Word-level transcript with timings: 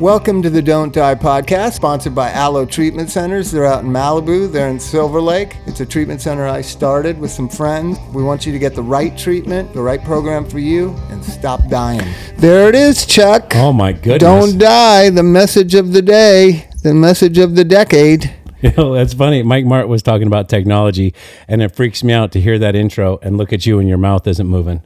Welcome 0.00 0.40
to 0.44 0.48
the 0.48 0.62
Don't 0.62 0.94
Die 0.94 1.14
podcast, 1.16 1.74
sponsored 1.74 2.14
by 2.14 2.32
Alo 2.32 2.64
Treatment 2.64 3.10
Centers. 3.10 3.50
They're 3.50 3.66
out 3.66 3.84
in 3.84 3.90
Malibu, 3.90 4.50
they're 4.50 4.70
in 4.70 4.80
Silver 4.80 5.20
Lake. 5.20 5.58
It's 5.66 5.80
a 5.80 5.84
treatment 5.86 6.22
center 6.22 6.48
I 6.48 6.62
started 6.62 7.18
with 7.18 7.30
some 7.30 7.50
friends. 7.50 7.98
We 8.14 8.22
want 8.22 8.46
you 8.46 8.52
to 8.52 8.58
get 8.58 8.74
the 8.74 8.82
right 8.82 9.16
treatment, 9.18 9.74
the 9.74 9.82
right 9.82 10.02
program 10.02 10.48
for 10.48 10.58
you, 10.58 10.96
and 11.10 11.22
stop 11.22 11.68
dying. 11.68 12.00
There 12.38 12.70
it 12.70 12.74
is, 12.74 13.04
Chuck. 13.04 13.54
Oh 13.56 13.74
my 13.74 13.92
goodness. 13.92 14.20
Don't 14.20 14.56
die, 14.56 15.10
the 15.10 15.22
message 15.22 15.74
of 15.74 15.92
the 15.92 16.00
day, 16.00 16.70
the 16.82 16.94
message 16.94 17.36
of 17.36 17.54
the 17.54 17.64
decade. 17.64 18.34
You 18.62 18.72
know, 18.76 18.94
that's 18.94 19.14
funny. 19.14 19.42
Mike 19.42 19.64
Mart 19.64 19.88
was 19.88 20.02
talking 20.02 20.26
about 20.26 20.50
technology, 20.50 21.14
and 21.48 21.62
it 21.62 21.74
freaks 21.74 22.04
me 22.04 22.12
out 22.12 22.32
to 22.32 22.40
hear 22.40 22.58
that 22.58 22.74
intro 22.74 23.18
and 23.22 23.38
look 23.38 23.54
at 23.54 23.64
you 23.64 23.78
and 23.78 23.88
your 23.88 23.96
mouth 23.96 24.26
isn't 24.26 24.46
moving. 24.46 24.82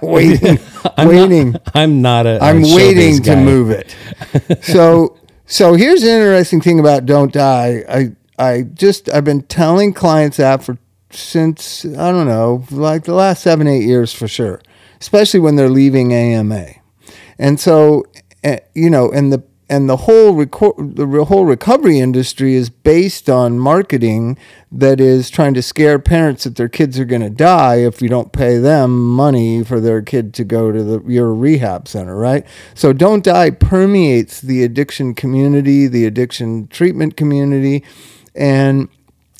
waiting, 0.00 0.58
I'm 0.96 1.08
waiting. 1.08 1.50
Not, 1.52 1.70
I'm 1.74 2.02
not 2.02 2.26
a. 2.26 2.38
I'm 2.40 2.64
a 2.64 2.74
waiting 2.74 3.22
to 3.24 3.34
move 3.34 3.70
it. 3.70 3.96
so 4.62 5.18
so 5.46 5.74
here's 5.74 6.04
an 6.04 6.10
interesting 6.10 6.60
thing 6.60 6.78
about 6.78 7.06
Don't 7.06 7.32
Die. 7.32 7.82
I 7.88 8.12
I 8.38 8.62
just 8.62 9.08
I've 9.08 9.24
been 9.24 9.42
telling 9.42 9.92
clients 9.92 10.36
that 10.36 10.62
for 10.62 10.78
since 11.10 11.84
I 11.84 12.12
don't 12.12 12.28
know, 12.28 12.64
like 12.70 13.02
the 13.02 13.14
last 13.14 13.42
seven, 13.42 13.66
eight 13.66 13.82
years 13.82 14.12
for 14.12 14.28
sure. 14.28 14.60
Especially 15.00 15.40
when 15.40 15.56
they're 15.56 15.68
leaving 15.68 16.12
AMA. 16.12 16.66
And 17.36 17.58
so 17.58 18.04
eh, 18.44 18.60
you 18.74 18.90
know, 18.90 19.10
and 19.10 19.32
the 19.32 19.42
and 19.70 19.88
the 19.88 19.98
whole 19.98 20.34
reco- 20.34 20.96
the 20.96 21.24
whole 21.26 21.44
recovery 21.44 22.00
industry 22.00 22.56
is 22.56 22.68
based 22.68 23.30
on 23.30 23.58
marketing 23.58 24.36
that 24.72 25.00
is 25.00 25.30
trying 25.30 25.54
to 25.54 25.62
scare 25.62 26.00
parents 26.00 26.42
that 26.42 26.56
their 26.56 26.68
kids 26.68 26.98
are 26.98 27.04
going 27.04 27.22
to 27.22 27.30
die 27.30 27.76
if 27.76 28.02
you 28.02 28.08
don't 28.08 28.32
pay 28.32 28.58
them 28.58 29.14
money 29.14 29.62
for 29.62 29.78
their 29.78 30.02
kid 30.02 30.34
to 30.34 30.44
go 30.44 30.72
to 30.72 30.82
the, 30.82 31.02
your 31.06 31.32
rehab 31.32 31.86
center, 31.86 32.16
right? 32.16 32.44
So 32.74 32.92
don't 32.92 33.22
die 33.22 33.50
permeates 33.50 34.40
the 34.40 34.64
addiction 34.64 35.14
community, 35.14 35.86
the 35.86 36.04
addiction 36.04 36.66
treatment 36.66 37.16
community, 37.16 37.84
and 38.34 38.88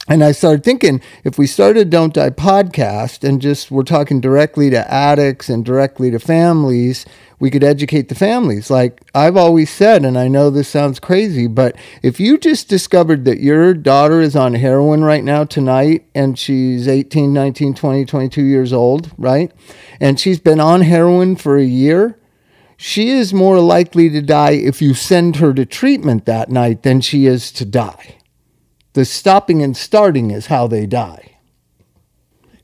and 0.09 0.25
I 0.25 0.33
started 0.33 0.65
thinking 0.65 1.01
if 1.23 1.39
we 1.39 1.47
started 1.47 1.91
Don't 1.91 2.15
Die 2.15 2.31
podcast 2.31 3.23
and 3.23 3.41
just 3.41 3.71
we're 3.71 3.83
talking 3.83 4.21
directly 4.21 4.69
to 4.71 4.93
addicts 4.93 5.49
and 5.49 5.65
directly 5.65 6.11
to 6.11 6.19
families, 6.19 7.05
we 7.41 7.51
could 7.51 7.65
educate 7.65 8.09
the 8.09 8.15
families. 8.15 8.71
Like 8.71 9.01
I've 9.15 9.37
always 9.37 9.71
said, 9.71 10.05
and 10.05 10.17
I 10.17 10.29
know 10.29 10.51
this 10.51 10.69
sounds 10.69 11.01
crazy, 11.01 11.49
but 11.49 11.75
if 12.03 12.21
you 12.21 12.39
just 12.39 12.69
discovered 12.69 13.25
that 13.25 13.41
your 13.41 13.75
daughter 13.75 14.21
is 14.21 14.37
on 14.37 14.55
heroin 14.55 15.03
right 15.03 15.25
now 15.25 15.43
tonight 15.45 16.07
and 16.15 16.39
she's 16.39 16.87
18, 16.87 17.33
19, 17.33 17.75
20, 17.75 18.05
22 18.05 18.43
years 18.43 18.73
old, 18.73 19.11
right? 19.19 19.51
And 19.99 20.21
she's 20.21 20.39
been 20.39 20.61
on 20.61 20.83
heroin 20.83 21.35
for 21.35 21.57
a 21.57 21.65
year, 21.65 22.17
she 22.77 23.09
is 23.09 23.35
more 23.35 23.59
likely 23.59 24.09
to 24.11 24.23
die 24.23 24.53
if 24.53 24.81
you 24.81 24.95
send 24.95 25.37
her 25.37 25.53
to 25.53 25.67
treatment 25.67 26.25
that 26.27 26.49
night 26.49 26.83
than 26.83 27.01
she 27.01 27.27
is 27.27 27.51
to 27.53 27.65
die 27.65 28.21
the 28.93 29.05
stopping 29.05 29.63
and 29.63 29.77
starting 29.77 30.31
is 30.31 30.47
how 30.47 30.67
they 30.67 30.87
die. 30.87 31.37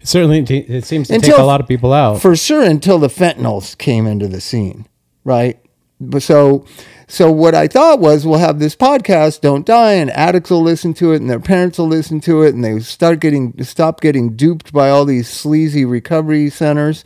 It 0.06 0.08
certainly, 0.08 0.44
t- 0.44 0.58
it 0.58 0.84
seems 0.84 1.08
to 1.08 1.14
take 1.14 1.24
Until- 1.24 1.44
a 1.44 1.44
lot 1.44 1.60
of 1.60 1.66
people 1.66 1.92
out. 1.92 2.22
For 2.22 2.36
sure, 2.36 2.62
until 2.62 3.00
the 3.00 3.08
fentanyls 3.08 3.76
came 3.76 4.06
into 4.06 4.28
the 4.28 4.40
scene, 4.40 4.86
right? 5.24 5.58
But 6.00 6.22
so, 6.22 6.64
so 7.08 7.28
what 7.32 7.56
I 7.56 7.66
thought 7.66 7.98
was, 7.98 8.24
we'll 8.24 8.38
have 8.38 8.60
this 8.60 8.76
podcast, 8.76 9.40
"Don't 9.40 9.66
Die," 9.66 9.92
and 9.94 10.08
addicts 10.12 10.48
will 10.50 10.62
listen 10.62 10.94
to 10.94 11.12
it, 11.12 11.22
and 11.22 11.28
their 11.28 11.40
parents 11.40 11.78
will 11.78 11.88
listen 11.88 12.20
to 12.20 12.44
it, 12.44 12.54
and 12.54 12.62
they 12.62 12.78
start 12.78 13.18
getting 13.18 13.52
stop 13.64 14.00
getting 14.00 14.36
duped 14.36 14.72
by 14.72 14.90
all 14.90 15.04
these 15.04 15.26
sleazy 15.28 15.84
recovery 15.84 16.50
centers. 16.50 17.02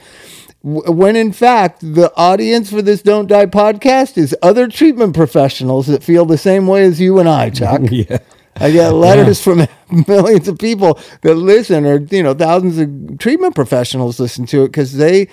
When 0.62 1.16
in 1.16 1.32
fact, 1.32 1.80
the 1.80 2.12
audience 2.16 2.68
for 2.68 2.82
this 2.82 3.00
"Don't 3.00 3.28
Die" 3.28 3.46
podcast 3.46 4.18
is 4.18 4.36
other 4.42 4.68
treatment 4.68 5.14
professionals 5.14 5.86
that 5.86 6.02
feel 6.02 6.26
the 6.26 6.36
same 6.36 6.66
way 6.66 6.84
as 6.84 7.00
you 7.00 7.18
and 7.18 7.30
I, 7.30 7.48
Chuck. 7.48 7.80
yeah. 7.90 8.18
I 8.60 8.70
get 8.70 8.90
letters 8.90 9.42
from 9.42 9.66
millions 10.08 10.48
of 10.48 10.58
people 10.58 10.98
that 11.22 11.34
listen, 11.34 11.84
or 11.86 11.98
you 11.98 12.22
know, 12.22 12.34
thousands 12.34 12.78
of 12.78 13.18
treatment 13.18 13.54
professionals 13.54 14.20
listen 14.20 14.46
to 14.46 14.64
it 14.64 14.68
because 14.68 14.94
they 14.96 15.28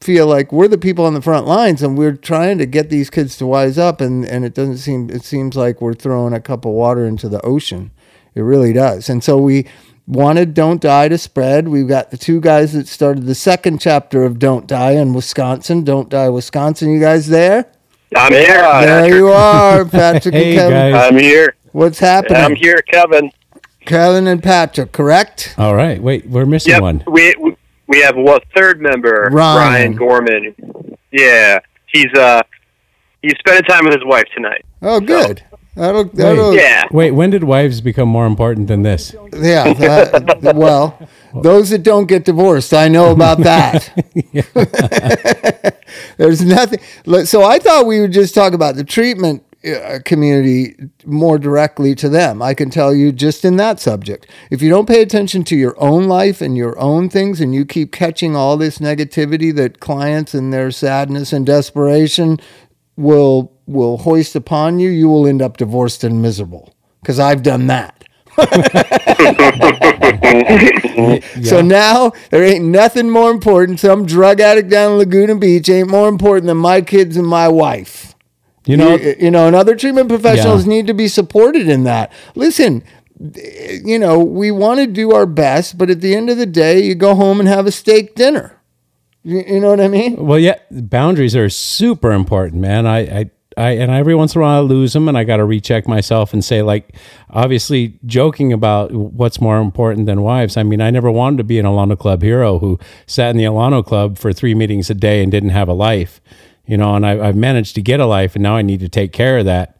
feel 0.00 0.26
like 0.28 0.52
we're 0.52 0.68
the 0.68 0.78
people 0.78 1.04
on 1.04 1.14
the 1.14 1.20
front 1.22 1.46
lines, 1.46 1.82
and 1.82 1.98
we're 1.98 2.12
trying 2.14 2.56
to 2.58 2.66
get 2.66 2.88
these 2.88 3.10
kids 3.10 3.36
to 3.38 3.46
wise 3.46 3.78
up, 3.78 4.00
and 4.00 4.24
and 4.24 4.44
it 4.44 4.54
doesn't 4.54 4.78
seem 4.78 5.10
it 5.10 5.24
seems 5.24 5.56
like 5.56 5.80
we're 5.80 5.94
throwing 5.94 6.32
a 6.32 6.40
cup 6.40 6.64
of 6.64 6.72
water 6.72 7.04
into 7.04 7.28
the 7.28 7.40
ocean. 7.44 7.90
It 8.34 8.42
really 8.42 8.72
does, 8.72 9.08
and 9.08 9.22
so 9.24 9.36
we 9.38 9.66
wanted 10.06 10.54
Don't 10.54 10.80
Die 10.80 11.08
to 11.08 11.18
spread. 11.18 11.68
We've 11.68 11.88
got 11.88 12.10
the 12.10 12.16
two 12.16 12.40
guys 12.40 12.72
that 12.72 12.86
started 12.88 13.26
the 13.26 13.34
second 13.34 13.80
chapter 13.80 14.24
of 14.24 14.38
Don't 14.38 14.66
Die 14.66 14.92
in 14.92 15.12
Wisconsin. 15.12 15.84
Don't 15.84 16.08
Die 16.08 16.28
Wisconsin. 16.30 16.90
You 16.92 17.00
guys 17.00 17.26
there? 17.26 17.66
I'm 18.16 18.32
here. 18.32 18.46
There 18.46 19.16
you 19.16 19.28
are, 19.28 19.84
Patrick 19.84 20.32
Hey, 20.34 20.56
and 20.56 20.58
Kevin. 20.58 20.92
guys. 20.92 20.94
I'm 21.12 21.18
here. 21.18 21.54
What's 21.78 22.00
happening? 22.00 22.42
I'm 22.42 22.56
here, 22.56 22.82
Kevin. 22.90 23.30
Kevin 23.86 24.26
and 24.26 24.42
Patrick, 24.42 24.90
correct? 24.90 25.54
All 25.56 25.76
right. 25.76 26.02
Wait, 26.02 26.26
we're 26.26 26.44
missing 26.44 26.72
Yep. 26.72 26.82
one. 26.82 27.04
We 27.06 27.32
we 27.86 28.00
have 28.00 28.16
third 28.56 28.80
member, 28.80 29.28
Ryan. 29.30 29.56
Ryan 29.58 29.92
Gorman. 29.94 30.54
Yeah, 31.12 31.60
he's 31.86 32.12
uh 32.18 32.42
he's 33.22 33.34
spending 33.38 33.62
time 33.62 33.84
with 33.84 33.94
his 33.94 34.04
wife 34.04 34.24
tonight. 34.34 34.64
Oh, 34.82 34.98
good. 34.98 35.44
That'll, 35.76 36.06
that'll, 36.06 36.52
yeah. 36.52 36.60
Yeah. 36.60 36.84
Wait, 36.90 37.12
when 37.12 37.30
did 37.30 37.44
wives 37.44 37.80
become 37.80 38.08
more 38.08 38.26
important 38.26 38.66
than 38.66 38.82
this? 38.82 39.14
that- 39.30 40.52
well, 40.56 40.98
those 41.32 41.70
that 41.70 41.84
don't 41.84 42.06
get 42.06 42.24
divorced, 42.24 42.74
I 42.74 42.88
know 42.88 43.12
about 43.12 43.38
that. 43.44 43.88
There's 46.16 46.44
nothing. 46.44 46.80
So 47.26 47.44
I 47.44 47.60
thought 47.60 47.86
we 47.86 48.00
would 48.00 48.10
just 48.12 48.34
talk 48.34 48.52
about 48.52 48.74
the 48.74 48.82
treatment 48.82 49.44
Uh, 49.64 49.98
community 50.04 50.76
more 51.04 51.36
directly 51.36 51.92
to 51.92 52.08
them. 52.08 52.40
I 52.40 52.54
can 52.54 52.70
tell 52.70 52.94
you 52.94 53.10
just 53.10 53.44
in 53.44 53.56
that 53.56 53.80
subject. 53.80 54.28
If 54.52 54.62
you 54.62 54.70
don't 54.70 54.86
pay 54.86 55.02
attention 55.02 55.42
to 55.44 55.56
your 55.56 55.74
own 55.82 56.04
life 56.04 56.40
and 56.40 56.56
your 56.56 56.78
own 56.78 57.08
things 57.08 57.40
and 57.40 57.52
you 57.52 57.64
keep 57.64 57.90
catching 57.90 58.36
all 58.36 58.56
this 58.56 58.78
negativity 58.78 59.52
that 59.56 59.80
clients 59.80 60.32
and 60.32 60.52
their 60.52 60.70
sadness 60.70 61.32
and 61.32 61.44
desperation 61.44 62.38
will 62.96 63.52
will 63.66 63.98
hoist 63.98 64.36
upon 64.36 64.78
you, 64.78 64.90
you 64.90 65.08
will 65.08 65.26
end 65.26 65.42
up 65.42 65.56
divorced 65.56 66.04
and 66.04 66.22
miserable. 66.22 66.72
Because 67.02 67.18
I've 67.18 67.42
done 67.42 67.66
that. 67.66 68.04
So 71.42 71.60
now 71.62 72.12
there 72.30 72.44
ain't 72.44 72.64
nothing 72.64 73.10
more 73.10 73.30
important. 73.30 73.80
Some 73.80 74.06
drug 74.06 74.40
addict 74.40 74.68
down 74.68 74.92
in 74.92 74.98
Laguna 74.98 75.36
Beach 75.36 75.68
ain't 75.68 75.88
more 75.88 76.08
important 76.08 76.46
than 76.46 76.56
my 76.56 76.80
kids 76.80 77.16
and 77.16 77.26
my 77.26 77.48
wife. 77.48 78.07
You 78.68 78.76
know, 78.76 78.94
you, 78.96 79.16
you 79.18 79.30
know, 79.30 79.46
and 79.46 79.56
other 79.56 79.74
treatment 79.74 80.08
professionals 80.08 80.64
Yeah. 80.66 80.74
need 80.74 80.86
to 80.88 80.94
be 80.94 81.08
supported 81.08 81.68
in 81.68 81.84
that. 81.84 82.12
Listen, 82.34 82.84
you 83.84 83.98
know, 83.98 84.18
we 84.18 84.50
want 84.50 84.78
to 84.80 84.86
do 84.86 85.12
our 85.12 85.26
best, 85.26 85.78
but 85.78 85.90
at 85.90 86.00
the 86.00 86.14
end 86.14 86.30
of 86.30 86.36
the 86.36 86.46
day, 86.46 86.80
you 86.82 86.94
go 86.94 87.14
home 87.14 87.40
and 87.40 87.48
have 87.48 87.66
a 87.66 87.72
steak 87.72 88.14
dinner. 88.14 88.52
You, 89.24 89.42
you 89.46 89.60
know 89.60 89.70
what 89.70 89.80
I 89.80 89.88
mean? 89.88 90.24
Well, 90.24 90.38
yeah, 90.38 90.56
boundaries 90.70 91.34
are 91.34 91.48
super 91.48 92.12
important, 92.12 92.60
man. 92.60 92.86
I, 92.86 92.98
I, 93.20 93.30
I, 93.56 93.70
and 93.70 93.90
every 93.90 94.14
once 94.14 94.34
in 94.36 94.40
a 94.40 94.44
while 94.44 94.58
I 94.58 94.60
lose 94.60 94.92
them, 94.92 95.08
and 95.08 95.18
I 95.18 95.24
got 95.24 95.38
to 95.38 95.44
recheck 95.44 95.88
myself 95.88 96.32
and 96.32 96.44
say, 96.44 96.62
like, 96.62 96.94
obviously, 97.30 97.98
joking 98.06 98.52
about 98.52 98.92
what's 98.92 99.40
more 99.40 99.60
important 99.60 100.06
than 100.06 100.22
wives. 100.22 100.56
I 100.56 100.62
mean, 100.62 100.80
I 100.80 100.90
never 100.90 101.10
wanted 101.10 101.38
to 101.38 101.44
be 101.44 101.58
an 101.58 101.66
Alano 101.66 101.98
Club 101.98 102.22
hero 102.22 102.60
who 102.60 102.78
sat 103.06 103.30
in 103.30 103.36
the 103.36 103.44
Alano 103.44 103.84
Club 103.84 104.16
for 104.16 104.32
three 104.32 104.54
meetings 104.54 104.90
a 104.90 104.94
day 104.94 105.22
and 105.22 105.32
didn't 105.32 105.50
have 105.50 105.68
a 105.68 105.72
life, 105.72 106.20
you 106.68 106.76
know. 106.76 106.94
And 106.94 107.04
I, 107.04 107.18
I've 107.28 107.36
managed 107.36 107.74
to 107.74 107.82
get 107.82 107.98
a 107.98 108.06
life, 108.06 108.36
and 108.36 108.42
now 108.44 108.54
I 108.54 108.62
need 108.62 108.78
to 108.80 108.88
take 108.88 109.12
care 109.12 109.38
of 109.38 109.46
that, 109.46 109.78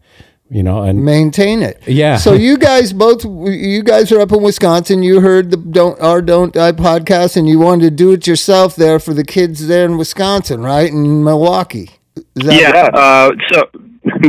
you 0.50 0.62
know. 0.64 0.82
And 0.82 1.04
Maintain 1.04 1.62
it. 1.62 1.80
Yeah. 1.86 2.16
So 2.16 2.32
you 2.32 2.58
guys 2.58 2.92
both, 2.92 3.24
you 3.24 3.82
guys 3.84 4.10
are 4.10 4.20
up 4.20 4.32
in 4.32 4.42
Wisconsin. 4.42 5.02
You 5.04 5.20
heard 5.20 5.50
the 5.52 5.56
don't 5.58 6.00
our 6.00 6.20
don't 6.22 6.52
die 6.52 6.72
podcast, 6.72 7.36
and 7.36 7.48
you 7.48 7.58
wanted 7.60 7.82
to 7.84 7.90
do 7.90 8.12
it 8.12 8.26
yourself 8.26 8.74
there 8.74 8.98
for 8.98 9.14
the 9.14 9.24
kids 9.24 9.68
there 9.68 9.84
in 9.84 9.96
Wisconsin, 9.98 10.62
right? 10.62 10.90
In 10.90 11.22
Milwaukee. 11.22 11.90
Is 12.16 12.46
that 12.46 12.60
Yeah. 12.60 12.90
Uh, 12.92 13.30
so 13.52 13.70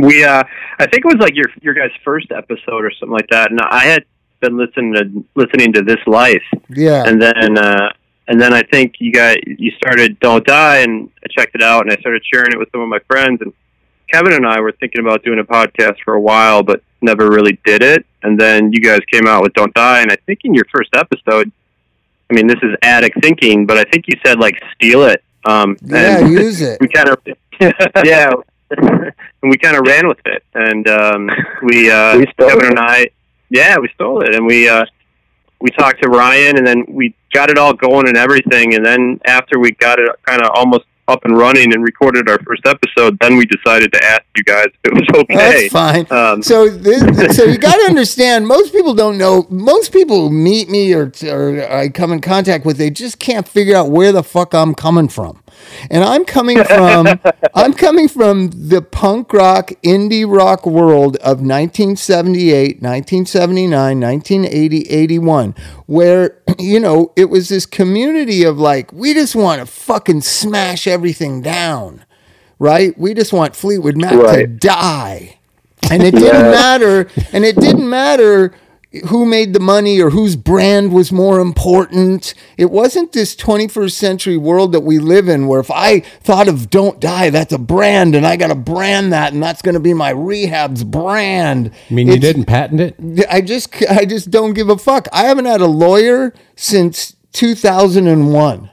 we 0.02 0.22
uh 0.22 0.44
I 0.78 0.86
think 0.86 1.04
it 1.04 1.06
was 1.06 1.16
like 1.20 1.34
your 1.34 1.46
your 1.62 1.74
guys' 1.74 1.90
first 2.04 2.30
episode 2.30 2.84
or 2.84 2.90
something 2.92 3.12
like 3.12 3.28
that, 3.30 3.50
and 3.50 3.60
I 3.60 3.84
had 3.86 4.04
been 4.40 4.56
listening 4.56 4.94
to 4.94 5.24
listening 5.34 5.72
to 5.74 5.82
this 5.82 5.98
life, 6.06 6.42
Yeah. 6.70 7.04
and 7.06 7.20
then 7.20 7.58
uh 7.58 7.90
and 8.30 8.40
then 8.40 8.54
I 8.54 8.62
think 8.62 8.94
you 9.00 9.12
guys 9.12 9.38
you 9.44 9.72
started 9.72 10.18
Don't 10.20 10.46
Die, 10.46 10.78
and 10.78 11.10
I 11.24 11.26
checked 11.36 11.56
it 11.56 11.62
out, 11.62 11.82
and 11.82 11.92
I 11.92 11.96
started 11.96 12.22
sharing 12.24 12.52
it 12.52 12.58
with 12.58 12.70
some 12.70 12.80
of 12.80 12.88
my 12.88 13.00
friends, 13.00 13.40
and 13.42 13.52
Kevin 14.10 14.32
and 14.34 14.46
I 14.46 14.60
were 14.60 14.70
thinking 14.70 15.00
about 15.00 15.24
doing 15.24 15.40
a 15.40 15.44
podcast 15.44 15.96
for 16.04 16.14
a 16.14 16.20
while, 16.20 16.62
but 16.62 16.80
never 17.02 17.28
really 17.28 17.58
did 17.64 17.82
it. 17.82 18.06
And 18.22 18.40
then 18.40 18.72
you 18.72 18.80
guys 18.80 19.00
came 19.10 19.26
out 19.26 19.42
with 19.42 19.52
Don't 19.54 19.74
Die, 19.74 20.00
and 20.02 20.12
I 20.12 20.16
think 20.26 20.40
in 20.44 20.54
your 20.54 20.64
first 20.72 20.90
episode, 20.94 21.50
I 22.30 22.34
mean, 22.34 22.46
this 22.46 22.58
is 22.62 22.76
addict 22.82 23.20
thinking, 23.20 23.66
but 23.66 23.76
I 23.78 23.84
think 23.90 24.04
you 24.06 24.14
said 24.24 24.38
like 24.38 24.54
steal 24.74 25.02
it. 25.04 25.24
Um, 25.44 25.76
yeah, 25.82 26.18
and 26.20 26.32
use 26.32 26.60
it. 26.60 26.78
we 26.80 26.86
kind 26.86 27.08
of, 27.08 27.18
yeah, 28.04 28.32
and 28.70 29.12
we 29.42 29.58
kind 29.58 29.76
of 29.76 29.84
ran 29.84 30.06
with 30.06 30.20
it, 30.26 30.44
and 30.54 30.88
um, 30.88 31.30
we, 31.64 31.90
uh, 31.90 32.16
We 32.16 32.26
stole 32.34 32.48
Kevin 32.50 32.66
it. 32.66 32.70
and 32.70 32.78
I, 32.78 33.10
yeah, 33.48 33.76
we 33.78 33.88
stole 33.94 34.22
it, 34.22 34.36
and 34.36 34.46
we, 34.46 34.68
uh, 34.68 34.84
we 35.60 35.70
talked 35.70 36.02
to 36.02 36.08
Ryan, 36.08 36.56
and 36.58 36.66
then 36.66 36.84
we 36.88 37.14
got 37.32 37.50
it 37.50 37.58
all 37.58 37.72
going 37.72 38.08
and 38.08 38.16
everything, 38.16 38.74
and 38.74 38.84
then 38.84 39.20
after 39.26 39.58
we 39.58 39.72
got 39.72 39.98
it 39.98 40.08
kind 40.26 40.42
of 40.42 40.50
almost 40.54 40.84
up 41.10 41.24
and 41.24 41.36
running 41.36 41.74
and 41.74 41.82
recorded 41.82 42.28
our 42.28 42.38
first 42.40 42.66
episode, 42.66 43.18
then 43.20 43.36
we 43.36 43.46
decided 43.46 43.92
to 43.92 44.04
ask 44.04 44.22
you 44.36 44.44
guys 44.44 44.66
if 44.84 44.92
it 44.92 44.94
was 44.94 45.22
okay. 45.22 45.68
That's 45.68 45.72
fine. 45.72 46.06
Um, 46.10 46.42
so, 46.42 46.68
this, 46.68 47.36
so 47.36 47.44
you 47.44 47.58
got 47.58 47.76
to 47.76 47.86
understand. 47.88 48.46
Most 48.46 48.72
people 48.72 48.94
don't 48.94 49.18
know. 49.18 49.46
Most 49.50 49.92
people 49.92 50.28
who 50.28 50.34
meet 50.34 50.68
me 50.68 50.92
or, 50.94 51.12
or 51.24 51.72
I 51.72 51.88
come 51.88 52.12
in 52.12 52.20
contact 52.20 52.64
with, 52.64 52.78
they 52.78 52.90
just 52.90 53.18
can't 53.18 53.46
figure 53.46 53.76
out 53.76 53.90
where 53.90 54.12
the 54.12 54.22
fuck 54.22 54.54
I'm 54.54 54.74
coming 54.74 55.08
from. 55.08 55.42
And 55.90 56.04
I'm 56.04 56.24
coming 56.24 56.62
from, 56.64 57.06
I'm 57.54 57.72
coming 57.72 58.08
from 58.08 58.50
the 58.50 58.82
punk 58.82 59.32
rock, 59.32 59.72
indie 59.82 60.30
rock 60.30 60.66
world 60.66 61.16
of 61.16 61.40
1978, 61.40 62.82
1979, 62.82 64.00
1980, 64.00 64.88
81, 64.88 65.54
where 65.90 66.38
you 66.60 66.78
know 66.78 67.12
it 67.16 67.24
was 67.24 67.48
this 67.48 67.66
community 67.66 68.44
of 68.44 68.58
like, 68.58 68.92
we 68.92 69.12
just 69.12 69.34
want 69.34 69.60
to 69.60 69.66
fucking 69.66 70.20
smash 70.20 70.86
everything 70.86 71.42
down, 71.42 72.04
right? 72.60 72.96
We 72.96 73.12
just 73.12 73.32
want 73.32 73.56
Fleetwood 73.56 73.96
Mac 73.96 74.12
to 74.12 74.46
die. 74.46 75.38
And 75.90 76.02
it 76.04 76.14
didn't 76.14 76.52
matter. 76.52 77.10
And 77.32 77.44
it 77.44 77.56
didn't 77.56 77.88
matter 77.88 78.54
who 79.08 79.24
made 79.24 79.52
the 79.52 79.60
money 79.60 80.00
or 80.00 80.10
whose 80.10 80.34
brand 80.34 80.92
was 80.92 81.12
more 81.12 81.38
important. 81.38 82.34
It 82.56 82.70
wasn't 82.70 83.12
this 83.12 83.36
21st 83.36 83.92
century 83.92 84.36
world 84.36 84.72
that 84.72 84.80
we 84.80 84.98
live 84.98 85.28
in 85.28 85.46
where 85.46 85.60
if 85.60 85.70
I 85.70 86.00
thought 86.00 86.48
of 86.48 86.70
Don't 86.70 86.98
Die, 86.98 87.30
that's 87.30 87.52
a 87.52 87.58
brand 87.58 88.16
and 88.16 88.26
I 88.26 88.36
got 88.36 88.48
to 88.48 88.56
brand 88.56 89.12
that 89.12 89.32
and 89.32 89.40
that's 89.42 89.62
going 89.62 89.74
to 89.74 89.80
be 89.80 89.94
my 89.94 90.10
rehab's 90.10 90.82
brand. 90.82 91.70
I 91.88 91.94
mean, 91.94 92.08
you 92.08 92.18
didn't 92.18 92.46
patent 92.46 92.80
it. 92.80 93.26
I 93.30 93.40
just 93.40 93.72
I 93.88 94.04
just 94.04 94.30
don't 94.30 94.54
give 94.54 94.68
a 94.68 94.78
fuck. 94.78 95.06
I 95.12 95.24
haven't 95.24 95.44
had 95.44 95.60
a 95.60 95.66
lawyer 95.66 96.34
since 96.56 97.14
2001. 97.32 98.70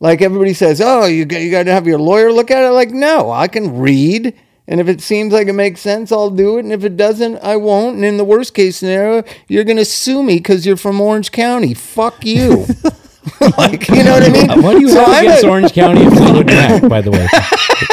Like 0.00 0.20
everybody 0.20 0.52
says, 0.52 0.80
"Oh, 0.84 1.06
you 1.06 1.24
got, 1.24 1.40
you 1.40 1.50
got 1.50 1.62
to 1.62 1.72
have 1.72 1.86
your 1.86 1.98
lawyer 1.98 2.30
look 2.32 2.50
at 2.50 2.64
it." 2.64 2.70
Like, 2.70 2.90
no, 2.90 3.30
I 3.30 3.48
can 3.48 3.78
read, 3.78 4.34
and 4.66 4.80
if 4.80 4.88
it 4.88 5.00
seems 5.00 5.32
like 5.32 5.46
it 5.48 5.52
makes 5.52 5.80
sense, 5.80 6.10
I'll 6.12 6.30
do 6.30 6.56
it, 6.58 6.64
and 6.64 6.72
if 6.72 6.84
it 6.84 6.96
doesn't, 6.96 7.38
I 7.38 7.56
won't. 7.56 7.96
And 7.96 8.04
in 8.04 8.16
the 8.16 8.24
worst 8.24 8.54
case 8.54 8.76
scenario, 8.78 9.22
you're 9.48 9.64
going 9.64 9.76
to 9.76 9.84
sue 9.84 10.22
me 10.22 10.36
because 10.36 10.64
you're 10.64 10.76
from 10.76 11.00
Orange 11.00 11.32
County. 11.32 11.74
Fuck 11.74 12.24
you. 12.24 12.66
like, 13.58 13.88
you 13.88 14.02
know 14.04 14.12
what 14.12 14.22
I 14.22 14.28
mean? 14.30 14.62
What 14.62 14.74
do 14.74 14.80
you 14.80 14.88
So 14.90 15.00
have 15.00 15.08
I'm 15.08 15.24
against 15.24 15.44
a- 15.44 15.48
Orange 15.48 15.72
County 15.72 16.02
and 16.04 16.16
Fleetwood 16.16 16.46
Mac, 16.46 16.88
by 16.88 17.00
the 17.00 17.10
way? 17.10 17.26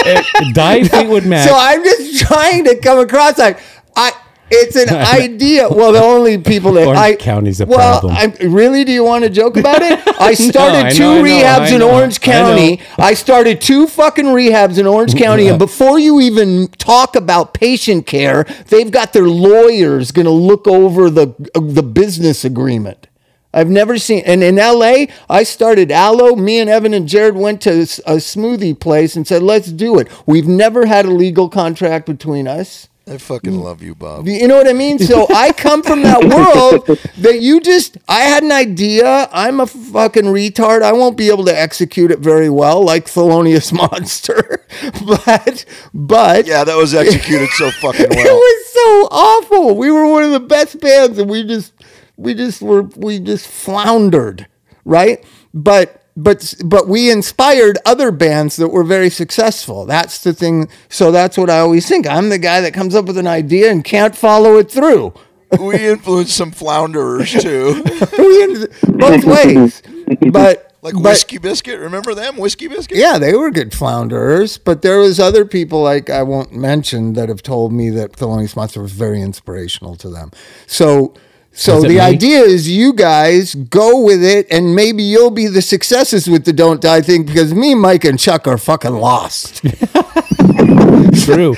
Uh, 0.05 0.51
Die 0.53 0.83
Fleetwood 0.85 1.25
Mac. 1.25 1.47
So 1.47 1.55
I'm 1.57 1.83
just 1.83 2.19
trying 2.25 2.65
to 2.65 2.75
come 2.79 2.99
across 2.99 3.37
like 3.37 3.59
I. 3.95 4.11
It's 4.53 4.75
an 4.75 4.89
idea. 5.21 5.69
Well, 5.69 5.93
the 5.93 6.03
only 6.03 6.37
people 6.37 6.73
that 6.73 6.87
Orange 6.87 6.99
I 6.99 7.15
County's 7.15 7.61
a 7.61 7.65
well, 7.65 8.01
problem. 8.01 8.15
I, 8.17 8.45
really, 8.45 8.83
do 8.83 8.91
you 8.91 9.03
want 9.03 9.23
to 9.23 9.29
joke 9.29 9.55
about 9.55 9.81
it? 9.81 9.99
I 10.19 10.33
started 10.33 10.87
I 10.87 10.89
two 10.91 11.03
know, 11.03 11.11
I 11.11 11.21
know, 11.21 11.23
rehabs 11.23 11.59
I 11.59 11.73
in 11.73 11.79
know, 11.79 11.91
Orange 11.91 12.19
I 12.21 12.27
know. 12.27 12.33
County. 12.33 12.81
I, 12.97 13.13
started 13.13 13.61
two 13.61 13.87
fucking 13.87 14.25
rehabs 14.25 14.77
in 14.77 14.85
Orange 14.85 15.15
County, 15.15 15.47
and 15.47 15.57
before 15.67 15.99
you 15.99 16.19
even 16.19 16.67
talk 16.77 17.15
about 17.15 17.53
patient 17.53 18.05
care, 18.05 18.43
they've 18.67 18.91
got 18.91 19.13
their 19.13 19.27
lawyers 19.27 20.11
going 20.11 20.25
to 20.25 20.31
look 20.31 20.67
over 20.67 21.09
the 21.09 21.33
the 21.53 21.83
business 21.83 22.43
agreement. 22.43 23.07
I've 23.53 23.69
never 23.69 23.97
seen, 23.97 24.23
and 24.25 24.43
in 24.43 24.55
LA, 24.55 25.05
I 25.29 25.43
started 25.43 25.91
Alo. 25.91 26.35
Me 26.35 26.59
and 26.59 26.69
Evan 26.69 26.93
and 26.93 27.07
Jared 27.07 27.35
went 27.35 27.61
to 27.61 27.71
a 27.71 28.15
smoothie 28.17 28.79
place 28.79 29.15
and 29.15 29.27
said, 29.27 29.43
"Let's 29.43 29.71
do 29.71 29.99
it." 29.99 30.07
We've 30.25 30.47
never 30.47 30.85
had 30.85 31.05
a 31.05 31.11
legal 31.11 31.49
contract 31.49 32.05
between 32.05 32.47
us. 32.47 32.87
I 33.07 33.17
fucking 33.17 33.57
love 33.59 33.81
you, 33.81 33.95
Bob. 33.95 34.27
You 34.27 34.47
know 34.47 34.55
what 34.55 34.67
I 34.69 34.73
mean? 34.73 34.99
So 34.99 35.25
I 35.33 35.51
come 35.53 35.81
from 35.83 36.03
that 36.03 36.23
world 36.23 36.85
that 37.17 37.41
you 37.41 37.59
just, 37.59 37.97
I 38.07 38.21
had 38.21 38.43
an 38.43 38.51
idea. 38.51 39.27
I'm 39.33 39.59
a 39.59 39.65
fucking 39.67 40.25
retard. 40.25 40.81
I 40.83 40.93
won't 40.93 41.17
be 41.17 41.29
able 41.29 41.43
to 41.45 41.59
execute 41.59 42.11
it 42.11 42.19
very 42.19 42.49
well, 42.49 42.83
like 42.85 43.05
Thelonious 43.07 43.73
Monster. 43.91 44.65
but, 45.05 45.65
but 45.93 46.45
Yeah, 46.45 46.63
that 46.63 46.75
was 46.77 46.93
executed 46.93 47.49
so 47.49 47.71
fucking 47.71 48.07
well. 48.09 48.19
it 48.19 48.31
was 48.33 48.65
so 48.73 49.07
awful. 49.11 49.75
We 49.75 49.91
were 49.91 50.05
one 50.07 50.23
of 50.23 50.31
the 50.31 50.39
best 50.39 50.79
bands, 50.79 51.17
and 51.17 51.29
we 51.29 51.43
just, 51.43 51.73
we 52.17 52.33
just 52.35 52.61
were, 52.61 52.83
we 52.83 53.19
just 53.19 53.47
floundered, 53.47 54.47
right? 54.85 55.25
But, 55.53 56.00
but, 56.17 56.53
but 56.65 56.87
we 56.87 57.09
inspired 57.09 57.77
other 57.85 58.11
bands 58.11 58.55
that 58.57 58.67
were 58.69 58.83
very 58.83 59.09
successful. 59.09 59.85
That's 59.85 60.21
the 60.23 60.33
thing. 60.33 60.69
So 60.89 61.11
that's 61.11 61.37
what 61.37 61.49
I 61.49 61.59
always 61.59 61.87
think. 61.87 62.05
I'm 62.07 62.29
the 62.29 62.37
guy 62.37 62.61
that 62.61 62.73
comes 62.73 62.95
up 62.95 63.05
with 63.05 63.17
an 63.17 63.27
idea 63.27 63.71
and 63.71 63.83
can't 63.83 64.15
follow 64.15 64.57
it 64.57 64.71
through. 64.71 65.13
We 65.59 65.85
influenced 65.89 66.33
some 66.37 66.51
flounderers 66.51 67.33
too, 67.33 67.83
We- 68.17 68.67
both 68.93 69.25
ways, 69.25 69.81
but 70.31 70.73
like 70.81 70.93
but- 70.93 71.03
Whiskey 71.03 71.39
Biscuit. 71.39 71.77
Remember 71.77 72.13
them, 72.15 72.37
Whiskey 72.37 72.69
Biscuit? 72.69 72.97
Yeah, 72.97 73.17
they 73.17 73.33
were 73.35 73.51
good 73.51 73.73
flounderers, 73.73 74.57
but 74.57 74.81
there 74.81 74.97
was 74.99 75.19
other 75.19 75.43
people 75.43 75.83
like 75.83 76.09
I 76.09 76.23
won't 76.23 76.53
mention 76.53 77.13
that 77.15 77.27
have 77.27 77.43
told 77.43 77.73
me 77.73 77.89
that 77.89 78.13
Thelonious 78.13 78.55
Monster 78.55 78.81
was 78.81 78.93
very 78.93 79.21
inspirational 79.21 79.97
to 79.97 80.09
them. 80.09 80.31
So, 80.67 81.15
so 81.53 81.81
the 81.81 81.95
me? 81.95 81.99
idea 81.99 82.41
is 82.41 82.69
you 82.69 82.93
guys 82.93 83.55
go 83.55 84.01
with 84.03 84.23
it, 84.23 84.47
and 84.51 84.75
maybe 84.75 85.03
you'll 85.03 85.31
be 85.31 85.47
the 85.47 85.61
successes 85.61 86.27
with 86.29 86.45
the 86.45 86.53
Don't 86.53 86.81
Die 86.81 87.01
thing 87.01 87.25
because 87.25 87.53
me, 87.53 87.75
Mike, 87.75 88.03
and 88.05 88.19
Chuck 88.19 88.47
are 88.47 88.57
fucking 88.57 88.93
lost. 88.93 89.63
true. 91.25 91.55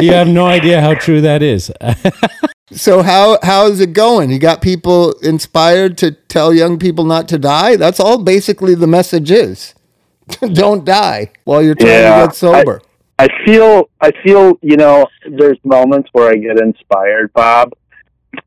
you 0.00 0.12
have 0.12 0.28
no 0.28 0.46
idea 0.46 0.80
how 0.80 0.94
true 0.94 1.20
that 1.20 1.42
is. 1.42 1.70
so 2.72 3.02
how 3.02 3.38
how 3.42 3.66
is 3.66 3.80
it 3.80 3.92
going? 3.92 4.30
You 4.30 4.38
got 4.38 4.62
people 4.62 5.12
inspired 5.22 5.96
to 5.98 6.12
tell 6.12 6.52
young 6.52 6.78
people 6.78 7.04
not 7.04 7.28
to 7.28 7.38
die. 7.38 7.76
That's 7.76 8.00
all 8.00 8.18
basically 8.22 8.74
the 8.74 8.86
message 8.86 9.30
is. 9.30 9.74
Don't 10.52 10.84
die 10.84 11.32
while 11.44 11.62
you're 11.62 11.74
trying 11.74 11.92
Yeah, 12.02 12.20
to 12.22 12.26
get 12.26 12.34
sober. 12.36 12.82
I 13.18 13.28
feel 13.44 13.90
I 14.00 14.12
feel 14.22 14.58
you 14.62 14.76
know 14.76 15.06
there's 15.28 15.58
moments 15.64 16.08
where 16.12 16.30
I 16.30 16.36
get 16.36 16.58
inspired, 16.60 17.32
Bob, 17.32 17.72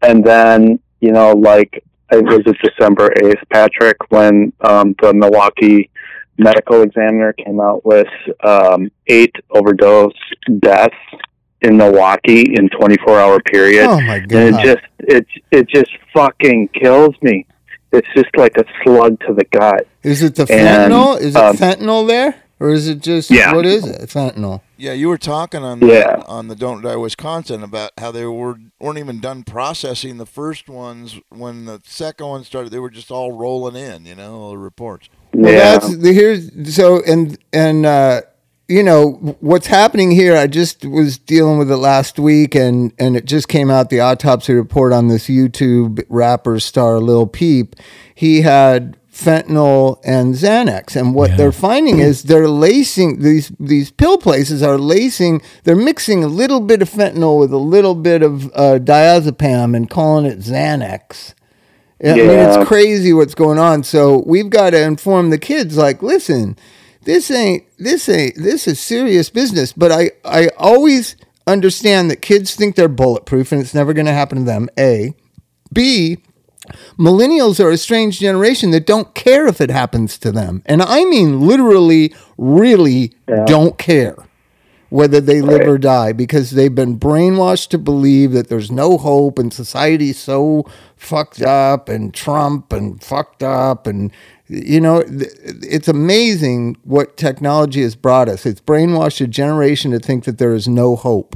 and 0.01 0.23
then 0.23 0.79
you 0.99 1.11
know 1.11 1.31
like 1.33 1.83
it 2.11 2.23
was 2.23 2.41
it 2.45 2.57
December 2.63 3.11
eighth, 3.23 3.43
Patrick, 3.51 3.97
when 4.09 4.53
um, 4.61 4.95
the 5.01 5.13
Milwaukee 5.13 5.89
medical 6.37 6.81
examiner 6.81 7.33
came 7.33 7.59
out 7.59 7.85
with 7.85 8.07
um, 8.43 8.91
eight 9.07 9.35
overdose 9.51 10.13
deaths 10.59 10.95
in 11.61 11.77
Milwaukee 11.77 12.55
in 12.55 12.69
24 12.69 13.19
hour 13.19 13.39
period, 13.41 13.85
oh 13.87 13.99
my 14.01 14.15
and 14.17 14.29
god! 14.29 14.53
it 14.53 14.63
just 14.63 14.85
it 14.99 15.27
it 15.51 15.67
just 15.69 15.91
fucking 16.13 16.69
kills 16.69 17.15
me. 17.21 17.45
It's 17.91 18.07
just 18.15 18.35
like 18.37 18.57
a 18.57 18.65
slug 18.83 19.19
to 19.27 19.33
the 19.33 19.45
gut. 19.45 19.87
Is 20.01 20.23
it 20.23 20.35
the 20.35 20.47
And, 20.51 20.91
fentanyl? 20.91 21.19
Is 21.19 21.35
it 21.35 21.41
um, 21.41 21.55
fentanyl 21.55 22.07
there, 22.07 22.42
or 22.63 22.69
is 22.71 22.87
it 22.87 22.99
just 23.01 23.29
Yeah. 23.29 23.53
what 23.53 23.65
is 23.65 23.85
it? 23.85 24.09
Fentanyl. 24.09 24.61
Yeah, 24.77 24.93
you 24.93 25.09
were 25.09 25.17
talking 25.17 25.63
on 25.63 25.81
Yeah. 25.81 26.15
the, 26.17 26.25
on 26.27 26.47
the 26.47 26.55
Don't 26.55 26.81
Die 26.81 26.95
Wisconsin 26.95 27.61
about 27.61 27.91
how 27.97 28.09
they 28.11 28.25
were 28.25 28.55
weren't 28.79 28.97
even 28.97 29.19
done 29.19 29.43
processing 29.43 30.17
the 30.17 30.25
first 30.25 30.69
ones 30.69 31.19
when 31.29 31.65
the 31.65 31.81
second 31.85 32.25
one 32.27 32.43
started. 32.45 32.71
They 32.71 32.79
were 32.79 32.89
just 32.89 33.11
all 33.11 33.33
rolling 33.33 33.75
in, 33.75 34.05
you 34.05 34.15
know, 34.15 34.35
all 34.35 34.51
the 34.51 34.57
reports. 34.57 35.09
Well, 35.33 35.51
yeah. 35.51 35.59
that's 35.77 35.97
the 35.97 36.13
here's 36.13 36.73
so 36.73 37.01
and 37.05 37.37
and 37.51 37.85
uh, 37.85 38.21
you 38.69 38.81
know 38.81 39.35
what's 39.41 39.67
happening 39.67 40.11
here. 40.11 40.37
I 40.37 40.47
just 40.47 40.85
was 40.85 41.17
dealing 41.17 41.57
with 41.57 41.69
it 41.69 41.75
last 41.77 42.17
week, 42.17 42.55
and 42.55 42.93
and 42.97 43.17
it 43.17 43.25
just 43.25 43.49
came 43.49 43.69
out 43.69 43.89
the 43.89 43.99
autopsy 43.99 44.53
report 44.53 44.93
on 44.93 45.09
this 45.09 45.27
YouTube 45.27 46.01
rapper 46.07 46.61
star 46.61 46.99
Lil 47.01 47.27
Peep. 47.27 47.75
He 48.15 48.41
had 48.41 48.95
fentanyl 49.13 49.99
and 50.03 50.33
Xanax, 50.33 50.95
and 50.95 51.13
what 51.13 51.37
they're 51.37 51.51
finding 51.51 51.99
is 51.99 52.23
they're 52.23 52.49
lacing 52.49 53.19
these 53.19 53.51
these 53.59 53.91
pill 53.91 54.17
places 54.17 54.63
are 54.63 54.77
lacing. 54.77 55.41
They're 55.63 55.75
mixing 55.75 56.23
a 56.23 56.27
little 56.27 56.59
bit 56.59 56.81
of 56.81 56.89
fentanyl 56.89 57.39
with 57.39 57.53
a 57.53 57.57
little 57.57 57.95
bit 57.95 58.23
of 58.23 58.45
uh, 58.47 58.79
diazepam 58.79 59.75
and 59.75 59.89
calling 59.89 60.25
it 60.25 60.39
Xanax. 60.39 61.33
I 62.03 62.15
mean, 62.15 62.29
it's 62.39 62.67
crazy 62.67 63.13
what's 63.13 63.35
going 63.35 63.59
on. 63.59 63.83
So 63.83 64.23
we've 64.25 64.49
got 64.49 64.71
to 64.71 64.83
inform 64.83 65.29
the 65.29 65.37
kids, 65.37 65.77
like, 65.77 66.03
listen, 66.03 66.57
this 67.03 67.31
ain't, 67.31 67.63
this 67.77 68.09
ain't, 68.09 68.35
this 68.35 68.67
is 68.67 68.77
serious 68.79 69.29
business. 69.29 69.71
But 69.71 69.93
I, 69.93 70.11
I 70.25 70.49
always 70.57 71.15
understand 71.47 72.11
that 72.11 72.21
kids 72.21 72.55
think 72.55 72.75
they're 72.75 72.89
bulletproof 72.89 73.53
and 73.53 73.61
it's 73.61 73.73
never 73.73 73.93
going 73.93 74.05
to 74.07 74.11
happen 74.11 74.39
to 74.39 74.43
them. 74.43 74.67
A, 74.77 75.13
B, 75.71 76.17
millennials 76.97 77.63
are 77.63 77.69
a 77.69 77.77
strange 77.77 78.19
generation 78.19 78.71
that 78.71 78.85
don't 78.85 79.13
care 79.13 79.47
if 79.47 79.61
it 79.61 79.69
happens 79.69 80.17
to 80.19 80.31
them. 80.31 80.61
And 80.65 80.81
I 80.81 81.03
mean, 81.05 81.41
literally, 81.41 82.13
really 82.37 83.13
don't 83.45 83.77
care 83.77 84.15
whether 84.93 85.19
they 85.19 85.41
live 85.41 85.67
or 85.67 85.79
die 85.79 86.13
because 86.13 86.51
they've 86.51 86.75
been 86.75 86.99
brainwashed 86.99 87.69
to 87.69 87.79
believe 87.79 88.31
that 88.31 88.47
there's 88.47 88.69
no 88.69 88.95
hope 88.95 89.39
and 89.39 89.51
society's 89.51 90.19
so 90.19 90.63
fucked 90.95 91.41
up 91.41 91.89
and 91.89 92.13
Trump 92.13 92.71
and 92.71 93.03
fucked 93.03 93.41
up 93.41 93.87
and 93.87 94.11
you 94.47 94.79
know 94.79 95.03
it's 95.07 95.87
amazing 95.87 96.77
what 96.83 97.17
technology 97.17 97.81
has 97.81 97.95
brought 97.95 98.29
us. 98.29 98.45
It's 98.45 98.61
brainwashed 98.61 99.19
a 99.19 99.25
generation 99.25 99.89
to 99.91 99.99
think 99.99 100.25
that 100.25 100.37
there 100.37 100.53
is 100.53 100.67
no 100.67 100.95
hope. 100.95 101.35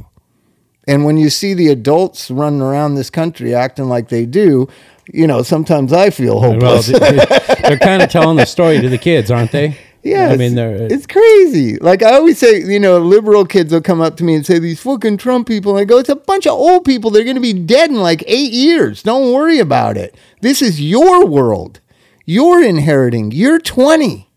And 0.86 1.04
when 1.04 1.16
you 1.16 1.28
see 1.28 1.52
the 1.52 1.66
adults 1.66 2.30
running 2.30 2.62
around 2.62 2.94
this 2.94 3.10
country 3.10 3.56
acting 3.56 3.88
like 3.88 4.08
they 4.08 4.24
do 4.24 4.68
you 5.12 5.26
know 5.26 5.42
sometimes 5.42 5.92
i 5.92 6.10
feel 6.10 6.40
well, 6.40 6.52
hopeless 6.52 6.86
they- 6.86 7.58
they're 7.68 7.78
kind 7.78 8.02
of 8.02 8.10
telling 8.10 8.36
the 8.36 8.44
story 8.46 8.80
to 8.80 8.88
the 8.88 8.98
kids, 8.98 9.30
aren't 9.30 9.52
they? 9.52 9.76
Yeah, 10.04 10.28
I 10.28 10.36
mean, 10.36 10.52
it's- 10.52 10.54
they're 10.54 10.84
uh, 10.84 10.88
it's 10.94 11.06
crazy. 11.08 11.76
Like 11.78 12.04
I 12.04 12.14
always 12.14 12.38
say, 12.38 12.62
you 12.62 12.78
know, 12.78 12.98
liberal 12.98 13.44
kids 13.44 13.72
will 13.72 13.80
come 13.82 14.00
up 14.00 14.16
to 14.18 14.24
me 14.24 14.36
and 14.36 14.46
say 14.46 14.60
these 14.60 14.80
fucking 14.80 15.16
Trump 15.18 15.48
people. 15.48 15.72
And 15.72 15.80
I 15.80 15.84
go, 15.84 15.98
it's 15.98 16.08
a 16.08 16.14
bunch 16.14 16.46
of 16.46 16.52
old 16.52 16.84
people. 16.84 17.10
They're 17.10 17.24
going 17.24 17.34
to 17.34 17.42
be 17.42 17.52
dead 17.52 17.90
in 17.90 17.96
like 17.96 18.22
eight 18.28 18.52
years. 18.52 19.02
Don't 19.02 19.32
worry 19.34 19.58
about 19.58 19.96
it. 19.96 20.14
This 20.40 20.62
is 20.62 20.80
your 20.80 21.26
world. 21.26 21.80
You're 22.24 22.62
inheriting. 22.62 23.32
You're 23.32 23.58
20. 23.58 24.30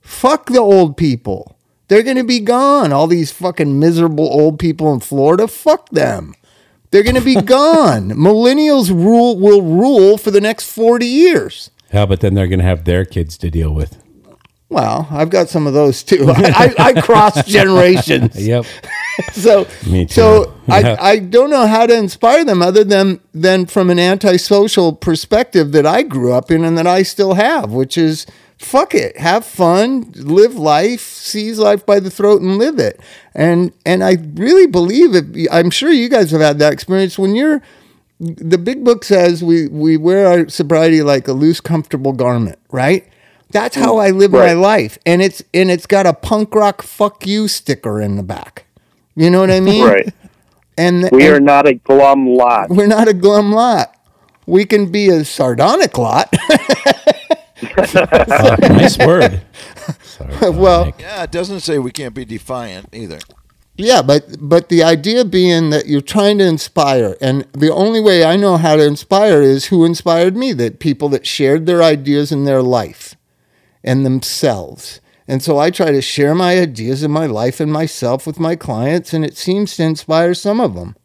Fuck 0.00 0.46
the 0.46 0.60
old 0.60 0.96
people. 0.96 1.58
They're 1.88 2.04
going 2.04 2.16
to 2.16 2.24
be 2.24 2.38
gone. 2.40 2.92
All 2.92 3.08
these 3.08 3.32
fucking 3.32 3.80
miserable 3.80 4.28
old 4.28 4.60
people 4.60 4.94
in 4.94 5.00
Florida. 5.00 5.48
Fuck 5.48 5.88
them. 5.90 6.34
They're 6.90 7.02
going 7.02 7.14
to 7.16 7.20
be 7.20 7.34
gone. 7.42 8.10
Millennials 8.10 8.90
rule 8.90 9.38
will 9.38 9.62
rule 9.62 10.18
for 10.18 10.30
the 10.30 10.40
next 10.40 10.70
40 10.70 11.06
years. 11.06 11.70
yeah, 11.92 12.06
but 12.06 12.20
then 12.20 12.34
they're 12.34 12.48
going 12.48 12.58
to 12.60 12.64
have 12.64 12.84
their 12.84 13.04
kids 13.04 13.36
to 13.38 13.50
deal 13.50 13.72
with. 13.74 13.96
Well, 14.68 15.08
I've 15.10 15.30
got 15.30 15.48
some 15.48 15.66
of 15.66 15.72
those 15.74 16.04
too. 16.04 16.26
I, 16.28 16.72
I, 16.78 16.84
I 16.94 17.00
cross 17.00 17.44
generations. 17.46 18.36
Yep. 18.36 18.64
So, 19.34 19.66
Me 19.86 20.06
too. 20.06 20.14
so 20.14 20.54
Yeah. 20.66 20.96
I, 20.98 21.10
I 21.10 21.18
don't 21.18 21.50
know 21.50 21.66
how 21.66 21.84
to 21.84 21.94
inspire 21.94 22.42
them 22.42 22.62
other 22.62 22.84
than 22.84 23.20
than 23.34 23.66
from 23.66 23.90
an 23.90 23.98
antisocial 23.98 24.94
perspective 24.94 25.72
that 25.72 25.84
I 25.84 26.04
grew 26.04 26.32
up 26.32 26.50
in 26.50 26.64
and 26.64 26.78
that 26.78 26.86
I 26.86 27.02
still 27.02 27.34
have, 27.34 27.70
which 27.70 27.98
is 27.98 28.24
fuck 28.60 28.94
it, 28.94 29.16
have 29.16 29.44
fun, 29.44 30.12
live 30.14 30.54
life, 30.54 31.00
seize 31.00 31.58
life 31.58 31.84
by 31.86 31.98
the 31.98 32.10
throat 32.10 32.42
and 32.42 32.58
live 32.58 32.78
it. 32.78 33.00
And 33.34 33.72
and 33.86 34.04
I 34.04 34.18
really 34.34 34.66
believe 34.66 35.14
it. 35.14 35.48
I'm 35.50 35.70
sure 35.70 35.90
you 35.90 36.08
guys 36.08 36.30
have 36.30 36.40
had 36.42 36.58
that 36.58 36.72
experience 36.72 37.18
when 37.18 37.34
you're. 37.34 37.62
The 38.22 38.58
big 38.58 38.84
book 38.84 39.02
says 39.02 39.42
we 39.42 39.66
we 39.68 39.96
wear 39.96 40.26
our 40.26 40.48
sobriety 40.50 41.00
like 41.02 41.26
a 41.26 41.32
loose, 41.32 41.58
comfortable 41.60 42.12
garment, 42.12 42.58
right? 42.70 43.08
That's 43.50 43.74
how 43.76 43.96
I 43.96 44.10
live 44.10 44.30
my 44.32 44.52
life, 44.52 44.98
and 45.06 45.22
it's 45.22 45.42
and 45.54 45.70
it's 45.70 45.86
got 45.86 46.04
a 46.06 46.12
punk 46.12 46.54
rock 46.54 46.82
"fuck 46.82 47.26
you" 47.26 47.48
sticker 47.48 47.98
in 47.98 48.16
the 48.16 48.22
back. 48.22 48.66
You 49.16 49.30
know 49.30 49.40
what 49.40 49.50
I 49.50 49.60
mean? 49.60 49.84
Right. 49.86 50.14
And 50.76 51.08
We 51.10 51.24
and 51.26 51.34
are 51.36 51.40
not 51.40 51.66
a 51.66 51.74
glum 51.74 52.26
lot. 52.28 52.68
we're 52.68 52.86
not 52.86 53.08
a 53.08 53.14
glum 53.14 53.52
lot. 53.52 53.96
We 54.46 54.66
can 54.66 54.92
be 54.92 55.08
a 55.08 55.24
sardonic 55.24 55.96
lot. 55.96 56.32
Oh, 57.62 58.56
nice 58.62 58.98
word. 58.98 59.42
Sorry, 60.02 60.50
Well- 60.50 60.86
Nick. 60.86 61.00
Yeah, 61.00 61.22
it 61.24 61.30
doesn't 61.32 61.60
say 61.60 61.78
we 61.78 61.90
can't 61.92 62.14
be 62.14 62.24
defiant 62.24 62.88
either. 62.92 63.18
yeah, 63.76 64.02
but 64.02 64.36
but 64.40 64.68
the 64.68 64.82
idea 64.82 65.24
being 65.24 65.70
that 65.70 65.86
you're 65.86 66.00
trying 66.00 66.38
to 66.38 66.44
inspire, 66.46 67.16
and 67.20 67.46
the 67.52 67.72
only 67.72 68.00
way 68.00 68.24
I 68.24 68.36
know 68.36 68.56
how 68.56 68.76
to 68.76 68.84
inspire 68.84 69.40
is 69.42 69.66
who 69.66 69.84
inspired 69.84 70.36
me. 70.36 70.52
That 70.52 70.78
people 70.80 71.08
that 71.10 71.26
shared 71.26 71.66
their 71.66 71.82
ideas 71.82 72.30
in 72.32 72.44
their 72.44 72.62
life 72.62 73.14
and 73.82 74.04
themselves. 74.04 75.00
And 75.26 75.42
so 75.42 75.58
I 75.58 75.70
try 75.70 75.92
to 75.92 76.02
share 76.02 76.34
my 76.34 76.58
ideas 76.58 77.02
in 77.04 77.10
my 77.12 77.26
life 77.26 77.60
and 77.60 77.72
myself 77.72 78.26
with 78.26 78.40
my 78.40 78.56
clients, 78.56 79.12
and 79.14 79.24
it 79.24 79.36
seems 79.36 79.76
to 79.76 79.84
inspire 79.84 80.34
some 80.34 80.60
of 80.60 80.74
them. 80.74 80.96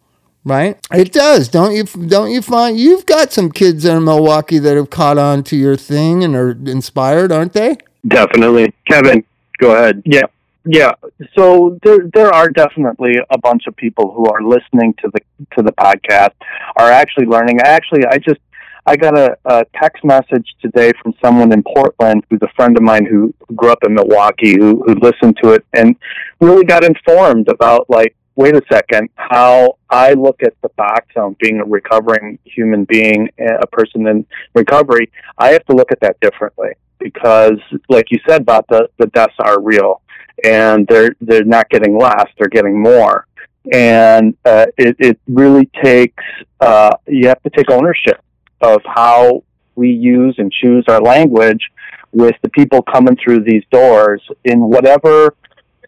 Right? 0.47 0.77
It 0.93 1.11
does, 1.11 1.47
don't 1.47 1.73
you? 1.73 1.85
Don't 1.85 2.29
you 2.29 2.39
find 2.39 2.79
you've 2.79 3.07
got 3.07 3.33
some 3.33 3.51
kids 3.51 3.83
in 3.83 4.03
Milwaukee 4.03 4.59
that 4.59 4.75
have 4.77 4.91
caught 4.91 5.17
on 5.17 5.43
to 5.45 5.55
your 5.55 5.75
thing 5.75 6.23
and 6.23 6.35
are 6.35 6.51
inspired, 6.51 7.31
aren't 7.31 7.53
they? 7.53 7.77
Definitely. 8.07 8.71
Kevin, 8.87 9.23
go 9.57 9.71
ahead. 9.71 10.03
Yeah, 10.05 10.27
yeah. 10.63 10.91
So 11.35 11.79
there, 11.81 11.97
there 12.13 12.31
are 12.31 12.47
definitely 12.49 13.15
a 13.31 13.39
bunch 13.39 13.63
of 13.65 13.75
people 13.75 14.13
who 14.13 14.27
are 14.27 14.43
listening 14.43 14.93
to 15.01 15.09
the 15.11 15.19
to 15.55 15.63
the 15.63 15.71
podcast, 15.71 16.33
are 16.75 16.91
actually 16.91 17.25
learning. 17.25 17.61
Actually, 17.61 18.05
I 18.05 18.19
just 18.19 18.39
I 18.85 18.97
got 18.97 19.17
a, 19.17 19.35
a 19.45 19.65
text 19.81 20.03
message 20.03 20.53
today 20.61 20.93
from 21.01 21.15
someone 21.23 21.53
in 21.53 21.63
Portland 21.63 22.23
who's 22.29 22.43
a 22.43 22.53
friend 22.55 22.77
of 22.77 22.83
mine 22.83 23.07
who, 23.07 23.33
who 23.47 23.55
grew 23.55 23.71
up 23.71 23.83
in 23.83 23.95
Milwaukee 23.95 24.53
who 24.59 24.83
who 24.85 24.93
listened 24.93 25.37
to 25.41 25.53
it 25.53 25.65
and 25.73 25.95
really 26.39 26.65
got 26.65 26.83
informed 26.83 27.47
about 27.49 27.89
like. 27.89 28.15
Wait 28.35 28.55
a 28.55 28.61
second. 28.71 29.09
How 29.15 29.77
I 29.89 30.13
look 30.13 30.43
at 30.43 30.53
the 30.61 30.69
box 30.69 31.07
on 31.15 31.35
being 31.39 31.59
a 31.59 31.65
recovering 31.65 32.37
human 32.43 32.83
being, 32.83 33.29
a 33.39 33.67
person 33.67 34.07
in 34.07 34.25
recovery, 34.53 35.11
I 35.37 35.51
have 35.51 35.65
to 35.65 35.73
look 35.73 35.91
at 35.91 36.01
that 36.01 36.19
differently 36.19 36.71
because, 36.99 37.59
like 37.87 38.07
you 38.11 38.19
said, 38.27 38.45
Bob, 38.45 38.65
the, 38.69 38.89
the 38.97 39.07
deaths 39.07 39.35
are 39.39 39.61
real 39.61 40.01
and 40.43 40.85
they're 40.87 41.15
they're 41.21 41.43
not 41.43 41.69
getting 41.69 41.97
less; 41.97 42.25
they're 42.37 42.49
getting 42.49 42.81
more. 42.81 43.27
And 43.73 44.35
uh, 44.45 44.67
it 44.77 44.95
it 44.99 45.19
really 45.27 45.69
takes 45.83 46.23
uh, 46.59 46.91
you 47.07 47.27
have 47.27 47.41
to 47.43 47.49
take 47.49 47.69
ownership 47.71 48.21
of 48.61 48.81
how 48.85 49.43
we 49.75 49.89
use 49.89 50.35
and 50.37 50.51
choose 50.51 50.85
our 50.87 51.01
language 51.01 51.69
with 52.11 52.35
the 52.41 52.49
people 52.49 52.81
coming 52.81 53.17
through 53.21 53.43
these 53.43 53.63
doors 53.71 54.21
in 54.45 54.61
whatever 54.61 55.35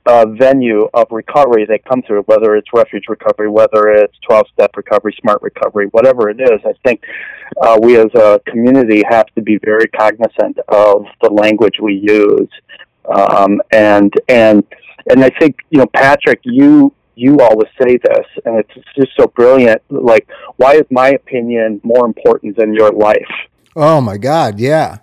uh, 0.08 0.26
venue 0.26 0.88
of 0.94 1.08
recovery 1.12 1.66
they 1.66 1.80
come 1.80 2.02
through, 2.02 2.22
whether 2.24 2.56
it's 2.56 2.68
refuge 2.74 3.06
recovery, 3.10 3.50
whether 3.50 3.90
it's 3.90 4.18
12 4.28 4.48
step 4.54 4.72
recovery, 4.76 5.16
smart 5.22 5.42
recovery, 5.42 5.88
whatever 5.92 6.30
it 6.30 6.40
is. 6.40 6.60
I 6.66 6.74
think 6.86 7.04
uh, 7.62 7.78
we 7.82 7.98
as 7.98 8.14
a 8.16 8.40
community 8.48 9.04
have 9.10 9.28
to 9.36 9.42
be 9.42 9.58
very 9.64 9.88
cognizant 9.88 10.58
of 10.70 11.06
the 11.22 11.30
language 11.30 11.76
we 11.82 11.94
use. 11.94 12.50
Um, 13.06 13.62
and, 13.72 14.14
and, 14.28 14.64
and 15.10 15.24
I 15.24 15.30
think, 15.40 15.58
you 15.70 15.80
know, 15.80 15.88
Patrick, 15.88 16.40
you, 16.44 16.94
you 17.16 17.40
always 17.40 17.70
say 17.82 17.98
this, 17.98 18.26
and 18.46 18.60
it's 18.60 18.88
just 18.96 19.12
so 19.18 19.28
brilliant. 19.28 19.82
Like, 19.90 20.30
why 20.58 20.76
is 20.76 20.86
my 20.90 21.10
opinion 21.10 21.82
more 21.84 22.06
important 22.06 22.58
than 22.58 22.74
your 22.74 22.92
life? 22.92 23.28
Oh 23.76 24.02
my 24.02 24.18
God, 24.18 24.60
yeah. 24.60 25.00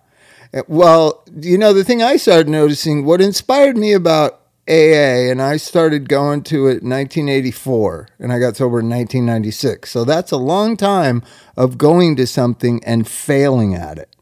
Well, 0.68 1.25
you 1.34 1.58
know, 1.58 1.73
the 1.73 1.84
thing 1.84 2.02
I 2.02 2.16
started 2.16 2.49
noticing, 2.49 3.04
what 3.04 3.20
inspired 3.20 3.76
me 3.76 3.92
about 3.92 4.44
AA, 4.68 5.30
and 5.30 5.42
I 5.42 5.59
started 5.59 6.09
going 6.09 6.42
to 6.44 6.66
it 6.68 6.83
in 6.83 6.90
1984, 6.90 8.09
and 8.18 8.33
I 8.33 8.38
got 8.38 8.56
sober 8.56 8.80
in 8.80 8.88
1996. 8.88 9.90
So 9.90 10.04
that's 10.04 10.30
a 10.30 10.38
long 10.38 10.76
time 10.76 11.23
of 11.56 11.76
going 11.76 12.16
to 12.16 12.26
something 12.26 12.83
and 12.85 13.06
failing 13.06 13.75
at 13.75 13.99
it, 13.99 14.14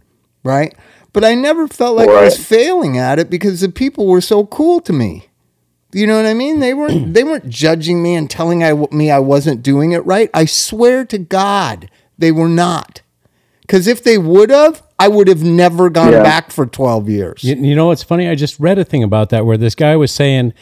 right? 0.43 0.75
But 1.13 1.25
I 1.25 1.35
never 1.35 1.69
felt 1.69 1.97
like 1.97 2.09
I 2.09 2.25
was 2.25 2.45
failing 2.45 2.99
at 2.99 3.19
it 3.19 3.31
because 3.31 3.61
the 3.61 3.69
people 3.69 4.07
were 4.07 4.21
so 4.21 4.47
cool 4.47 4.81
to 4.81 4.93
me. 4.93 5.29
You 5.93 6.07
know 6.07 6.17
what 6.17 6.27
I 6.27 6.33
mean? 6.33 6.61
They 6.61 6.73
weren't 6.73 7.13
they 7.13 7.23
weren't 7.23 7.51
judging 7.51 8.03
me 8.03 8.15
and 8.15 8.29
telling 8.29 8.65
I, 8.65 8.73
me 8.91 9.11
I 9.11 9.19
wasn't 9.19 9.63
doing 9.63 9.93
it 9.93 10.05
right. 10.07 10.31
I 10.33 10.47
swear 10.47 11.05
to 11.05 11.19
God, 11.19 11.91
they 12.17 12.33
were 12.33 12.49
not. 12.49 13.02
Because 13.73 13.87
if 13.87 14.05
they 14.05 14.19
would 14.19 14.51
have, 14.51 14.83
I 14.99 15.09
would 15.09 15.29
have 15.29 15.43
never 15.43 15.89
gone 15.89 16.13
Yeah. 16.13 16.23
back 16.23 16.51
for 16.51 16.67
12 16.67 17.09
years. 17.09 17.43
You, 17.43 17.55
you 17.55 17.75
know 17.75 17.87
what's 17.87 18.03
funny? 18.03 18.29
I 18.29 18.35
just 18.35 18.61
read 18.61 18.79
a 18.79 18.85
thing 18.85 19.03
about 19.03 19.31
that 19.31 19.47
where 19.47 19.57
this 19.57 19.75
guy 19.75 19.97
was 19.97 20.13
saying, 20.13 20.53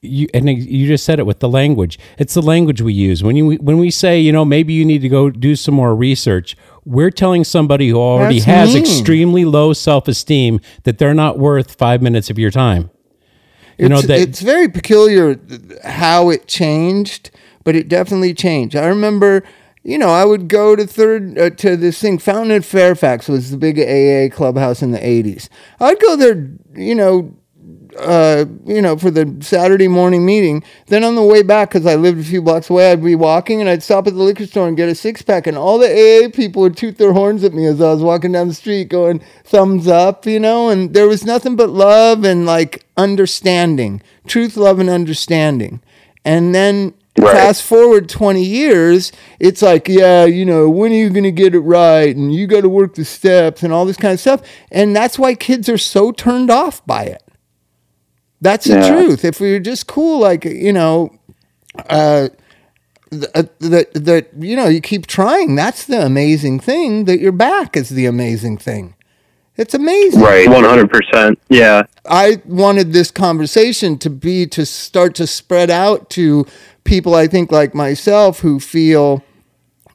you 0.00 0.26
and 0.32 0.48
you 0.48 0.86
just 0.86 1.04
said 1.04 1.18
it 1.18 1.26
with 1.26 1.40
the 1.40 1.48
language. 1.48 1.98
It's 2.18 2.32
the 2.32 2.40
language 2.40 2.80
we 2.80 2.94
use 2.94 3.22
when 3.22 3.36
you 3.36 3.56
when 3.56 3.76
we 3.76 3.90
say, 3.90 4.18
you 4.18 4.32
know, 4.32 4.46
maybe 4.46 4.72
you 4.72 4.82
need 4.86 5.02
to 5.02 5.10
go 5.10 5.28
do 5.28 5.54
some 5.54 5.74
more 5.74 5.94
research. 5.94 6.56
We're 6.86 7.10
telling 7.10 7.44
somebody 7.44 7.90
who 7.90 7.98
already 7.98 8.36
That's 8.36 8.46
has 8.46 8.74
mean. 8.74 8.84
extremely 8.84 9.44
low 9.44 9.74
self 9.74 10.08
esteem 10.08 10.60
that 10.84 10.96
they're 10.96 11.12
not 11.12 11.38
worth 11.38 11.74
five 11.74 12.00
minutes 12.00 12.30
of 12.30 12.38
your 12.38 12.50
time. 12.50 12.88
You 13.76 13.90
know 13.90 14.00
that 14.00 14.18
it's 14.20 14.40
very 14.40 14.70
peculiar 14.70 15.38
how 15.84 16.30
it 16.30 16.46
changed, 16.48 17.30
but 17.62 17.76
it 17.76 17.88
definitely 17.88 18.32
changed. 18.32 18.74
I 18.74 18.86
remember, 18.86 19.42
you 19.86 19.98
know, 19.98 20.08
I 20.08 20.24
would 20.24 20.48
go 20.48 20.74
to 20.74 20.84
third 20.84 21.38
uh, 21.38 21.50
to 21.50 21.76
this 21.76 22.00
thing. 22.00 22.18
Fountain 22.18 22.50
at 22.50 22.64
Fairfax 22.64 23.28
was 23.28 23.52
the 23.52 23.56
big 23.56 23.78
AA 23.78 24.34
clubhouse 24.34 24.82
in 24.82 24.90
the 24.90 24.98
'80s. 24.98 25.48
I'd 25.78 26.00
go 26.00 26.16
there, 26.16 26.50
you 26.74 26.96
know, 26.96 27.36
uh, 27.96 28.46
you 28.64 28.82
know, 28.82 28.96
for 28.96 29.12
the 29.12 29.36
Saturday 29.40 29.86
morning 29.86 30.26
meeting. 30.26 30.64
Then 30.88 31.04
on 31.04 31.14
the 31.14 31.22
way 31.22 31.44
back, 31.44 31.68
because 31.68 31.86
I 31.86 31.94
lived 31.94 32.18
a 32.18 32.24
few 32.24 32.42
blocks 32.42 32.68
away, 32.68 32.90
I'd 32.90 33.04
be 33.04 33.14
walking 33.14 33.60
and 33.60 33.70
I'd 33.70 33.84
stop 33.84 34.08
at 34.08 34.14
the 34.14 34.22
liquor 34.24 34.44
store 34.46 34.66
and 34.66 34.76
get 34.76 34.88
a 34.88 34.94
six 34.96 35.22
pack, 35.22 35.46
and 35.46 35.56
all 35.56 35.78
the 35.78 35.86
AA 35.86 36.30
people 36.30 36.62
would 36.62 36.76
toot 36.76 36.98
their 36.98 37.12
horns 37.12 37.44
at 37.44 37.54
me 37.54 37.64
as 37.66 37.80
I 37.80 37.92
was 37.92 38.02
walking 38.02 38.32
down 38.32 38.48
the 38.48 38.54
street, 38.54 38.88
going 38.88 39.22
thumbs 39.44 39.86
up, 39.86 40.26
you 40.26 40.40
know. 40.40 40.68
And 40.68 40.94
there 40.94 41.06
was 41.06 41.24
nothing 41.24 41.54
but 41.54 41.70
love 41.70 42.24
and 42.24 42.44
like 42.44 42.84
understanding, 42.96 44.02
truth, 44.26 44.56
love, 44.56 44.80
and 44.80 44.90
understanding. 44.90 45.80
And 46.24 46.52
then 46.52 46.94
Right. 47.18 47.32
fast 47.34 47.62
forward 47.62 48.08
20 48.08 48.42
years, 48.42 49.10
it's 49.40 49.62
like, 49.62 49.88
yeah, 49.88 50.24
you 50.26 50.44
know, 50.44 50.68
when 50.68 50.92
are 50.92 50.96
you 50.96 51.10
going 51.10 51.24
to 51.24 51.32
get 51.32 51.54
it 51.54 51.60
right? 51.60 52.14
And 52.14 52.34
you 52.34 52.46
got 52.46 52.60
to 52.60 52.68
work 52.68 52.94
the 52.94 53.04
steps 53.04 53.62
and 53.62 53.72
all 53.72 53.86
this 53.86 53.96
kind 53.96 54.12
of 54.12 54.20
stuff. 54.20 54.42
And 54.70 54.94
that's 54.94 55.18
why 55.18 55.34
kids 55.34 55.68
are 55.68 55.78
so 55.78 56.12
turned 56.12 56.50
off 56.50 56.84
by 56.86 57.04
it. 57.04 57.22
That's 58.40 58.66
the 58.66 58.86
truth. 58.86 59.24
If 59.24 59.40
we 59.40 59.52
were 59.52 59.60
just 59.60 59.86
cool, 59.86 60.20
like, 60.20 60.44
you 60.44 60.72
know, 60.72 61.18
uh, 61.88 62.28
that, 63.10 63.58
that, 63.60 63.94
that, 63.94 64.28
you 64.38 64.56
know, 64.56 64.66
you 64.68 64.80
keep 64.80 65.06
trying. 65.06 65.54
That's 65.54 65.86
the 65.86 66.04
amazing 66.04 66.60
thing 66.60 67.06
that 67.06 67.18
you're 67.18 67.32
back 67.32 67.76
is 67.76 67.88
the 67.88 68.06
amazing 68.06 68.58
thing. 68.58 68.94
It's 69.56 69.72
amazing. 69.74 70.20
Right. 70.20 70.48
One 70.48 70.64
hundred 70.64 70.90
percent. 70.90 71.40
Yeah. 71.48 71.84
I 72.04 72.42
wanted 72.44 72.92
this 72.92 73.10
conversation 73.10 73.98
to 73.98 74.10
be 74.10 74.46
to 74.48 74.66
start 74.66 75.14
to 75.16 75.26
spread 75.26 75.70
out 75.70 76.10
to 76.10 76.46
people 76.86 77.14
I 77.14 77.26
think 77.26 77.52
like 77.52 77.74
myself 77.74 78.40
who 78.40 78.58
feel 78.60 79.22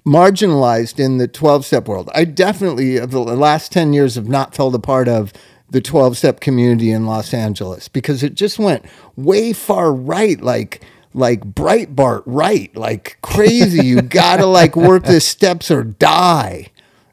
marginalized 0.05 0.99
in 0.99 1.17
the 1.17 1.27
12 1.27 1.65
step 1.65 1.87
world. 1.87 2.09
I 2.13 2.25
definitely 2.25 2.97
of 2.97 3.11
the 3.11 3.19
last 3.19 3.71
10 3.71 3.93
years 3.93 4.15
have 4.15 4.27
not 4.27 4.55
felt 4.55 4.75
a 4.75 4.79
part 4.79 5.07
of 5.07 5.31
the 5.69 5.81
12 5.81 6.17
step 6.17 6.39
community 6.39 6.91
in 6.91 7.05
Los 7.05 7.33
Angeles 7.33 7.87
because 7.87 8.23
it 8.23 8.35
just 8.35 8.59
went 8.59 8.85
way 9.15 9.53
far 9.53 9.93
right, 9.93 10.39
like 10.41 10.81
like 11.13 11.41
Breitbart 11.41 12.23
right, 12.25 12.75
like 12.75 13.17
crazy. 13.21 13.85
you 13.85 14.01
gotta 14.01 14.45
like 14.45 14.75
work 14.75 15.03
the 15.03 15.21
steps 15.21 15.71
or 15.71 15.83
die. 15.83 16.67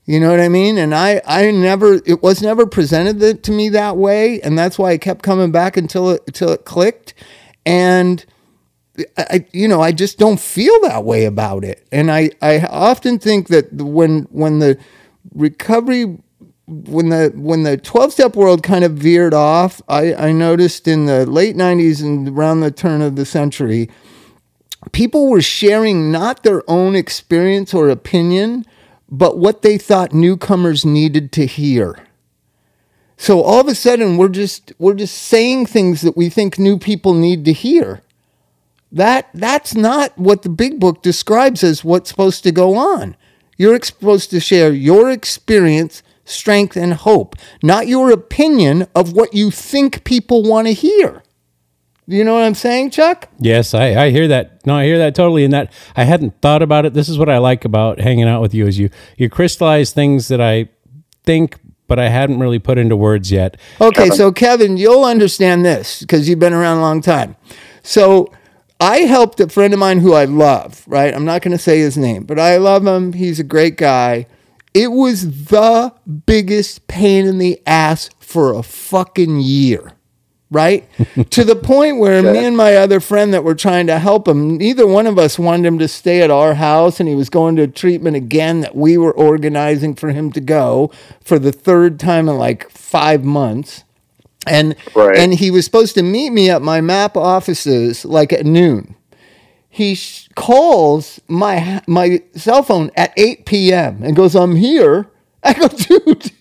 You 0.08 0.18
know 0.20 0.30
what 0.30 0.40
I 0.40 0.48
mean? 0.48 0.78
And 0.78 0.94
I, 0.94 1.20
I 1.26 1.50
never, 1.50 2.00
it 2.06 2.22
was 2.22 2.40
never 2.40 2.64
presented 2.66 3.20
that, 3.20 3.42
to 3.42 3.52
me 3.52 3.68
that 3.68 3.98
way, 3.98 4.40
and 4.40 4.58
that's 4.58 4.78
why 4.78 4.92
I 4.92 4.96
kept 4.96 5.22
coming 5.22 5.52
back 5.52 5.76
until 5.76 6.08
it, 6.08 6.22
until 6.26 6.48
it 6.48 6.64
clicked. 6.64 7.12
And 7.66 8.24
I, 9.16 9.46
you 9.52 9.68
know, 9.68 9.80
I 9.80 9.92
just 9.92 10.18
don't 10.18 10.40
feel 10.40 10.78
that 10.82 11.04
way 11.04 11.24
about 11.24 11.64
it. 11.64 11.86
And 11.92 12.10
I, 12.10 12.30
I 12.42 12.60
often 12.60 13.18
think 13.18 13.48
that 13.48 13.72
when, 13.72 14.22
when 14.30 14.58
the 14.58 14.78
recovery, 15.34 16.18
when 16.66 17.08
the, 17.08 17.32
when 17.34 17.62
the 17.62 17.76
12 17.76 18.12
step 18.12 18.36
world 18.36 18.62
kind 18.62 18.84
of 18.84 18.92
veered 18.92 19.34
off, 19.34 19.80
I, 19.88 20.14
I 20.14 20.32
noticed 20.32 20.88
in 20.88 21.06
the 21.06 21.26
late 21.26 21.56
90s 21.56 22.02
and 22.02 22.28
around 22.28 22.60
the 22.60 22.70
turn 22.70 23.02
of 23.02 23.16
the 23.16 23.24
century, 23.24 23.88
people 24.92 25.30
were 25.30 25.42
sharing 25.42 26.10
not 26.12 26.42
their 26.42 26.68
own 26.68 26.94
experience 26.94 27.74
or 27.74 27.88
opinion, 27.88 28.64
but 29.08 29.38
what 29.38 29.62
they 29.62 29.78
thought 29.78 30.12
newcomers 30.12 30.84
needed 30.84 31.32
to 31.32 31.46
hear. 31.46 32.04
So 33.16 33.42
all 33.42 33.60
of 33.60 33.66
a 33.66 33.74
sudden 33.74 34.16
we're 34.16 34.28
just 34.28 34.72
we're 34.78 34.94
just 34.94 35.16
saying 35.16 35.66
things 35.66 36.02
that 36.02 36.16
we 36.16 36.28
think 36.28 36.58
new 36.58 36.78
people 36.78 37.14
need 37.14 37.44
to 37.46 37.52
hear. 37.52 38.00
That 38.90 39.28
that's 39.34 39.74
not 39.74 40.16
what 40.18 40.42
the 40.42 40.48
big 40.48 40.80
book 40.80 41.02
describes 41.02 41.62
as 41.62 41.84
what's 41.84 42.08
supposed 42.08 42.42
to 42.44 42.52
go 42.52 42.76
on. 42.76 43.16
You're 43.56 43.80
supposed 43.82 44.30
to 44.30 44.40
share 44.40 44.72
your 44.72 45.10
experience, 45.10 46.02
strength 46.24 46.76
and 46.76 46.94
hope, 46.94 47.36
not 47.62 47.88
your 47.88 48.10
opinion 48.10 48.86
of 48.94 49.12
what 49.12 49.34
you 49.34 49.50
think 49.50 50.04
people 50.04 50.42
want 50.42 50.68
to 50.68 50.72
hear. 50.72 51.22
You 52.06 52.24
know 52.24 52.32
what 52.32 52.44
I'm 52.44 52.54
saying, 52.54 52.92
Chuck? 52.92 53.28
Yes, 53.38 53.74
I, 53.74 54.06
I 54.06 54.10
hear 54.10 54.28
that. 54.28 54.64
No, 54.64 54.76
I 54.76 54.84
hear 54.84 54.96
that 54.96 55.14
totally. 55.14 55.44
And 55.44 55.52
that 55.52 55.70
I 55.94 56.04
hadn't 56.04 56.40
thought 56.40 56.62
about 56.62 56.86
it. 56.86 56.94
This 56.94 57.10
is 57.10 57.18
what 57.18 57.28
I 57.28 57.36
like 57.36 57.66
about 57.66 58.00
hanging 58.00 58.26
out 58.26 58.40
with 58.40 58.54
you 58.54 58.66
is 58.66 58.78
you 58.78 58.88
you 59.18 59.28
crystallize 59.28 59.92
things 59.92 60.28
that 60.28 60.40
I 60.40 60.70
think 61.24 61.58
but 61.88 61.98
I 61.98 62.08
hadn't 62.10 62.38
really 62.38 62.58
put 62.58 62.78
into 62.78 62.96
words 62.96 63.32
yet. 63.32 63.56
Okay, 63.80 64.04
Kevin. 64.04 64.12
so 64.12 64.32
Kevin, 64.32 64.76
you'll 64.76 65.04
understand 65.04 65.64
this 65.64 66.00
because 66.00 66.28
you've 66.28 66.38
been 66.38 66.52
around 66.52 66.78
a 66.78 66.80
long 66.82 67.00
time. 67.00 67.34
So 67.82 68.32
I 68.80 68.98
helped 69.00 69.40
a 69.40 69.48
friend 69.48 69.74
of 69.74 69.80
mine 69.80 69.98
who 69.98 70.12
I 70.12 70.24
love, 70.24 70.84
right? 70.86 71.12
I'm 71.12 71.24
not 71.24 71.42
going 71.42 71.56
to 71.56 71.62
say 71.62 71.80
his 71.80 71.96
name, 71.96 72.24
but 72.24 72.38
I 72.38 72.56
love 72.58 72.86
him. 72.86 73.12
He's 73.12 73.40
a 73.40 73.44
great 73.44 73.76
guy. 73.76 74.26
It 74.72 74.92
was 74.92 75.46
the 75.46 75.92
biggest 76.26 76.86
pain 76.86 77.26
in 77.26 77.38
the 77.38 77.60
ass 77.66 78.10
for 78.20 78.52
a 78.52 78.62
fucking 78.62 79.40
year 79.40 79.94
right? 80.50 80.88
to 81.30 81.44
the 81.44 81.56
point 81.56 81.98
where 81.98 82.22
me 82.22 82.44
and 82.44 82.56
my 82.56 82.76
other 82.76 83.00
friend 83.00 83.34
that 83.34 83.44
were 83.44 83.54
trying 83.54 83.86
to 83.86 83.98
help 83.98 84.26
him, 84.26 84.56
neither 84.56 84.86
one 84.86 85.06
of 85.06 85.18
us 85.18 85.38
wanted 85.38 85.66
him 85.66 85.78
to 85.78 85.88
stay 85.88 86.22
at 86.22 86.30
our 86.30 86.54
house, 86.54 87.00
and 87.00 87.08
he 87.08 87.14
was 87.14 87.28
going 87.30 87.56
to 87.56 87.66
treatment 87.66 88.16
again 88.16 88.60
that 88.60 88.74
we 88.74 88.96
were 88.96 89.12
organizing 89.12 89.94
for 89.94 90.10
him 90.10 90.32
to 90.32 90.40
go 90.40 90.90
for 91.20 91.38
the 91.38 91.52
third 91.52 92.00
time 92.00 92.28
in 92.28 92.38
like 92.38 92.70
five 92.70 93.24
months. 93.24 93.84
And 94.48 94.76
right. 94.94 95.16
and 95.16 95.34
he 95.34 95.50
was 95.50 95.64
supposed 95.64 95.94
to 95.94 96.02
meet 96.02 96.30
me 96.30 96.50
at 96.50 96.62
my 96.62 96.80
map 96.80 97.16
offices 97.16 98.04
like 98.04 98.32
at 98.32 98.46
noon. 98.46 98.94
He 99.68 99.94
sh- 99.94 100.28
calls 100.34 101.20
my 101.28 101.82
my 101.86 102.22
cell 102.34 102.62
phone 102.62 102.90
at 102.96 103.12
8 103.16 103.46
p.m. 103.46 104.02
and 104.02 104.16
goes, 104.16 104.34
"I'm 104.34 104.56
here." 104.56 105.10
I 105.42 105.52
go, 105.52 105.68
"Dude, 105.68 106.32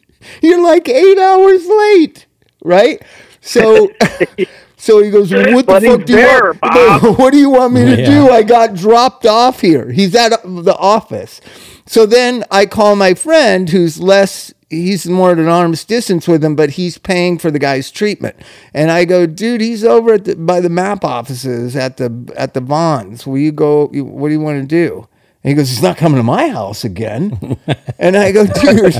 you're 0.41 0.63
like 0.63 0.87
eight 0.89 1.17
hours 1.19 1.67
late." 1.67 2.25
Right? 2.63 3.01
So, 3.41 3.91
so 4.77 5.01
he 5.01 5.09
goes, 5.09 5.31
"What 5.31 5.65
the 5.67 5.81
fuck 5.81 6.05
do 6.05 6.17
you 6.17 6.25
want? 6.25 7.17
What 7.19 7.31
do 7.31 7.39
you 7.39 7.49
want 7.49 7.73
me 7.73 7.85
to 7.85 8.01
yeah. 8.01 8.09
do? 8.09 8.29
I 8.29 8.43
got 8.43 8.75
dropped 8.75 9.25
off 9.25 9.61
here. 9.61 9.91
He's 9.91 10.15
at 10.15 10.33
uh, 10.33 10.37
the 10.43 10.75
office." 10.75 11.41
So 11.85 12.05
then 12.05 12.43
I 12.51 12.65
call 12.65 12.95
my 12.95 13.13
friend, 13.13 13.69
who's 13.69 13.99
less. 13.99 14.53
He's 14.69 15.07
more 15.07 15.31
at 15.31 15.39
an 15.39 15.47
arm's 15.47 15.85
distance 15.85 16.27
with 16.27 16.43
him, 16.43 16.55
but 16.55 16.71
he's 16.71 16.97
paying 16.97 17.37
for 17.37 17.51
the 17.51 17.59
guy's 17.59 17.89
treatment. 17.89 18.35
And 18.73 18.91
I 18.91 19.05
go, 19.05 19.25
dude, 19.25 19.61
he's 19.61 19.85
over 19.85 20.13
at 20.15 20.25
the, 20.25 20.35
by 20.35 20.59
the 20.59 20.69
map 20.69 21.05
offices 21.05 21.75
at 21.75 21.97
the 21.97 22.33
at 22.35 22.53
the 22.53 22.59
Vons. 22.59 23.25
Will 23.25 23.37
you 23.37 23.53
go? 23.53 23.87
What 23.87 24.27
do 24.27 24.33
you 24.33 24.41
want 24.41 24.61
to 24.61 24.67
do? 24.67 25.07
And 25.43 25.51
he 25.51 25.55
goes, 25.55 25.69
he's 25.69 25.81
not 25.81 25.95
coming 25.95 26.17
to 26.17 26.23
my 26.23 26.49
house 26.49 26.83
again. 26.83 27.57
and 27.99 28.17
I 28.17 28.33
go, 28.33 28.45
dude. 28.45 28.95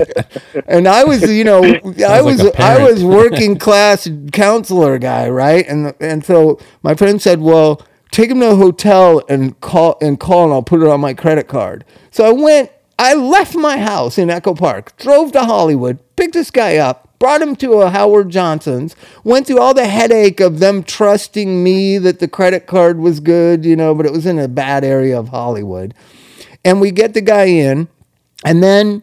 And 0.68 0.88
I 0.88 1.04
was, 1.04 1.30
you 1.30 1.44
know, 1.44 1.62
I 2.08 2.22
was, 2.22 2.42
like 2.42 2.58
I 2.58 2.82
was 2.90 3.04
working 3.04 3.58
class 3.58 4.08
counselor 4.32 4.98
guy, 5.00 5.28
right? 5.28 5.68
And 5.68 5.94
and 6.00 6.24
so 6.24 6.62
my 6.84 6.96
friend 6.96 7.22
said, 7.22 7.42
well, 7.42 7.82
take 8.12 8.30
him 8.32 8.40
to 8.40 8.52
a 8.52 8.56
hotel 8.56 9.22
and 9.28 9.60
call 9.60 9.98
and 10.02 10.18
call, 10.18 10.46
and 10.46 10.54
I'll 10.54 10.64
put 10.64 10.82
it 10.82 10.88
on 10.88 11.02
my 11.02 11.14
credit 11.14 11.50
card. 11.50 11.84
So 12.12 12.24
I 12.26 12.32
went. 12.32 12.72
I 13.00 13.14
left 13.14 13.56
my 13.56 13.78
house 13.78 14.18
in 14.18 14.30
Echo 14.30 14.54
Park, 14.54 14.98
drove 14.98 15.32
to 15.34 15.44
Hollywood, 15.44 16.00
picked 16.16 16.34
this 16.34 16.52
guy 16.52 16.78
up, 16.78 17.20
brought 17.20 17.42
him 17.42 17.56
to 17.58 17.74
a 17.82 17.90
Howard 17.90 18.30
Johnson's, 18.30 18.96
went 19.24 19.48
through 19.48 19.60
all 19.60 19.74
the 19.74 19.88
headache 19.88 20.40
of 20.40 20.60
them 20.60 20.84
trusting 20.84 21.64
me 21.64 21.98
that 22.00 22.20
the 22.20 22.28
credit 22.28 22.66
card 22.66 23.00
was 23.00 23.20
good, 23.20 23.66
you 23.66 23.76
know, 23.76 23.94
but 23.94 24.06
it 24.06 24.12
was 24.12 24.26
in 24.26 24.40
a 24.40 24.48
bad 24.48 24.84
area 24.84 25.20
of 25.20 25.30
Hollywood 25.30 25.94
and 26.68 26.82
we 26.82 26.92
get 26.92 27.14
the 27.14 27.22
guy 27.22 27.46
in, 27.46 27.88
and 28.44 28.62
then 28.62 29.02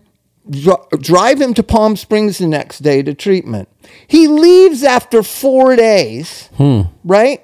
dr- 0.50 0.86
drive 1.00 1.40
him 1.40 1.54
to 1.54 1.62
Palm 1.62 1.96
Springs 1.96 2.36
the 2.36 2.46
next 2.46 2.80
day 2.80 3.02
to 3.02 3.14
treatment. 3.14 3.70
He 4.06 4.28
leaves 4.28 4.82
after 4.84 5.22
four 5.22 5.74
days, 5.74 6.50
hmm. 6.58 6.82
right? 7.04 7.42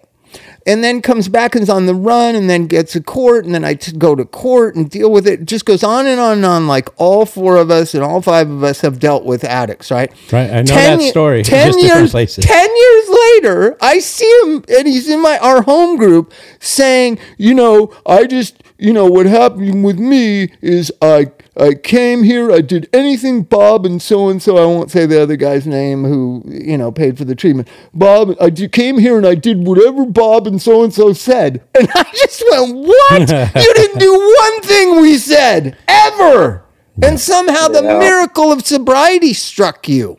And 0.66 0.84
then 0.84 1.00
comes 1.00 1.28
back 1.28 1.54
and 1.54 1.62
is 1.62 1.70
on 1.70 1.86
the 1.86 1.94
run 1.94 2.34
and 2.34 2.48
then 2.48 2.66
gets 2.66 2.92
to 2.92 3.02
court 3.02 3.44
and 3.44 3.54
then 3.54 3.64
I 3.64 3.74
t- 3.74 3.92
go 3.92 4.14
to 4.14 4.24
court 4.24 4.74
and 4.76 4.90
deal 4.90 5.10
with 5.10 5.26
it. 5.26 5.40
it. 5.40 5.46
Just 5.46 5.64
goes 5.64 5.82
on 5.82 6.06
and 6.06 6.20
on 6.20 6.38
and 6.38 6.46
on. 6.46 6.66
Like 6.66 6.88
all 6.96 7.26
four 7.26 7.56
of 7.56 7.70
us 7.70 7.94
and 7.94 8.02
all 8.02 8.20
five 8.20 8.50
of 8.50 8.62
us 8.62 8.80
have 8.80 8.98
dealt 8.98 9.24
with 9.24 9.44
addicts, 9.44 9.90
right? 9.90 10.10
Right. 10.32 10.50
I 10.50 10.62
know 10.62 10.74
ten, 10.74 10.98
that 10.98 11.10
story. 11.10 11.42
Ten 11.42 11.78
years, 11.78 12.12
ten 12.12 12.76
years 12.76 13.08
later, 13.08 13.76
I 13.80 13.98
see 13.98 14.30
him 14.42 14.64
and 14.68 14.86
he's 14.86 15.08
in 15.08 15.22
my 15.22 15.38
our 15.38 15.62
home 15.62 15.96
group 15.96 16.32
saying, 16.58 17.18
you 17.38 17.54
know, 17.54 17.94
I 18.06 18.26
just, 18.26 18.62
you 18.78 18.92
know, 18.92 19.06
what 19.06 19.26
happened 19.26 19.84
with 19.84 19.98
me 19.98 20.52
is 20.60 20.92
I 21.00 21.32
I 21.60 21.74
came 21.74 22.22
here, 22.22 22.50
I 22.50 22.62
did 22.62 22.88
anything 22.90 23.42
Bob 23.42 23.84
and 23.84 24.00
so 24.00 24.30
and 24.30 24.42
so, 24.42 24.56
I 24.56 24.64
won't 24.64 24.90
say 24.90 25.04
the 25.04 25.22
other 25.22 25.36
guy's 25.36 25.66
name 25.66 26.04
who, 26.04 26.42
you 26.46 26.78
know, 26.78 26.90
paid 26.90 27.18
for 27.18 27.26
the 27.26 27.34
treatment. 27.34 27.68
Bob, 27.92 28.34
I 28.40 28.50
came 28.50 28.96
here 28.96 29.18
and 29.18 29.26
I 29.26 29.34
did 29.34 29.66
whatever 29.66 30.06
Bob 30.06 30.46
and 30.46 30.60
so 30.60 30.82
and 30.82 30.92
so 30.92 31.12
said. 31.12 31.62
And 31.80 31.88
I 31.94 32.04
just 32.14 32.42
went, 32.50 32.76
What? 32.76 33.20
you 33.54 33.74
didn't 33.74 33.98
do 33.98 34.12
one 34.12 34.62
thing 34.62 35.00
we 35.00 35.18
said, 35.18 35.76
ever. 35.86 36.64
And 37.02 37.18
somehow 37.20 37.68
the 37.68 37.82
miracle 37.82 38.52
of 38.52 38.66
sobriety 38.66 39.32
struck 39.32 39.88
you. 39.88 40.16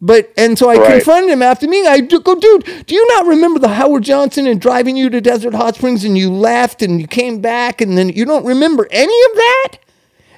But 0.00 0.32
and 0.36 0.58
so 0.58 0.68
I 0.68 0.76
right. 0.76 0.92
confronted 0.94 1.30
him 1.30 1.42
after 1.42 1.68
me. 1.68 1.86
I 1.86 2.00
go, 2.00 2.34
dude, 2.34 2.86
do 2.86 2.94
you 2.94 3.06
not 3.08 3.26
remember 3.26 3.60
the 3.60 3.68
Howard 3.68 4.02
Johnson 4.02 4.48
and 4.48 4.60
driving 4.60 4.96
you 4.96 5.08
to 5.10 5.20
Desert 5.20 5.54
Hot 5.54 5.76
Springs 5.76 6.04
and 6.04 6.18
you 6.18 6.32
left 6.32 6.82
and 6.82 7.00
you 7.00 7.06
came 7.06 7.40
back 7.40 7.80
and 7.80 7.96
then 7.96 8.08
you 8.08 8.24
don't 8.24 8.44
remember 8.44 8.88
any 8.90 9.30
of 9.30 9.36
that? 9.36 9.76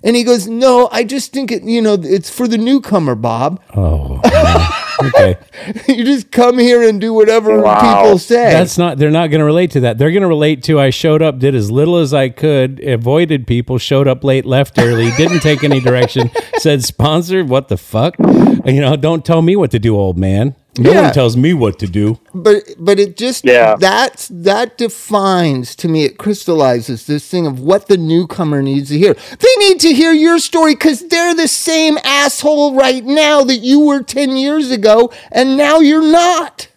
And 0.04 0.14
he 0.14 0.22
goes, 0.22 0.46
No, 0.46 0.88
I 0.92 1.02
just 1.02 1.32
think 1.32 1.50
it, 1.50 1.64
you 1.64 1.80
know, 1.80 1.94
it's 1.94 2.28
for 2.28 2.46
the 2.46 2.58
newcomer, 2.58 3.14
Bob. 3.14 3.60
Oh, 3.74 4.20
okay. 5.02 5.38
you 5.88 6.04
just 6.04 6.30
come 6.30 6.58
here 6.58 6.86
and 6.86 7.00
do 7.00 7.14
whatever 7.14 7.62
wow. 7.62 8.02
people 8.02 8.18
say. 8.18 8.52
That's 8.52 8.76
not, 8.76 8.98
they're 8.98 9.10
not 9.10 9.30
going 9.30 9.38
to 9.38 9.46
relate 9.46 9.70
to 9.72 9.80
that. 9.80 9.96
They're 9.96 10.10
going 10.10 10.22
to 10.22 10.28
relate 10.28 10.62
to 10.64 10.78
I 10.78 10.90
showed 10.90 11.22
up, 11.22 11.38
did 11.38 11.54
as 11.54 11.70
little 11.70 11.96
as 11.96 12.12
I 12.12 12.28
could, 12.28 12.84
avoided 12.84 13.46
people, 13.46 13.78
showed 13.78 14.06
up 14.06 14.22
late, 14.22 14.44
left 14.44 14.78
early, 14.78 15.10
didn't 15.12 15.40
take 15.40 15.64
any 15.64 15.80
direction, 15.80 16.30
said, 16.58 16.84
Sponsored, 16.84 17.48
what 17.48 17.68
the 17.68 17.78
fuck? 17.78 18.14
You 18.18 18.80
know, 18.80 18.96
don't 18.96 19.24
tell 19.24 19.40
me 19.40 19.56
what 19.56 19.70
to 19.70 19.78
do, 19.78 19.96
old 19.96 20.18
man. 20.18 20.54
No 20.76 20.92
yeah. 20.92 21.02
one 21.02 21.12
tells 21.12 21.36
me 21.36 21.54
what 21.54 21.78
to 21.78 21.86
do. 21.86 22.18
But 22.34 22.64
but 22.78 22.98
it 22.98 23.16
just 23.16 23.44
yeah. 23.44 23.76
that's 23.78 24.28
that 24.28 24.76
defines 24.76 25.76
to 25.76 25.88
me 25.88 26.04
it 26.04 26.18
crystallizes 26.18 27.06
this 27.06 27.28
thing 27.28 27.46
of 27.46 27.60
what 27.60 27.86
the 27.86 27.96
newcomer 27.96 28.60
needs 28.60 28.88
to 28.88 28.98
hear. 28.98 29.14
They 29.14 29.56
need 29.58 29.80
to 29.80 29.94
hear 29.94 30.12
your 30.12 30.38
story 30.38 30.74
cuz 30.74 31.00
they're 31.08 31.34
the 31.34 31.48
same 31.48 31.98
asshole 32.02 32.74
right 32.74 33.04
now 33.04 33.44
that 33.44 33.58
you 33.58 33.80
were 33.80 34.02
10 34.02 34.36
years 34.36 34.70
ago 34.72 35.12
and 35.30 35.56
now 35.56 35.78
you're 35.78 36.02
not. 36.02 36.68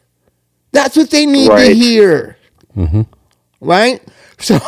That's 0.71 0.95
what 0.95 1.09
they 1.09 1.25
need 1.25 1.49
right. 1.49 1.67
to 1.67 1.73
hear. 1.73 2.37
Mm-hmm. 2.75 3.01
Right? 3.61 4.01
So 4.39 4.59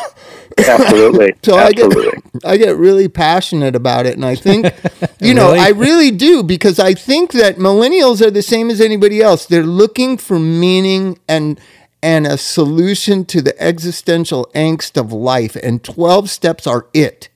Absolutely. 0.68 1.34
so 1.44 1.58
Absolutely. 1.58 2.08
I 2.08 2.12
get 2.12 2.46
I 2.46 2.58
get 2.58 2.78
really 2.78 3.08
passionate 3.08 3.76
about 3.76 4.06
it, 4.06 4.16
and 4.16 4.26
I 4.26 4.36
think, 4.36 4.66
you 5.20 5.34
know, 5.34 5.54
really? 5.54 5.60
I 5.60 5.70
really 5.70 6.12
do 6.12 6.44
because 6.44 6.80
I 6.80 6.94
think 6.94 7.32
that 7.34 7.58
millennials 7.58 8.26
are 8.26 8.32
the 8.32 8.42
same 8.42 8.70
as 8.70 8.82
anybody 8.82 9.22
else. 9.22 9.46
They're 9.46 9.64
looking 9.64 10.18
for 10.18 10.40
meaning 10.40 11.20
and 11.28 11.60
and 12.02 12.26
a 12.26 12.38
solution 12.38 13.26
to 13.26 13.42
the 13.42 13.62
existential 13.62 14.50
angst 14.56 15.00
of 15.00 15.12
life, 15.12 15.56
and 15.56 15.84
twelve 15.84 16.30
steps 16.30 16.66
are 16.66 16.88
it. 16.94 17.30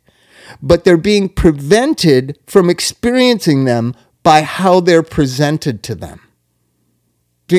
But 0.62 0.84
they're 0.84 0.98
being 0.98 1.30
prevented 1.30 2.38
from 2.48 2.70
experiencing 2.70 3.66
them 3.66 3.96
by 4.24 4.42
how 4.44 4.80
they're 4.80 5.04
presented 5.04 5.84
to 5.84 5.96
them. 5.96 6.22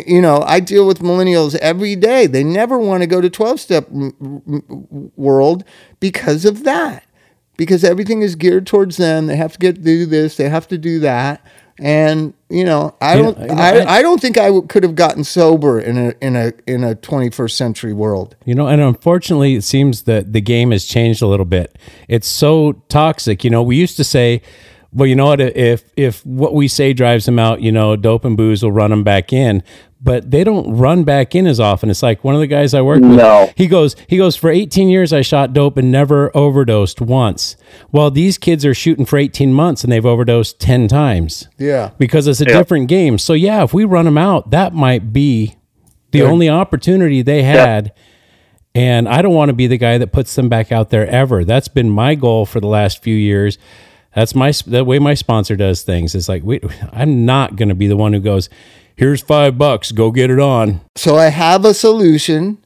You 0.06 0.20
know, 0.20 0.42
I 0.46 0.60
deal 0.60 0.86
with 0.86 1.00
millennials 1.00 1.54
every 1.56 1.96
day. 1.96 2.26
They 2.26 2.44
never 2.44 2.78
want 2.78 3.02
to 3.02 3.06
go 3.06 3.20
to 3.20 3.30
12 3.30 3.60
step 3.60 3.88
world 5.16 5.64
because 6.00 6.44
of 6.44 6.64
that. 6.64 7.04
Because 7.56 7.84
everything 7.84 8.22
is 8.22 8.34
geared 8.34 8.66
towards 8.66 8.96
them. 8.96 9.26
They 9.26 9.36
have 9.36 9.52
to 9.52 9.58
get 9.58 9.82
do 9.82 10.06
this, 10.06 10.36
they 10.36 10.48
have 10.48 10.66
to 10.68 10.78
do 10.78 10.98
that. 11.00 11.44
And 11.80 12.34
you 12.50 12.64
know, 12.64 12.94
I 13.00 13.16
don't, 13.16 13.36
you 13.38 13.46
know, 13.46 13.54
I, 13.54 13.78
I- 13.80 13.96
I 13.98 14.02
don't 14.02 14.20
think 14.20 14.38
I 14.38 14.46
w- 14.46 14.64
could 14.66 14.84
have 14.84 14.94
gotten 14.94 15.24
sober 15.24 15.80
in 15.80 15.98
a 15.98 16.14
in 16.20 16.36
a 16.36 16.52
in 16.68 16.84
a 16.84 16.94
21st 16.94 17.50
century 17.50 17.92
world. 17.92 18.36
You 18.44 18.54
know, 18.54 18.68
and 18.68 18.80
unfortunately, 18.80 19.54
it 19.54 19.62
seems 19.64 20.02
that 20.02 20.32
the 20.32 20.40
game 20.40 20.70
has 20.70 20.84
changed 20.84 21.20
a 21.20 21.26
little 21.26 21.44
bit. 21.46 21.76
It's 22.08 22.28
so 22.28 22.72
toxic. 22.88 23.42
You 23.42 23.50
know, 23.50 23.62
we 23.62 23.74
used 23.76 23.96
to 23.96 24.04
say, 24.04 24.40
well, 24.94 25.06
you 25.06 25.16
know 25.16 25.26
what? 25.26 25.40
If 25.40 25.84
if 25.96 26.24
what 26.24 26.54
we 26.54 26.68
say 26.68 26.92
drives 26.92 27.26
them 27.26 27.38
out, 27.38 27.60
you 27.60 27.72
know, 27.72 27.96
dope 27.96 28.24
and 28.24 28.36
booze 28.36 28.62
will 28.62 28.72
run 28.72 28.90
them 28.90 29.02
back 29.04 29.32
in. 29.32 29.62
But 30.00 30.30
they 30.30 30.44
don't 30.44 30.76
run 30.76 31.04
back 31.04 31.34
in 31.34 31.46
as 31.46 31.58
often. 31.58 31.88
It's 31.88 32.02
like 32.02 32.22
one 32.24 32.34
of 32.34 32.40
the 32.42 32.46
guys 32.46 32.74
I 32.74 32.82
work 32.82 33.00
with. 33.00 33.54
He 33.56 33.66
goes, 33.66 33.96
he 34.06 34.18
goes 34.18 34.36
for 34.36 34.50
18 34.50 34.90
years. 34.90 35.14
I 35.14 35.22
shot 35.22 35.54
dope 35.54 35.78
and 35.78 35.90
never 35.90 36.30
overdosed 36.36 37.00
once. 37.00 37.56
Well, 37.90 38.10
these 38.10 38.36
kids 38.36 38.66
are 38.66 38.74
shooting 38.74 39.06
for 39.06 39.16
18 39.18 39.54
months 39.54 39.82
and 39.82 39.90
they've 39.90 40.04
overdosed 40.04 40.60
10 40.60 40.88
times 40.88 41.48
Yeah. 41.58 41.92
because 41.96 42.26
it's 42.26 42.42
a 42.42 42.44
different 42.44 42.88
game. 42.88 43.16
So 43.16 43.32
yeah, 43.32 43.62
if 43.64 43.72
we 43.72 43.86
run 43.86 44.04
them 44.04 44.18
out, 44.18 44.50
that 44.50 44.74
might 44.74 45.10
be 45.10 45.56
the 46.10 46.20
only 46.22 46.50
opportunity 46.50 47.22
they 47.22 47.42
had. 47.42 47.94
And 48.74 49.08
I 49.08 49.22
don't 49.22 49.32
want 49.34 49.48
to 49.48 49.54
be 49.54 49.66
the 49.68 49.78
guy 49.78 49.96
that 49.96 50.12
puts 50.12 50.34
them 50.34 50.50
back 50.50 50.70
out 50.70 50.90
there 50.90 51.06
ever. 51.06 51.46
That's 51.46 51.68
been 51.68 51.88
my 51.88 52.14
goal 52.14 52.44
for 52.44 52.60
the 52.60 52.66
last 52.66 53.02
few 53.02 53.16
years. 53.16 53.56
That's 54.14 54.34
my 54.34 54.52
the 54.66 54.84
way 54.84 54.98
my 54.98 55.14
sponsor 55.14 55.56
does 55.56 55.82
things. 55.82 56.14
It's 56.14 56.28
like 56.28 56.42
we, 56.42 56.60
I'm 56.92 57.24
not 57.24 57.56
going 57.56 57.68
to 57.68 57.74
be 57.74 57.86
the 57.86 57.96
one 57.96 58.12
who 58.12 58.20
goes, 58.20 58.48
"Here's 58.96 59.20
five 59.20 59.58
bucks, 59.58 59.92
go 59.92 60.10
get 60.10 60.30
it 60.30 60.40
on." 60.40 60.80
So 60.96 61.16
I 61.16 61.26
have 61.26 61.64
a 61.64 61.74
solution. 61.74 62.58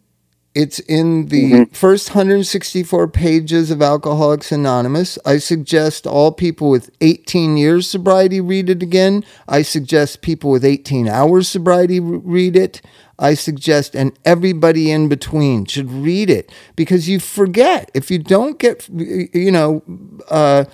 It's 0.54 0.80
in 0.80 1.26
the 1.26 1.66
first 1.72 2.11
164 2.11 3.06
pages 3.08 3.70
of 3.70 3.80
Alcoholics 3.80 4.50
Anonymous. 4.50 5.16
I 5.24 5.38
suggest 5.38 6.04
all 6.04 6.32
people 6.32 6.68
with 6.68 6.90
18 7.00 7.56
years 7.56 7.88
sobriety 7.88 8.40
read 8.40 8.68
it 8.68 8.82
again. 8.82 9.24
I 9.46 9.62
suggest 9.62 10.20
people 10.20 10.50
with 10.50 10.64
18 10.64 11.06
hours 11.06 11.48
sobriety 11.48 12.00
re- 12.00 12.18
read 12.24 12.56
it. 12.56 12.82
I 13.20 13.34
suggest, 13.34 13.94
and 13.94 14.18
everybody 14.24 14.90
in 14.90 15.08
between 15.08 15.64
should 15.66 15.92
read 15.92 16.28
it 16.28 16.50
because 16.74 17.08
you 17.08 17.20
forget. 17.20 17.90
If 17.94 18.11
you 18.11 18.18
don't 18.18 18.58
get, 18.58 18.88
you 18.88 19.52
know, 19.52 19.82
uh, 20.28 20.64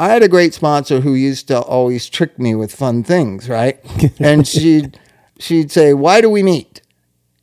I 0.00 0.08
had 0.08 0.22
a 0.22 0.28
great 0.28 0.54
sponsor 0.54 1.02
who 1.02 1.14
used 1.14 1.46
to 1.48 1.60
always 1.60 2.08
trick 2.08 2.38
me 2.38 2.54
with 2.54 2.74
fun 2.74 3.04
things, 3.04 3.50
right? 3.50 3.78
and 4.18 4.48
she'd 4.48 4.98
she'd 5.38 5.70
say, 5.70 5.92
"Why 5.92 6.22
do 6.22 6.30
we 6.30 6.42
meet?" 6.42 6.80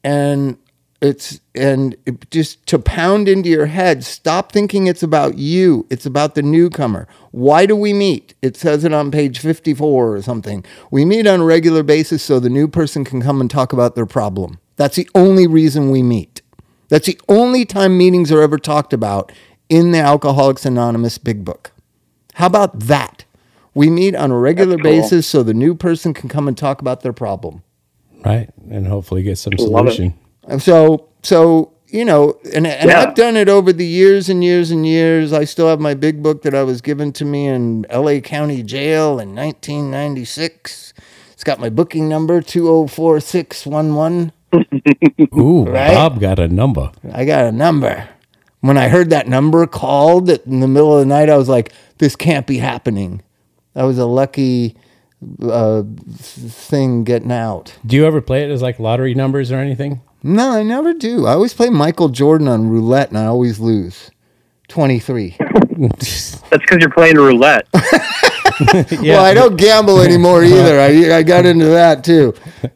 and 0.03 0.57
it's 0.99 1.39
and 1.53 1.95
it 2.07 2.31
just 2.31 2.65
to 2.65 2.79
pound 2.79 3.29
into 3.29 3.49
your 3.49 3.67
head 3.67 4.03
stop 4.03 4.51
thinking 4.51 4.87
it's 4.87 5.03
about 5.03 5.37
you 5.37 5.85
it's 5.91 6.07
about 6.07 6.33
the 6.33 6.41
newcomer. 6.41 7.07
Why 7.29 7.67
do 7.67 7.75
we 7.75 7.93
meet? 7.93 8.33
It 8.41 8.57
says 8.57 8.83
it 8.83 8.91
on 8.91 9.11
page 9.11 9.37
54 9.37 10.15
or 10.15 10.21
something. 10.23 10.65
We 10.89 11.05
meet 11.05 11.27
on 11.27 11.41
a 11.41 11.45
regular 11.45 11.83
basis 11.83 12.23
so 12.23 12.39
the 12.39 12.49
new 12.49 12.67
person 12.67 13.05
can 13.05 13.21
come 13.21 13.39
and 13.39 13.51
talk 13.51 13.71
about 13.71 13.93
their 13.93 14.07
problem. 14.07 14.59
That's 14.77 14.95
the 14.95 15.09
only 15.13 15.45
reason 15.45 15.91
we 15.91 16.01
meet. 16.01 16.41
That's 16.89 17.05
the 17.05 17.21
only 17.29 17.65
time 17.65 17.99
meetings 17.99 18.31
are 18.31 18.41
ever 18.41 18.57
talked 18.57 18.93
about 18.93 19.31
in 19.69 19.91
the 19.91 19.99
alcoholics 19.99 20.65
anonymous 20.65 21.19
big 21.19 21.45
book 21.45 21.71
how 22.37 22.47
about 22.47 22.79
that 22.79 23.25
we 23.73 23.89
meet 23.89 24.15
on 24.15 24.31
a 24.31 24.37
regular 24.37 24.75
cool. 24.77 24.83
basis 24.83 25.27
so 25.27 25.43
the 25.43 25.53
new 25.53 25.75
person 25.75 26.13
can 26.13 26.27
come 26.29 26.47
and 26.47 26.57
talk 26.57 26.81
about 26.81 27.01
their 27.01 27.13
problem 27.13 27.61
Right, 28.25 28.49
and 28.71 28.87
hopefully 28.87 29.21
get 29.23 29.37
some 29.37 29.53
solution. 29.57 30.13
and 30.47 30.61
so, 30.61 31.07
so 31.21 31.71
you 31.87 32.03
know, 32.03 32.37
and 32.53 32.65
and 32.67 32.89
Yeah. 32.89 32.99
I've 33.01 33.15
done 33.15 33.37
it 33.37 33.47
over 33.47 33.71
the 33.71 33.85
years 33.85 34.27
and 34.27 34.43
years 34.43 34.71
and 34.71 34.85
years. 34.85 35.31
I 35.31 35.45
still 35.45 35.69
have 35.69 35.79
my 35.79 35.93
big 35.93 36.21
book 36.21 36.41
that 36.41 36.53
I 36.53 36.63
was 36.63 36.81
given 36.81 37.13
to 37.13 37.23
me 37.23 37.47
in 37.47 37.85
L.A. 37.89 38.19
County 38.19 38.61
Jail 38.63 39.19
in 39.19 39.33
1996. 39.35 40.93
It's 41.31 41.43
got 41.45 41.59
my 41.59 41.69
booking 41.69 42.09
number 42.09 42.41
two 42.41 42.63
zero 42.65 42.87
four 42.87 43.19
six 43.21 43.65
one 43.65 43.95
one. 43.95 44.31
Ooh, 45.37 45.65
Right? 45.69 45.93
Bob 45.93 46.19
got 46.19 46.39
a 46.39 46.47
number. 46.47 46.91
I 47.13 47.23
got 47.23 47.45
a 47.45 47.51
number. 47.51 48.09
When 48.67 48.77
I 48.77 48.89
heard 48.89 49.11
that 49.11 49.29
number 49.29 49.65
called 49.65 50.29
in 50.29 50.59
the 50.59 50.67
middle 50.67 50.93
of 50.93 50.99
the 50.99 51.05
night, 51.05 51.29
I 51.29 51.37
was 51.37 51.47
like, 51.47 51.71
"This 51.99 52.17
can't 52.17 52.45
be 52.45 52.57
happening." 52.57 53.21
That 53.75 53.83
was 53.83 53.97
a 53.97 54.05
lucky 54.05 54.75
uh, 55.41 55.83
thing 56.17 57.05
getting 57.05 57.31
out. 57.31 57.77
Do 57.85 57.95
you 57.95 58.05
ever 58.05 58.19
play 58.19 58.43
it 58.43 58.51
as 58.51 58.61
like 58.61 58.77
lottery 58.77 59.13
numbers 59.13 59.53
or 59.53 59.55
anything? 59.55 60.01
No, 60.21 60.51
I 60.51 60.63
never 60.63 60.93
do. 60.93 61.27
I 61.27 61.31
always 61.31 61.53
play 61.53 61.69
Michael 61.69 62.09
Jordan 62.09 62.49
on 62.49 62.67
roulette, 62.67 63.07
and 63.07 63.17
I 63.17 63.27
always 63.27 63.61
lose. 63.61 64.11
Twenty 64.67 64.99
three. 64.99 65.35
That's 65.77 66.41
because 66.49 66.77
you're 66.79 66.89
playing 66.89 67.15
roulette. 67.17 67.67
Well, 68.59 69.23
I 69.23 69.35
don't 69.35 69.55
gamble 69.55 70.01
anymore 70.01 70.43
either. 70.43 70.79
I 70.79 71.17
I 71.17 71.21
got 71.23 71.45
into 71.45 71.65
that 71.65 72.03
too. 72.03 72.33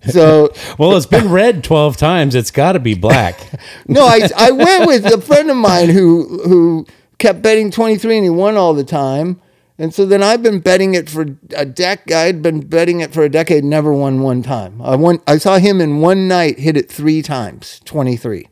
So 0.10 0.54
Well, 0.78 0.96
it's 0.96 1.08
been 1.08 1.32
red 1.32 1.64
12 1.64 1.98
times. 1.98 2.36
It's 2.36 2.52
got 2.52 2.74
to 2.74 2.80
be 2.80 2.94
black. 2.94 3.40
no, 3.88 4.06
I 4.06 4.30
I 4.38 4.52
went 4.52 4.86
with 4.86 5.06
a 5.06 5.20
friend 5.20 5.50
of 5.50 5.58
mine 5.58 5.90
who 5.90 6.40
who 6.48 6.86
kept 7.18 7.42
betting 7.42 7.72
twenty 7.72 7.98
three 7.98 8.16
and 8.18 8.24
he 8.24 8.30
won 8.30 8.58
all 8.58 8.76
the 8.76 8.84
time. 8.84 9.42
And 9.80 9.92
so 9.92 10.06
then 10.06 10.22
I've 10.22 10.44
been 10.44 10.60
betting 10.60 10.94
it 10.94 11.10
for 11.10 11.26
a 11.56 11.66
decade. 11.66 12.14
I'd 12.14 12.44
been 12.44 12.60
betting 12.60 13.00
it 13.00 13.12
for 13.12 13.24
a 13.24 13.30
decade, 13.30 13.64
never 13.64 13.92
won 13.92 14.22
one 14.22 14.44
time. 14.44 14.80
I 14.84 14.96
won. 14.96 15.20
I 15.26 15.40
saw 15.40 15.58
him 15.58 15.82
in 15.82 16.00
one 16.00 16.28
night 16.28 16.60
hit 16.60 16.78
it 16.78 16.92
three 16.92 17.24
times, 17.24 17.82
twenty 17.86 18.18
three. 18.18 18.50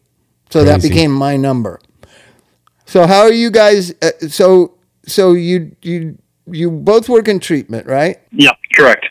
So 0.49 0.63
that 0.63 0.81
became 0.81 1.11
my 1.11 1.37
number. 1.37 1.79
So 2.89 3.05
how 3.05 3.19
are 3.19 3.31
you 3.31 3.51
guys? 3.51 3.93
Uh, 4.01 4.09
so 4.29 4.73
so 5.05 5.33
you 5.33 5.75
you 5.83 6.17
you 6.47 6.71
both 6.71 7.07
work 7.07 7.27
in 7.27 7.39
treatment, 7.39 7.85
right? 7.85 8.17
yeah, 8.31 8.53
correct. 8.73 9.05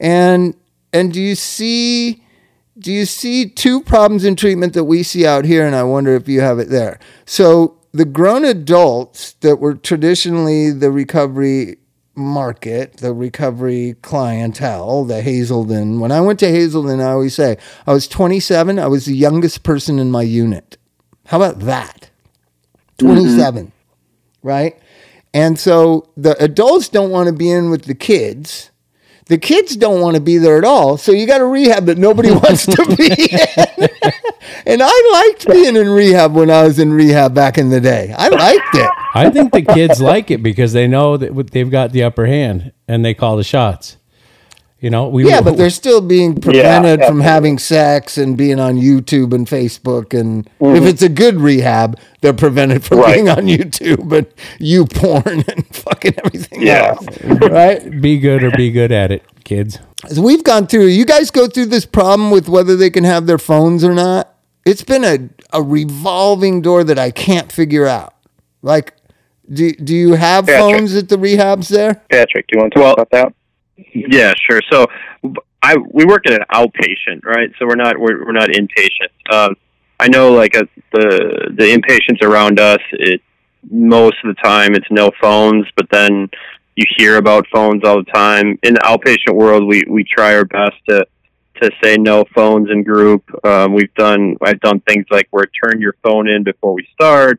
And 0.00 0.54
and 0.94 1.12
do 1.12 1.20
you 1.20 1.34
see 1.34 2.24
do 2.78 2.90
you 2.90 3.04
see 3.04 3.46
two 3.46 3.82
problems 3.82 4.24
in 4.24 4.36
treatment 4.36 4.72
that 4.72 4.84
we 4.84 5.02
see 5.02 5.26
out 5.26 5.44
here 5.44 5.66
and 5.66 5.76
I 5.76 5.82
wonder 5.82 6.14
if 6.14 6.28
you 6.28 6.40
have 6.40 6.58
it 6.58 6.70
there. 6.70 6.98
So 7.26 7.76
the 7.92 8.06
grown 8.06 8.42
adults 8.42 9.32
that 9.40 9.56
were 9.56 9.74
traditionally 9.74 10.70
the 10.70 10.90
recovery 10.90 11.76
market, 12.14 12.98
the 12.98 13.12
recovery 13.12 13.96
clientele, 14.00 15.04
the 15.04 15.20
Hazelden. 15.20 16.00
When 16.00 16.10
I 16.10 16.22
went 16.22 16.38
to 16.38 16.48
Hazelden, 16.48 17.02
I 17.02 17.10
always 17.10 17.34
say 17.34 17.58
I 17.86 17.92
was 17.92 18.08
27, 18.08 18.78
I 18.78 18.86
was 18.86 19.04
the 19.04 19.14
youngest 19.14 19.62
person 19.62 19.98
in 19.98 20.10
my 20.10 20.22
unit. 20.22 20.78
How 21.26 21.36
about 21.36 21.60
that? 21.60 22.09
27, 23.00 23.66
mm-hmm. 23.66 24.48
right? 24.48 24.78
And 25.32 25.58
so 25.58 26.08
the 26.16 26.40
adults 26.42 26.88
don't 26.88 27.10
want 27.10 27.28
to 27.28 27.32
be 27.32 27.50
in 27.50 27.70
with 27.70 27.84
the 27.84 27.94
kids. 27.94 28.70
The 29.26 29.38
kids 29.38 29.76
don't 29.76 30.00
want 30.00 30.16
to 30.16 30.20
be 30.20 30.38
there 30.38 30.58
at 30.58 30.64
all. 30.64 30.96
So 30.96 31.12
you 31.12 31.24
got 31.24 31.40
a 31.40 31.46
rehab 31.46 31.86
that 31.86 31.98
nobody 31.98 32.30
wants 32.32 32.66
to 32.66 32.96
be 32.96 33.12
in. 33.12 33.88
and 34.66 34.82
I 34.84 35.10
liked 35.12 35.46
being 35.46 35.76
in 35.76 35.88
rehab 35.88 36.34
when 36.34 36.50
I 36.50 36.64
was 36.64 36.80
in 36.80 36.92
rehab 36.92 37.32
back 37.32 37.56
in 37.56 37.68
the 37.68 37.80
day. 37.80 38.12
I 38.16 38.28
liked 38.28 38.74
it. 38.74 38.90
I 39.14 39.30
think 39.30 39.52
the 39.52 39.62
kids 39.62 40.00
like 40.00 40.32
it 40.32 40.42
because 40.42 40.72
they 40.72 40.88
know 40.88 41.16
that 41.16 41.52
they've 41.52 41.70
got 41.70 41.92
the 41.92 42.02
upper 42.02 42.26
hand 42.26 42.72
and 42.88 43.04
they 43.04 43.14
call 43.14 43.36
the 43.36 43.44
shots. 43.44 43.96
You 44.80 44.88
know, 44.88 45.08
we 45.08 45.28
Yeah, 45.28 45.42
but 45.42 45.58
they're 45.58 45.68
still 45.68 46.00
being 46.00 46.40
prevented 46.40 47.04
from 47.04 47.20
having 47.20 47.58
sex 47.58 48.16
and 48.16 48.34
being 48.36 48.58
on 48.58 48.76
YouTube 48.76 49.34
and 49.34 49.46
Facebook. 49.46 50.18
And 50.18 50.48
Mm-hmm. 50.58 50.76
if 50.76 50.84
it's 50.84 51.02
a 51.02 51.08
good 51.10 51.38
rehab, 51.40 51.98
they're 52.22 52.32
prevented 52.32 52.82
from 52.84 52.98
Right. 53.00 53.14
being 53.16 53.28
on 53.28 53.44
YouTube 53.44 54.10
and 54.16 54.26
you 54.58 54.86
porn 54.86 55.44
and 55.48 55.66
fucking 55.74 56.14
everything 56.24 56.62
Yeah. 56.62 56.96
else. 56.96 57.06
Right? 57.50 58.00
be 58.00 58.18
good 58.18 58.42
or 58.42 58.50
be 58.52 58.70
good 58.70 58.90
at 58.90 59.10
it, 59.12 59.22
kids. 59.44 59.78
As 60.08 60.18
we've 60.18 60.42
gone 60.44 60.66
through, 60.66 60.86
you 60.86 61.04
guys 61.04 61.30
go 61.30 61.46
through 61.46 61.66
this 61.66 61.84
problem 61.84 62.30
with 62.30 62.48
whether 62.48 62.74
they 62.74 62.88
can 62.88 63.04
have 63.04 63.26
their 63.26 63.38
phones 63.38 63.84
or 63.84 63.92
not. 63.94 64.34
It's 64.64 64.82
been 64.82 65.04
a, 65.04 65.28
a 65.52 65.62
revolving 65.62 66.62
door 66.62 66.84
that 66.84 66.98
I 66.98 67.10
can't 67.10 67.52
figure 67.52 67.86
out. 67.86 68.14
Like, 68.62 68.94
do, 69.52 69.72
do 69.72 69.94
you 69.94 70.14
have 70.14 70.46
Patrick. 70.46 70.60
phones 70.78 70.94
at 70.96 71.08
the 71.10 71.16
rehabs 71.16 71.68
there? 71.68 71.94
Patrick, 72.10 72.46
do 72.48 72.56
you 72.56 72.60
want 72.62 72.72
to 72.72 72.78
talk 72.80 72.94
about 72.94 73.10
that? 73.10 73.34
Yeah, 73.94 74.32
sure. 74.48 74.60
So 74.70 74.86
I 75.62 75.76
we 75.92 76.04
work 76.04 76.26
at 76.26 76.32
an 76.32 76.46
outpatient, 76.52 77.24
right? 77.24 77.50
So 77.58 77.66
we're 77.66 77.76
not 77.76 77.98
we're, 77.98 78.24
we're 78.24 78.32
not 78.32 78.50
inpatient. 78.50 79.10
Um, 79.32 79.56
I 79.98 80.08
know 80.08 80.32
like 80.32 80.56
uh 80.56 80.64
the 80.92 81.52
the 81.56 81.64
inpatients 81.64 82.22
around 82.22 82.58
us, 82.58 82.80
it 82.92 83.20
most 83.70 84.16
of 84.24 84.34
the 84.34 84.42
time 84.42 84.74
it's 84.74 84.86
no 84.90 85.10
phones, 85.20 85.66
but 85.76 85.86
then 85.90 86.28
you 86.76 86.84
hear 86.96 87.16
about 87.16 87.46
phones 87.52 87.84
all 87.84 87.96
the 87.96 88.10
time. 88.10 88.58
In 88.62 88.74
the 88.74 88.80
outpatient 88.80 89.34
world, 89.34 89.66
we 89.66 89.84
we 89.88 90.04
try 90.04 90.34
our 90.34 90.44
best 90.44 90.76
to 90.88 91.06
to 91.62 91.70
say 91.82 91.96
no 91.96 92.24
phones 92.34 92.70
in 92.70 92.82
group. 92.82 93.22
Um, 93.44 93.74
we've 93.74 93.94
done 93.94 94.36
I've 94.42 94.60
done 94.60 94.80
things 94.80 95.06
like 95.10 95.28
where 95.30 95.44
turn 95.62 95.80
your 95.80 95.94
phone 96.02 96.28
in 96.28 96.42
before 96.42 96.72
we 96.72 96.86
start. 96.94 97.38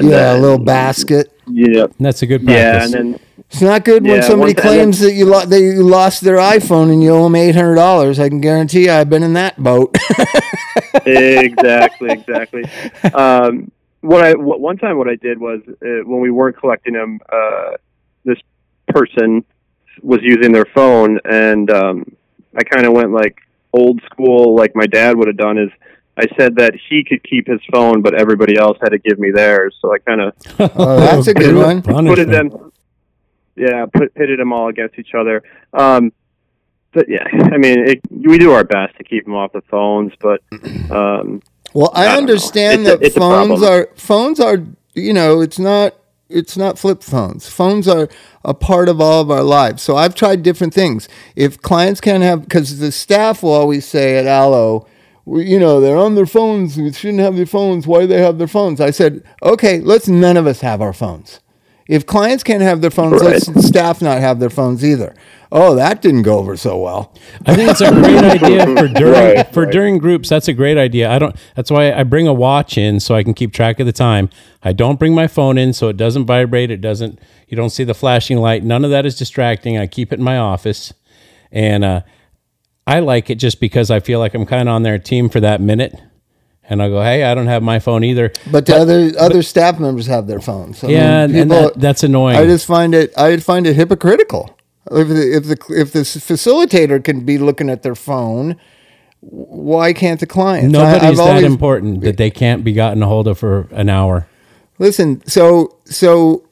Yeah, 0.00 0.36
a 0.36 0.38
little 0.38 0.58
basket. 0.58 1.32
Yeah, 1.46 1.84
And 1.84 1.94
that's 2.06 2.22
a 2.22 2.26
good 2.26 2.42
yeah, 2.42 2.84
and 2.84 2.92
then 2.92 3.20
It's 3.50 3.62
not 3.62 3.84
good 3.84 4.04
when 4.04 4.22
somebody 4.22 4.52
one- 4.52 4.62
claims 4.62 5.00
that 5.00 5.12
you 5.14 5.24
lo- 5.24 5.46
they 5.46 5.60
you 5.62 5.82
lost 5.82 6.20
their 6.22 6.36
iPhone 6.36 6.92
and 6.92 7.02
you 7.02 7.10
owe 7.10 7.24
them 7.24 7.36
eight 7.36 7.54
hundred 7.54 7.76
dollars. 7.76 8.18
I 8.18 8.28
can 8.28 8.40
guarantee 8.40 8.84
you, 8.84 8.92
I've 8.92 9.08
been 9.08 9.22
in 9.22 9.32
that 9.32 9.56
boat. 9.62 9.96
exactly, 11.06 12.10
exactly. 12.10 12.64
Um, 13.14 13.70
what 14.00 14.22
I 14.24 14.34
what, 14.34 14.60
one 14.60 14.76
time 14.76 14.98
what 14.98 15.08
I 15.08 15.16
did 15.16 15.38
was 15.38 15.60
uh, 15.68 16.04
when 16.04 16.20
we 16.20 16.30
weren't 16.30 16.56
collecting 16.56 16.94
them, 16.94 17.20
uh, 17.32 17.72
this 18.24 18.38
person 18.88 19.44
was 20.02 20.20
using 20.22 20.52
their 20.52 20.66
phone, 20.66 21.18
and 21.24 21.70
um, 21.70 22.04
I 22.56 22.62
kind 22.64 22.86
of 22.86 22.92
went 22.92 23.12
like 23.12 23.38
old 23.72 24.00
school, 24.04 24.54
like 24.54 24.74
my 24.74 24.86
dad 24.86 25.16
would 25.16 25.28
have 25.28 25.36
done. 25.36 25.58
Is 25.58 25.70
I 26.18 26.26
said 26.36 26.56
that 26.56 26.74
he 26.88 27.04
could 27.04 27.22
keep 27.22 27.46
his 27.46 27.60
phone, 27.72 28.02
but 28.02 28.14
everybody 28.14 28.58
else 28.58 28.76
had 28.82 28.88
to 28.88 28.98
give 28.98 29.20
me 29.20 29.30
theirs. 29.30 29.76
So 29.80 29.94
I 29.94 29.98
kind 29.98 30.20
of 30.20 30.34
oh, 30.58 31.00
that's 31.00 31.28
a 31.28 31.34
good 31.34 31.54
one. 31.54 31.80
putted 31.82 32.28
them, 32.28 32.72
yeah, 33.54 33.86
put 33.86 34.12
pitted 34.14 34.40
them 34.40 34.52
all 34.52 34.68
against 34.68 34.98
each 34.98 35.14
other. 35.14 35.44
Um, 35.72 36.12
but 36.92 37.08
yeah, 37.08 37.24
I 37.52 37.56
mean, 37.56 37.78
it, 37.86 38.00
we 38.10 38.38
do 38.38 38.50
our 38.50 38.64
best 38.64 38.96
to 38.96 39.04
keep 39.04 39.26
them 39.26 39.34
off 39.34 39.52
the 39.52 39.60
phones, 39.62 40.12
but 40.20 40.42
um, 40.90 41.40
Well, 41.72 41.92
I, 41.94 42.06
I 42.06 42.16
understand 42.16 42.84
that 42.86 43.00
a 43.04 43.10
phones 43.10 43.62
are 43.62 43.88
phones 43.94 44.40
are 44.40 44.64
you 44.94 45.12
know 45.12 45.40
it's 45.40 45.60
not 45.60 45.94
it's 46.28 46.56
not 46.56 46.80
flip 46.80 47.04
phones. 47.04 47.48
Phones 47.48 47.86
are 47.86 48.08
a 48.44 48.54
part 48.54 48.88
of 48.88 49.00
all 49.00 49.22
of 49.22 49.30
our 49.30 49.44
lives. 49.44 49.82
So 49.82 49.96
I've 49.96 50.16
tried 50.16 50.42
different 50.42 50.74
things. 50.74 51.08
If 51.36 51.62
clients 51.62 52.00
can't 52.00 52.24
have 52.24 52.42
because 52.42 52.80
the 52.80 52.90
staff 52.90 53.44
will 53.44 53.52
always 53.52 53.86
say 53.86 54.18
at 54.18 54.26
Alo, 54.26 54.78
well, 54.78 54.88
you 55.36 55.58
know, 55.58 55.80
they're 55.80 55.96
on 55.96 56.14
their 56.14 56.26
phones. 56.26 56.76
We 56.76 56.92
shouldn't 56.92 57.20
have 57.20 57.36
their 57.36 57.46
phones. 57.46 57.86
Why 57.86 58.00
do 58.02 58.06
they 58.06 58.20
have 58.22 58.38
their 58.38 58.48
phones? 58.48 58.80
I 58.80 58.90
said, 58.90 59.22
okay, 59.42 59.80
let's 59.80 60.08
none 60.08 60.36
of 60.36 60.46
us 60.46 60.60
have 60.60 60.80
our 60.80 60.92
phones. 60.92 61.40
If 61.88 62.04
clients 62.04 62.42
can't 62.44 62.62
have 62.62 62.82
their 62.82 62.90
phones, 62.90 63.22
Right. 63.22 63.30
let's 63.46 63.66
staff 63.68 64.02
not 64.02 64.20
have 64.20 64.40
their 64.40 64.50
phones 64.50 64.84
either. 64.84 65.14
Oh, 65.50 65.74
that 65.76 66.02
didn't 66.02 66.22
go 66.24 66.38
over 66.38 66.54
so 66.58 66.76
well. 66.76 67.14
I 67.46 67.54
think 67.56 67.70
it's 67.70 67.80
a 67.80 67.90
great 67.90 68.22
idea 68.42 68.66
for 68.76 68.88
during 68.88 69.12
Right, 69.14 69.54
for 69.54 69.62
right. 69.62 69.72
during 69.72 69.96
groups. 69.96 70.28
That's 70.28 70.48
a 70.48 70.52
great 70.52 70.76
idea. 70.76 71.10
I 71.10 71.18
don't. 71.18 71.34
That's 71.56 71.70
why 71.70 71.90
I 71.92 72.02
bring 72.02 72.28
a 72.28 72.34
watch 72.34 72.76
in 72.76 73.00
so 73.00 73.14
I 73.14 73.22
can 73.22 73.32
keep 73.32 73.54
track 73.54 73.80
of 73.80 73.86
the 73.86 73.92
time. 73.92 74.28
I 74.62 74.74
don't 74.74 74.98
bring 74.98 75.14
my 75.14 75.26
phone 75.26 75.56
in 75.56 75.72
so 75.72 75.88
it 75.88 75.96
doesn't 75.96 76.26
vibrate. 76.26 76.70
It 76.70 76.82
doesn't. 76.82 77.18
You 77.48 77.56
don't 77.56 77.70
see 77.70 77.84
the 77.84 77.94
flashing 77.94 78.36
light. 78.36 78.62
None 78.62 78.84
of 78.84 78.90
that 78.90 79.06
is 79.06 79.16
distracting. 79.16 79.78
I 79.78 79.86
keep 79.86 80.12
it 80.12 80.18
in 80.18 80.24
my 80.26 80.36
office, 80.36 80.92
and 81.50 81.82
uh, 81.82 82.02
I 82.88 83.00
like 83.00 83.28
it 83.28 83.36
just 83.36 83.60
because 83.60 83.90
I 83.90 84.00
feel 84.00 84.18
like 84.18 84.34
I'm 84.34 84.46
kind 84.46 84.68
of 84.68 84.74
on 84.74 84.82
their 84.82 84.98
team 84.98 85.28
for 85.28 85.40
that 85.40 85.60
minute. 85.60 85.94
And 86.70 86.82
I 86.82 86.88
go, 86.88 87.02
hey, 87.02 87.24
I 87.24 87.34
don't 87.34 87.46
have 87.46 87.62
my 87.62 87.78
phone 87.78 88.04
either. 88.04 88.32
But 88.50 88.66
the 88.66 88.76
other 88.76 89.12
other 89.18 89.42
staff 89.42 89.78
members 89.78 90.06
have 90.06 90.26
their 90.26 90.40
phones. 90.40 90.82
I 90.84 90.88
Yeah, 90.88 91.26
mean, 91.26 91.36
and 91.36 91.50
that, 91.50 91.74
that's 91.80 92.02
annoying. 92.02 92.36
I 92.36 92.46
just 92.46 92.66
find 92.66 92.94
it 92.94 93.16
I 93.16 93.36
find 93.38 93.66
it 93.66 93.76
hypocritical. 93.76 94.56
If 94.90 95.08
the 95.08 95.36
if 95.36 95.44
the 95.44 95.58
if 95.70 95.92
the 95.92 96.00
facilitator 96.00 97.02
can 97.02 97.24
be 97.24 97.36
looking 97.38 97.68
at 97.68 97.82
their 97.82 97.94
phone, 97.94 98.56
why 99.20 99.92
can't 99.92 100.20
the 100.20 100.26
client? 100.26 100.72
Nobody's 100.72 101.18
that 101.18 101.44
important 101.44 102.00
that 102.02 102.16
they 102.16 102.30
can't 102.30 102.64
be 102.64 102.72
gotten 102.72 103.02
a 103.02 103.06
hold 103.06 103.28
of 103.28 103.38
for 103.38 103.68
an 103.72 103.88
hour. 103.88 104.26
Listen, 104.78 105.22
so 105.26 105.76
so 105.84 106.47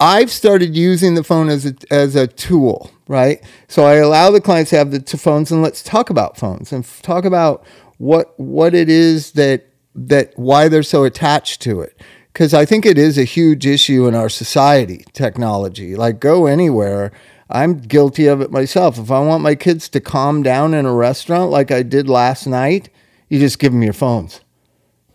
I've 0.00 0.30
started 0.30 0.76
using 0.76 1.14
the 1.14 1.24
phone 1.24 1.48
as 1.48 1.66
a 1.66 1.74
as 1.90 2.16
a 2.16 2.26
tool, 2.26 2.90
right? 3.08 3.42
So 3.68 3.84
I 3.84 3.94
allow 3.96 4.30
the 4.30 4.40
clients 4.40 4.70
to 4.70 4.76
have 4.76 4.90
the 4.90 5.00
phones, 5.16 5.50
and 5.52 5.62
let's 5.62 5.82
talk 5.82 6.10
about 6.10 6.36
phones 6.36 6.72
and 6.72 6.84
f- 6.84 7.02
talk 7.02 7.24
about 7.24 7.64
what 7.98 8.38
what 8.38 8.74
it 8.74 8.88
is 8.88 9.32
that 9.32 9.66
that 9.94 10.32
why 10.36 10.68
they're 10.68 10.82
so 10.82 11.04
attached 11.04 11.62
to 11.62 11.80
it. 11.80 12.00
Because 12.32 12.54
I 12.54 12.64
think 12.64 12.86
it 12.86 12.96
is 12.98 13.18
a 13.18 13.24
huge 13.24 13.66
issue 13.66 14.06
in 14.06 14.14
our 14.14 14.28
society. 14.28 15.04
Technology, 15.12 15.96
like 15.96 16.20
go 16.20 16.46
anywhere. 16.46 17.12
I'm 17.48 17.78
guilty 17.78 18.26
of 18.26 18.40
it 18.40 18.52
myself. 18.52 18.98
If 18.98 19.10
I 19.10 19.20
want 19.20 19.42
my 19.42 19.56
kids 19.56 19.88
to 19.90 20.00
calm 20.00 20.42
down 20.42 20.72
in 20.72 20.86
a 20.86 20.94
restaurant, 20.94 21.50
like 21.50 21.72
I 21.72 21.82
did 21.82 22.08
last 22.08 22.46
night, 22.46 22.90
you 23.28 23.40
just 23.40 23.58
give 23.58 23.72
them 23.72 23.82
your 23.82 23.92
phones, 23.92 24.40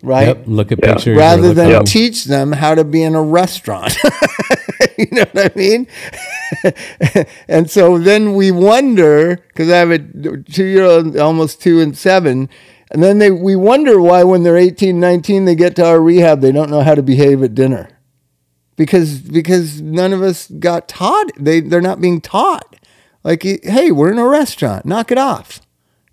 right? 0.02 0.28
Yep. 0.28 0.44
Look 0.48 0.72
at 0.72 0.80
Yeah. 0.84 0.94
pictures. 0.94 1.18
rather 1.18 1.54
than 1.54 1.72
at- 1.72 1.86
teach 1.86 2.26
them 2.26 2.52
how 2.54 2.76
to 2.76 2.84
be 2.84 3.02
in 3.04 3.16
a 3.16 3.22
restaurant. 3.24 3.96
you 4.98 5.08
know 5.12 5.26
what 5.32 5.52
I 5.56 5.58
mean? 5.58 5.88
and 7.48 7.70
so 7.70 7.98
then 7.98 8.34
we 8.36 8.52
wonder 8.52 9.38
because 9.48 9.70
I 9.70 9.78
have 9.78 9.92
a 9.92 10.00
two 10.00 10.66
year 10.66 10.84
old, 10.84 11.18
almost 11.18 11.62
two 11.62 11.80
and 11.82 11.98
seven. 11.98 12.50
And 12.92 13.02
then 13.02 13.18
they, 13.18 13.32
we 13.32 13.56
wonder 13.56 14.00
why, 14.00 14.24
when 14.24 14.44
they're 14.44 14.58
18, 14.58 15.00
19, 15.00 15.46
they 15.46 15.56
get 15.56 15.76
to 15.78 15.86
our 15.86 16.00
rehab, 16.00 16.42
they 16.42 16.52
don't 16.52 16.70
know 16.70 16.82
how 16.82 16.94
to 16.94 17.02
behave 17.02 17.42
at 17.42 17.56
dinner 17.56 17.90
because 18.76 19.20
because 19.20 19.82
none 19.82 20.14
of 20.14 20.22
us 20.22 20.48
got 20.48 20.88
taught. 20.88 21.32
They 21.38 21.62
they're 21.62 21.82
not 21.82 22.00
being 22.00 22.22
taught. 22.22 22.76
Like, 23.24 23.42
hey, 23.42 23.90
we're 23.92 24.12
in 24.12 24.20
a 24.20 24.28
restaurant. 24.28 24.86
Knock 24.86 25.12
it 25.12 25.18
off. 25.18 25.62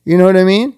You 0.05 0.17
know 0.17 0.25
what 0.25 0.37
I 0.37 0.45
mean? 0.45 0.75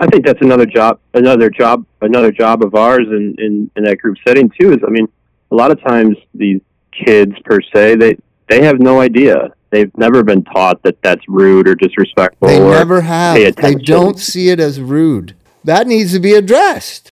I 0.00 0.06
think 0.06 0.26
that's 0.26 0.42
another 0.42 0.66
job, 0.66 1.00
another 1.14 1.50
job, 1.50 1.86
another 2.00 2.32
job 2.32 2.64
of 2.64 2.74
ours 2.74 3.06
in, 3.06 3.36
in, 3.38 3.70
in 3.76 3.84
that 3.84 3.98
group 3.98 4.16
setting 4.26 4.50
too. 4.60 4.72
Is 4.72 4.78
I 4.86 4.90
mean, 4.90 5.06
a 5.50 5.54
lot 5.54 5.70
of 5.70 5.80
times 5.80 6.16
these 6.34 6.60
kids 6.92 7.32
per 7.44 7.60
se, 7.74 7.96
they 7.96 8.16
they 8.48 8.64
have 8.64 8.80
no 8.80 9.00
idea. 9.00 9.52
They've 9.70 9.96
never 9.96 10.24
been 10.24 10.42
taught 10.44 10.82
that 10.82 11.00
that's 11.02 11.22
rude 11.28 11.68
or 11.68 11.74
disrespectful. 11.74 12.48
They 12.48 12.60
or 12.60 12.70
never 12.70 13.02
have. 13.02 13.36
They 13.56 13.74
don't 13.74 14.18
see 14.18 14.48
it 14.48 14.58
as 14.58 14.80
rude. 14.80 15.36
That 15.62 15.86
needs 15.86 16.12
to 16.12 16.20
be 16.20 16.34
addressed. 16.34 17.10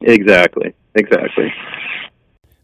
Exactly. 0.00 0.74
Exactly. 0.94 1.52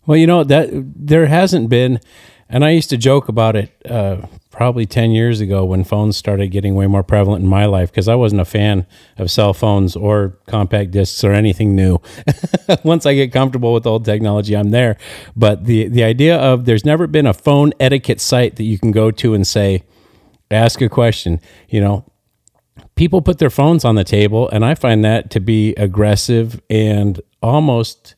Well, 0.06 0.16
you 0.16 0.26
know 0.26 0.42
that 0.42 0.70
there 0.72 1.26
hasn't 1.26 1.68
been, 1.68 2.00
and 2.48 2.64
I 2.64 2.70
used 2.70 2.90
to 2.90 2.96
joke 2.96 3.28
about 3.28 3.54
it 3.56 3.70
uh, 3.84 4.22
probably 4.52 4.86
ten 4.86 5.10
years 5.10 5.40
ago 5.40 5.64
when 5.64 5.82
phones 5.82 6.16
started 6.16 6.48
getting 6.48 6.74
way 6.74 6.86
more 6.86 7.02
prevalent 7.02 7.42
in 7.42 7.48
my 7.48 7.66
life 7.66 7.90
because 7.90 8.06
I 8.06 8.14
wasn't 8.14 8.42
a 8.42 8.44
fan 8.44 8.86
of 9.18 9.30
cell 9.30 9.52
phones 9.54 9.96
or 9.96 10.38
compact 10.46 10.92
discs 10.92 11.24
or 11.24 11.32
anything 11.32 11.74
new. 11.74 11.98
Once 12.84 13.06
I 13.06 13.14
get 13.14 13.32
comfortable 13.32 13.72
with 13.72 13.86
old 13.86 14.04
technology, 14.04 14.56
I'm 14.56 14.70
there. 14.70 14.96
But 15.34 15.64
the 15.64 15.88
the 15.88 16.04
idea 16.04 16.36
of 16.36 16.66
there's 16.66 16.84
never 16.84 17.06
been 17.06 17.26
a 17.26 17.34
phone 17.34 17.72
etiquette 17.80 18.20
site 18.20 18.56
that 18.56 18.64
you 18.64 18.78
can 18.78 18.92
go 18.92 19.10
to 19.10 19.34
and 19.34 19.46
say, 19.46 19.82
ask 20.50 20.80
a 20.80 20.88
question. 20.88 21.40
You 21.68 21.80
know, 21.80 22.04
people 22.94 23.22
put 23.22 23.38
their 23.38 23.50
phones 23.50 23.84
on 23.84 23.94
the 23.94 24.04
table, 24.04 24.48
and 24.50 24.64
I 24.64 24.74
find 24.74 25.04
that 25.04 25.30
to 25.30 25.40
be 25.40 25.74
aggressive 25.74 26.60
and 26.70 27.20
almost 27.42 28.14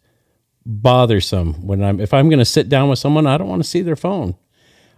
bothersome 0.66 1.66
when 1.66 1.82
I'm 1.82 2.00
if 2.00 2.14
I'm 2.14 2.28
going 2.28 2.38
to 2.38 2.44
sit 2.44 2.68
down 2.68 2.88
with 2.88 2.98
someone, 2.98 3.26
I 3.26 3.38
don't 3.38 3.48
want 3.48 3.62
to 3.62 3.68
see 3.68 3.82
their 3.82 3.96
phone. 3.96 4.36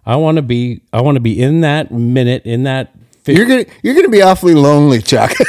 I 0.07 0.17
want 0.17 0.37
to 0.37 0.43
be 0.43 0.83
I 0.93 1.01
want 1.01 1.17
to 1.17 1.21
be 1.21 1.41
in 1.43 1.61
that 1.63 1.91
minute 1.91 2.45
in 2.47 2.63
that 2.63 2.95
fi- 3.25 3.33
You're 3.33 3.47
gonna 3.47 3.65
you're 3.83 3.95
gonna 3.95 4.09
be 4.09 4.23
awfully 4.23 4.55
lonely, 4.55 5.03
Chuck. 5.03 5.33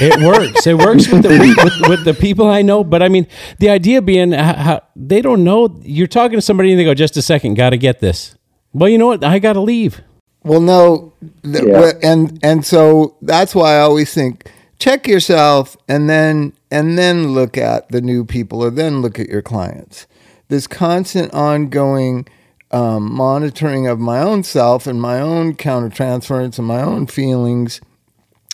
it 0.00 0.20
works. 0.24 0.66
It 0.66 0.76
works 0.76 1.08
with 1.08 1.22
the 1.22 1.30
with, 1.64 1.88
with 1.88 2.04
the 2.04 2.14
people 2.14 2.46
I 2.48 2.62
know, 2.62 2.84
but 2.84 3.02
I 3.02 3.08
mean, 3.08 3.26
the 3.58 3.70
idea 3.70 4.02
being 4.02 4.32
how, 4.32 4.54
how, 4.54 4.80
they 4.94 5.22
don't 5.22 5.44
know 5.44 5.80
you're 5.82 6.06
talking 6.06 6.36
to 6.36 6.42
somebody 6.42 6.70
and 6.72 6.78
they 6.80 6.84
go 6.84 6.94
just 6.94 7.16
a 7.16 7.22
second, 7.22 7.54
got 7.54 7.70
to 7.70 7.78
get 7.78 8.00
this. 8.00 8.36
Well, 8.72 8.88
you 8.88 8.98
know 8.98 9.06
what? 9.06 9.24
I 9.24 9.38
got 9.38 9.54
to 9.54 9.60
leave. 9.60 10.00
well, 10.44 10.60
no, 10.60 11.12
th- 11.42 11.64
Yeah. 11.66 11.92
and 12.02 12.38
and 12.42 12.64
so 12.64 13.16
that's 13.22 13.54
why 13.54 13.76
I 13.76 13.80
always 13.80 14.12
think 14.14 14.50
check 14.78 15.06
yourself 15.08 15.76
and 15.88 16.08
then 16.08 16.52
and 16.70 16.96
then 16.98 17.28
look 17.34 17.58
at 17.58 17.88
the 17.90 18.00
new 18.00 18.24
people 18.24 18.62
or 18.62 18.70
then 18.70 19.00
look 19.02 19.18
at 19.18 19.28
your 19.28 19.42
clients. 19.42 20.06
This 20.48 20.66
constant 20.66 21.32
ongoing 21.34 22.26
um, 22.70 23.12
monitoring 23.12 23.86
of 23.86 23.98
my 23.98 24.20
own 24.20 24.42
self 24.42 24.86
and 24.86 25.00
my 25.00 25.20
own 25.20 25.54
countertransference 25.54 26.58
and 26.58 26.66
my 26.66 26.82
own 26.82 27.06
feelings 27.06 27.80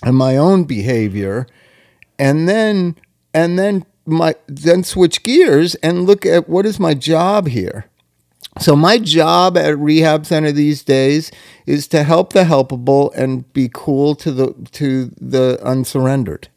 and 0.02 0.16
my 0.16 0.36
own 0.36 0.64
behavior. 0.64 1.46
And 2.18 2.48
then 2.48 2.96
and 3.34 3.58
then 3.58 3.84
my 4.06 4.34
then 4.46 4.84
switch 4.84 5.22
gears 5.22 5.74
and 5.76 6.06
look 6.06 6.24
at 6.24 6.48
what 6.48 6.64
is 6.64 6.80
my 6.80 6.94
job 6.94 7.48
here. 7.48 7.86
So 8.58 8.74
my 8.74 8.96
job 8.98 9.58
at 9.58 9.78
rehab 9.78 10.24
center 10.24 10.50
these 10.50 10.82
days 10.82 11.30
is 11.66 11.86
to 11.88 12.04
help 12.04 12.32
the 12.32 12.44
helpable 12.44 13.14
and 13.14 13.52
be 13.52 13.68
cool 13.72 14.14
to 14.16 14.32
the 14.32 14.54
to 14.72 15.12
the 15.20 15.58
unsurrendered. 15.62 16.48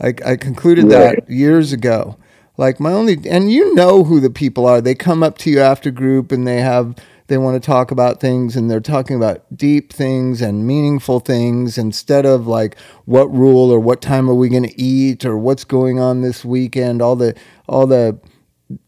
I, 0.00 0.14
I 0.24 0.36
concluded 0.36 0.88
that 0.90 1.28
years 1.28 1.72
ago 1.72 2.16
like 2.56 2.78
my 2.80 2.92
only 2.92 3.18
and 3.28 3.50
you 3.50 3.74
know 3.74 4.04
who 4.04 4.20
the 4.20 4.30
people 4.30 4.66
are. 4.66 4.80
They 4.80 4.94
come 4.94 5.22
up 5.22 5.38
to 5.38 5.50
you 5.50 5.60
after 5.60 5.90
group 5.90 6.32
and 6.32 6.46
they 6.46 6.60
have 6.60 6.96
they 7.28 7.38
want 7.38 7.60
to 7.60 7.66
talk 7.66 7.90
about 7.90 8.20
things 8.20 8.56
and 8.56 8.70
they're 8.70 8.80
talking 8.80 9.16
about 9.16 9.44
deep 9.56 9.92
things 9.92 10.42
and 10.42 10.66
meaningful 10.66 11.20
things 11.20 11.78
instead 11.78 12.26
of 12.26 12.46
like 12.46 12.76
what 13.06 13.32
rule 13.32 13.70
or 13.70 13.80
what 13.80 14.02
time 14.02 14.28
are 14.28 14.34
we 14.34 14.48
going 14.50 14.64
to 14.64 14.80
eat 14.80 15.24
or 15.24 15.38
what's 15.38 15.64
going 15.64 15.98
on 15.98 16.20
this 16.20 16.44
weekend 16.44 17.00
all 17.00 17.16
the 17.16 17.34
all 17.68 17.86
the 17.86 18.18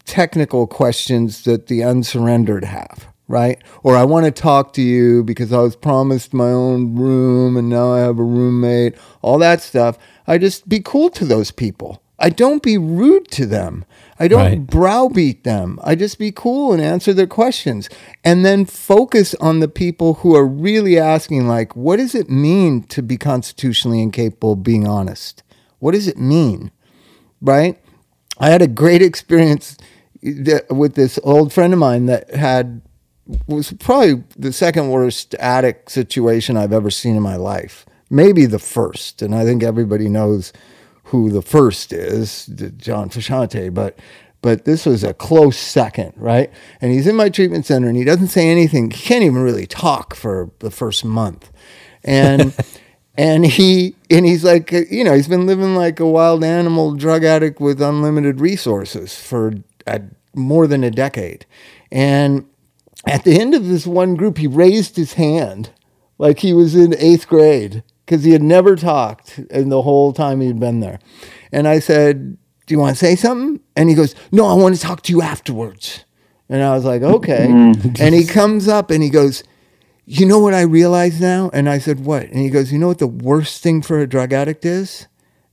technical 0.05 0.67
questions 0.67 1.43
that 1.43 1.67
the 1.67 1.83
unsurrendered 1.83 2.63
have 2.63 3.07
right? 3.27 3.63
Or 3.81 3.95
i 3.95 4.03
want 4.03 4.25
to 4.25 4.31
talk 4.31 4.73
to 4.73 4.81
you 4.83 5.23
because 5.23 5.51
i 5.51 5.57
was 5.57 5.75
promised 5.75 6.31
my 6.31 6.49
own 6.49 6.95
room 6.95 7.57
and 7.57 7.67
now 7.67 7.93
i 7.93 7.99
have 7.99 8.19
a 8.19 8.23
roommate 8.23 8.95
all 9.23 9.39
that 9.39 9.61
stuff. 9.61 9.97
I 10.27 10.37
just 10.37 10.69
be 10.69 10.79
cool 10.79 11.09
to 11.11 11.25
those 11.25 11.49
people 11.49 12.03
I 12.17 12.29
don't 12.29 12.63
be 12.63 12.77
rude 12.77 13.29
to 13.31 13.45
them. 13.45 13.83
I 14.19 14.27
don't 14.29 14.39
Right. 14.39 14.65
browbeat 14.67 15.43
them. 15.43 15.79
I 15.83 15.95
just 15.95 16.17
be 16.17 16.31
cool 16.31 16.71
and 16.71 16.81
answer 16.81 17.13
their 17.13 17.27
questions 17.27 17.89
and 18.23 18.45
then 18.45 18.65
focus 18.65 19.35
on 19.41 19.59
the 19.59 19.67
people 19.67 20.15
who 20.15 20.35
are 20.35 20.45
really 20.45 20.97
asking, 20.97 21.47
like, 21.47 21.75
what 21.75 21.97
does 21.97 22.15
it 22.15 22.29
mean 22.29 22.83
to 22.83 23.01
be 23.01 23.17
constitutionally 23.17 24.01
incapable 24.01 24.53
of 24.53 24.63
being 24.63 24.87
honest? 24.87 25.43
What 25.79 25.93
does 25.93 26.07
it 26.07 26.17
mean? 26.17 26.71
Right? 27.41 27.77
I 28.39 28.49
had 28.49 28.61
a 28.61 28.67
great 28.67 29.01
experience 29.09 29.77
with 30.69 30.95
this 30.95 31.19
old 31.23 31.51
friend 31.53 31.73
of 31.73 31.79
mine 31.79 32.05
that 32.07 32.33
had 32.33 32.81
was 33.47 33.71
probably 33.73 34.23
the 34.37 34.53
second 34.53 34.89
worst 34.89 35.33
addict 35.35 35.91
situation 35.91 36.55
I've 36.57 36.73
ever 36.73 36.89
seen 36.91 37.15
in 37.15 37.21
my 37.23 37.35
life. 37.35 37.85
Maybe 38.09 38.45
the 38.45 38.59
first, 38.59 39.21
and 39.21 39.33
I 39.33 39.43
think 39.43 39.63
everybody 39.63 40.07
knows 40.09 40.53
who 41.23 41.31
the 41.31 41.41
first 41.41 41.93
is, 41.93 42.45
John 42.77 43.09
Frusciante, 43.09 43.73
but 43.73 43.97
but 44.41 44.65
this 44.65 44.85
was 44.85 45.03
a 45.03 45.11
close 45.13 45.57
second, 45.57 46.13
right? 46.15 46.51
And 46.79 46.91
he's 46.91 47.07
in 47.07 47.15
my 47.15 47.29
treatment 47.29 47.65
center 47.65 47.87
and 47.87 47.97
he 47.97 48.03
doesn't 48.03 48.27
say 48.27 48.47
anything. 48.47 48.91
He 48.91 49.01
can't 49.01 49.23
even 49.23 49.41
really 49.41 49.65
talk 49.65 50.13
for 50.13 50.51
the 50.59 50.69
first 50.69 51.03
month. 51.03 51.51
And 52.03 52.53
and 53.17 53.43
he 53.43 53.95
and 54.11 54.23
he's 54.23 54.43
like 54.43 54.71
you 54.71 55.03
know, 55.03 55.15
he's 55.15 55.27
been 55.27 55.47
living 55.47 55.73
like 55.75 55.99
a 55.99 56.05
wild 56.05 56.43
animal 56.43 56.93
drug 56.93 57.23
addict 57.23 57.59
with 57.59 57.81
unlimited 57.81 58.39
resources 58.39 59.19
for 59.19 59.55
a, 59.87 60.01
more 60.35 60.67
than 60.67 60.83
a 60.83 60.91
decade. 60.91 61.47
And 61.91 62.47
at 63.07 63.23
the 63.23 63.39
end 63.39 63.55
of 63.55 63.67
this 63.67 63.87
one 63.87 64.15
group, 64.15 64.37
he 64.37 64.47
raised 64.47 64.95
his 64.95 65.13
hand 65.13 65.71
like 66.17 66.39
he 66.39 66.53
was 66.53 66.75
in 66.75 66.95
eighth 66.97 67.27
grade 67.27 67.83
because 68.05 68.23
he 68.23 68.31
had 68.31 68.43
never 68.43 68.75
talked 68.75 69.39
in 69.49 69.69
the 69.69 69.81
whole 69.81 70.13
time 70.13 70.41
he'd 70.41 70.59
been 70.59 70.79
there. 70.79 70.99
And 71.51 71.67
I 71.67 71.79
said, 71.79 72.37
Do 72.65 72.73
you 72.73 72.79
want 72.79 72.95
to 72.97 72.99
say 73.05 73.15
something? 73.15 73.59
And 73.75 73.89
he 73.89 73.95
goes, 73.95 74.15
No, 74.31 74.45
I 74.45 74.53
want 74.53 74.75
to 74.75 74.81
talk 74.81 75.01
to 75.03 75.11
you 75.11 75.21
afterwards. 75.21 76.05
And 76.49 76.61
I 76.61 76.75
was 76.75 76.85
like, 76.85 77.01
Okay. 77.01 77.47
Mm-hmm. 77.49 78.01
and 78.01 78.13
he 78.15 78.25
comes 78.25 78.67
up 78.67 78.91
and 78.91 79.01
he 79.01 79.09
goes, 79.09 79.43
You 80.05 80.25
know 80.25 80.39
what 80.39 80.53
I 80.53 80.61
realize 80.61 81.19
now? 81.19 81.49
And 81.53 81.67
I 81.69 81.79
said, 81.79 82.05
What? 82.05 82.23
And 82.23 82.39
he 82.39 82.49
goes, 82.49 82.71
You 82.71 82.79
know 82.79 82.87
what 82.87 82.99
the 82.99 83.07
worst 83.07 83.63
thing 83.63 83.81
for 83.81 83.99
a 83.99 84.07
drug 84.07 84.33
addict 84.33 84.65
is? 84.65 85.07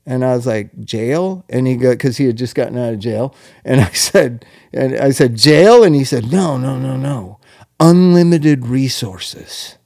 And 0.05 0.25
I 0.25 0.35
was 0.35 0.49
like, 0.49 0.81
jail? 0.81 1.45
And 1.49 1.65
he 1.67 1.77
got, 1.77 1.91
because 1.91 2.17
he 2.17 2.27
had 2.27 2.37
just 2.37 2.57
gotten 2.57 2.77
out 2.77 2.93
of 2.93 2.99
jail. 2.99 3.37
And 3.65 3.81
I 3.81 3.91
said, 3.91 4.45
and 4.73 4.97
I 4.97 5.11
said, 5.11 5.37
jail? 5.37 5.85
And 5.85 5.95
he 5.95 6.03
said, 6.03 6.33
no, 6.33 6.57
no, 6.57 6.77
no, 6.77 6.97
no. 6.97 7.39
Unlimited 7.79 8.67
resources. 8.67 9.79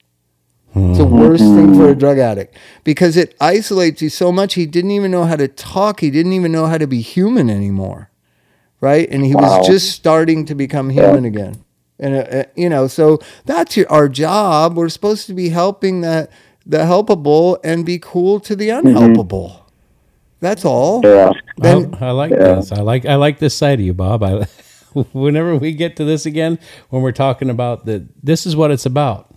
It's 0.76 0.98
the 0.98 1.04
worst 1.06 1.42
thing 1.42 1.74
for 1.74 1.88
a 1.88 1.94
drug 1.94 2.18
addict 2.18 2.54
because 2.84 3.16
it 3.16 3.34
isolates 3.40 4.02
you 4.02 4.10
so 4.10 4.30
much. 4.30 4.54
He 4.54 4.66
didn't 4.66 4.90
even 4.90 5.10
know 5.10 5.24
how 5.24 5.36
to 5.36 5.48
talk. 5.48 6.00
He 6.00 6.10
didn't 6.10 6.32
even 6.34 6.52
know 6.52 6.66
how 6.66 6.76
to 6.78 6.86
be 6.86 7.00
human 7.00 7.48
anymore. 7.48 8.10
Right. 8.80 9.08
And 9.10 9.24
he 9.24 9.34
Wow. 9.34 9.58
was 9.60 9.66
just 9.66 9.90
starting 9.92 10.44
to 10.46 10.54
become 10.54 10.90
human 10.90 11.24
again. 11.24 11.64
And, 11.98 12.14
uh, 12.14 12.18
uh, 12.18 12.44
you 12.54 12.68
know, 12.68 12.88
so 12.88 13.18
that's 13.46 13.74
your, 13.76 13.90
our 13.90 14.08
job. 14.08 14.76
We're 14.76 14.90
supposed 14.90 15.26
to 15.28 15.32
be 15.34 15.48
helping 15.48 16.02
the, 16.02 16.28
the 16.66 16.78
helpable 16.78 17.58
and 17.64 17.86
be 17.86 17.98
cool 17.98 18.38
to 18.40 18.54
the 18.54 18.68
unhelpable. 18.68 19.62
That's 20.40 20.66
all. 20.66 21.00
Yeah. 21.02 21.32
Then- 21.56 21.94
I, 21.98 22.08
I 22.08 22.10
like 22.10 22.32
Yeah. 22.32 22.56
this. 22.56 22.70
I 22.70 22.82
like 22.82 23.06
I 23.06 23.14
like 23.14 23.38
this 23.38 23.54
side 23.54 23.80
of 23.80 23.86
you, 23.86 23.94
Bob. 23.94 24.22
I, 24.22 24.44
whenever 25.12 25.56
we 25.56 25.72
get 25.72 25.96
to 25.96 26.04
this 26.04 26.26
again, 26.26 26.58
when 26.90 27.00
we're 27.00 27.12
talking 27.12 27.48
about 27.48 27.86
the, 27.86 28.06
this 28.22 28.44
is 28.44 28.54
what 28.54 28.70
it's 28.70 28.84
about. 28.84 29.34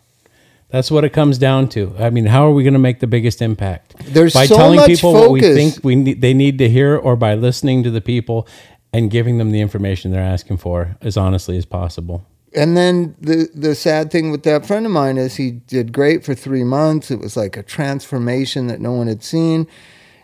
That's 0.69 0.91
what 0.91 1.03
it 1.03 1.09
comes 1.09 1.37
down 1.37 1.69
to. 1.69 1.95
I 1.97 2.09
mean, 2.11 2.25
how 2.25 2.47
are 2.47 2.51
we 2.51 2.63
going 2.63 2.73
to 2.73 2.79
make 2.79 2.99
the 2.99 3.07
biggest 3.07 3.41
impact? 3.41 3.95
There's 4.05 4.33
by 4.33 4.45
so 4.45 4.55
telling 4.55 4.79
people 4.85 5.13
what 5.13 5.31
we 5.31 5.41
think 5.41 5.83
we 5.83 5.95
need, 5.95 6.21
they 6.21 6.33
need 6.33 6.57
to 6.59 6.69
hear, 6.69 6.95
or 6.95 7.15
by 7.15 7.33
listening 7.35 7.83
to 7.83 7.91
the 7.91 8.01
people 8.01 8.47
and 8.93 9.09
giving 9.09 9.37
them 9.39 9.51
the 9.51 9.61
information 9.61 10.11
they're 10.11 10.21
asking 10.21 10.57
for 10.57 10.97
as 11.01 11.17
honestly 11.17 11.57
as 11.57 11.65
possible. 11.65 12.25
and 12.55 12.75
then 12.75 13.15
the 13.21 13.47
the 13.53 13.75
sad 13.75 14.09
thing 14.11 14.31
with 14.31 14.41
that 14.43 14.65
friend 14.65 14.85
of 14.85 14.91
mine 14.91 15.17
is 15.17 15.35
he 15.35 15.51
did 15.51 15.91
great 15.93 16.23
for 16.25 16.33
three 16.33 16.63
months. 16.63 17.11
It 17.11 17.19
was 17.19 17.37
like 17.37 17.55
a 17.57 17.63
transformation 17.63 18.67
that 18.67 18.79
no 18.81 18.91
one 18.93 19.07
had 19.07 19.23
seen. 19.23 19.67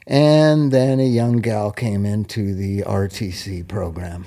And 0.07 0.71
then 0.71 0.99
a 0.99 1.07
young 1.07 1.37
gal 1.37 1.71
came 1.71 2.05
into 2.05 2.53
the 2.53 2.81
RTC 2.83 3.67
program. 3.67 4.25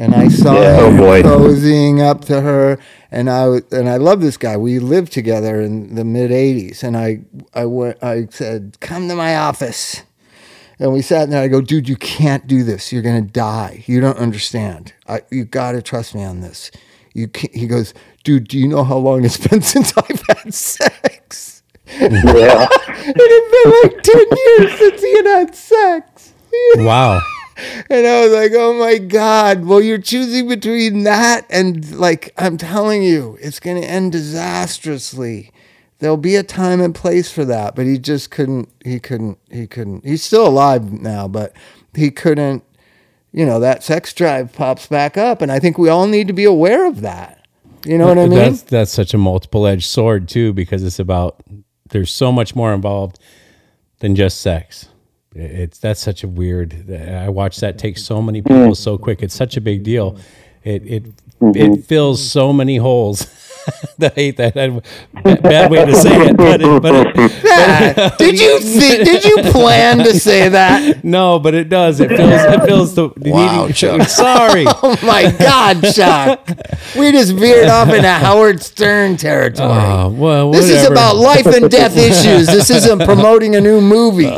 And 0.00 0.14
I 0.14 0.28
saw 0.28 0.54
Yeah. 0.54 0.86
him 0.88 0.94
Oh, 0.94 0.96
boy. 1.04 1.22
cozying 1.22 2.00
up 2.00 2.24
to 2.24 2.40
her, 2.40 2.78
and 3.12 3.28
I 3.28 3.40
w- 3.44 3.62
and 3.70 3.86
I 3.88 3.98
love 3.98 4.22
this 4.22 4.38
guy. 4.38 4.56
We 4.56 4.78
lived 4.78 5.12
together 5.12 5.60
in 5.60 5.94
the 5.94 6.04
mid 6.04 6.30
'80s, 6.30 6.82
and 6.82 6.96
I 6.96 7.20
I 7.54 7.66
went. 7.66 7.98
I 8.02 8.26
said, 8.30 8.78
"Come 8.80 9.08
to 9.08 9.14
my 9.14 9.36
office." 9.36 10.02
And 10.78 10.94
we 10.94 11.02
sat 11.02 11.28
there. 11.28 11.42
I 11.42 11.48
go, 11.48 11.60
dude, 11.60 11.90
you 11.90 11.96
can't 11.96 12.46
do 12.46 12.64
this. 12.64 12.90
You're 12.90 13.02
gonna 13.02 13.20
die. 13.20 13.84
You 13.86 14.00
don't 14.00 14.16
understand. 14.16 14.94
I, 15.06 15.20
you 15.30 15.44
gotta 15.44 15.82
trust 15.82 16.14
me 16.14 16.24
on 16.24 16.40
this. 16.40 16.70
You 17.12 17.28
can't. 17.28 17.54
He 17.54 17.66
goes, 17.66 17.92
dude, 18.24 18.48
do 18.48 18.58
you 18.58 18.66
know 18.66 18.84
how 18.84 18.96
long 18.96 19.22
it's 19.26 19.36
been 19.48 19.60
since 19.60 19.92
I've 19.98 20.22
had 20.28 20.54
sex? 20.54 21.62
Yeah. 22.00 22.08
it 22.80 23.30
had 23.36 23.46
been 23.52 23.72
like 23.82 24.02
ten 24.02 24.24
years 24.46 24.78
since 24.78 25.02
he 25.02 25.16
had 25.16 25.26
had 25.26 25.54
sex. 25.54 26.32
Wow. 26.76 27.20
And 27.88 28.06
I 28.06 28.20
was 28.22 28.32
like, 28.32 28.52
oh 28.54 28.78
my 28.78 28.98
God. 28.98 29.64
Well, 29.64 29.80
you're 29.80 29.98
choosing 29.98 30.48
between 30.48 31.04
that 31.04 31.46
and, 31.50 31.96
like, 31.96 32.32
I'm 32.36 32.56
telling 32.56 33.02
you, 33.02 33.38
it's 33.40 33.60
going 33.60 33.80
to 33.80 33.88
end 33.88 34.12
disastrously. 34.12 35.52
There'll 35.98 36.16
be 36.16 36.36
a 36.36 36.42
time 36.42 36.80
and 36.80 36.94
place 36.94 37.30
for 37.30 37.44
that. 37.44 37.74
But 37.76 37.86
he 37.86 37.98
just 37.98 38.30
couldn't, 38.30 38.68
he 38.84 38.98
couldn't, 39.00 39.38
he 39.50 39.66
couldn't. 39.66 40.04
He's 40.04 40.22
still 40.22 40.46
alive 40.46 40.92
now, 40.92 41.28
but 41.28 41.54
he 41.94 42.10
couldn't, 42.10 42.64
you 43.32 43.44
know, 43.44 43.60
that 43.60 43.84
sex 43.84 44.12
drive 44.12 44.52
pops 44.52 44.86
back 44.86 45.16
up. 45.16 45.42
And 45.42 45.52
I 45.52 45.58
think 45.58 45.78
we 45.78 45.88
all 45.88 46.06
need 46.06 46.26
to 46.28 46.32
be 46.32 46.44
aware 46.44 46.86
of 46.86 47.00
that. 47.02 47.36
You 47.86 47.96
know 47.96 48.08
what 48.08 48.18
I 48.18 48.26
mean? 48.26 48.38
That's 48.38 48.62
that's 48.62 48.92
such 48.92 49.14
a 49.14 49.18
multiple 49.18 49.66
edged 49.66 49.86
sword 49.86 50.28
too, 50.28 50.52
because 50.52 50.82
it's 50.82 50.98
about 50.98 51.42
there's 51.88 52.12
so 52.12 52.30
much 52.30 52.54
more 52.54 52.74
involved 52.74 53.18
than 54.00 54.14
just 54.14 54.42
sex. 54.42 54.88
It's 55.34 55.78
that's 55.78 56.00
such 56.00 56.24
a 56.24 56.28
weird. 56.28 56.90
I 56.90 57.28
watched 57.28 57.60
that 57.60 57.78
take 57.78 57.98
so 57.98 58.20
many 58.20 58.42
people 58.42 58.74
so 58.74 58.98
quick. 58.98 59.22
It's 59.22 59.34
such 59.34 59.56
a 59.56 59.60
big 59.60 59.84
deal. 59.84 60.18
It 60.64 60.84
it 60.84 61.06
it 61.06 61.12
mm-hmm. 61.40 61.80
fills 61.82 62.28
so 62.30 62.52
many 62.52 62.76
holes. 62.76 63.26
I 64.02 64.08
hate 64.08 64.36
that. 64.38 64.54
Bad, 64.54 65.70
way 65.70 65.84
to 65.84 65.94
say 65.94 66.28
it, 66.28 66.36
but 66.36 66.60
it, 66.60 66.82
but 66.82 66.94
it, 66.94 68.12
did 68.18 68.40
you 68.40 68.60
see, 68.60 69.04
did 69.04 69.24
you 69.24 69.36
plan 69.52 69.98
to 69.98 70.14
say 70.14 70.48
that? 70.48 71.04
no, 71.04 71.38
but 71.38 71.54
it 71.54 71.68
does. 71.68 72.00
It 72.00 72.08
fills 72.08 72.42
it 72.42 72.64
fills 72.64 72.94
the 72.94 73.08
Wow, 73.18 73.62
needing. 73.62 73.74
Chuck. 73.74 74.08
Sorry. 74.08 74.64
Oh 74.66 74.98
my 75.02 75.30
God, 75.38 75.82
Chuck. 75.94 76.48
We 76.98 77.12
just 77.12 77.34
veered 77.34 77.68
off 77.68 77.88
into 77.88 78.10
Howard 78.10 78.62
Stern 78.62 79.16
territory. 79.16 79.70
Oh, 79.70 80.08
well, 80.08 80.50
This 80.50 80.68
is 80.70 80.86
about 80.86 81.16
life 81.16 81.46
and 81.46 81.70
death 81.70 81.96
issues. 81.96 82.46
This 82.46 82.70
isn't 82.70 83.00
promoting 83.04 83.56
a 83.56 83.60
new 83.60 83.80
movie. 83.80 84.30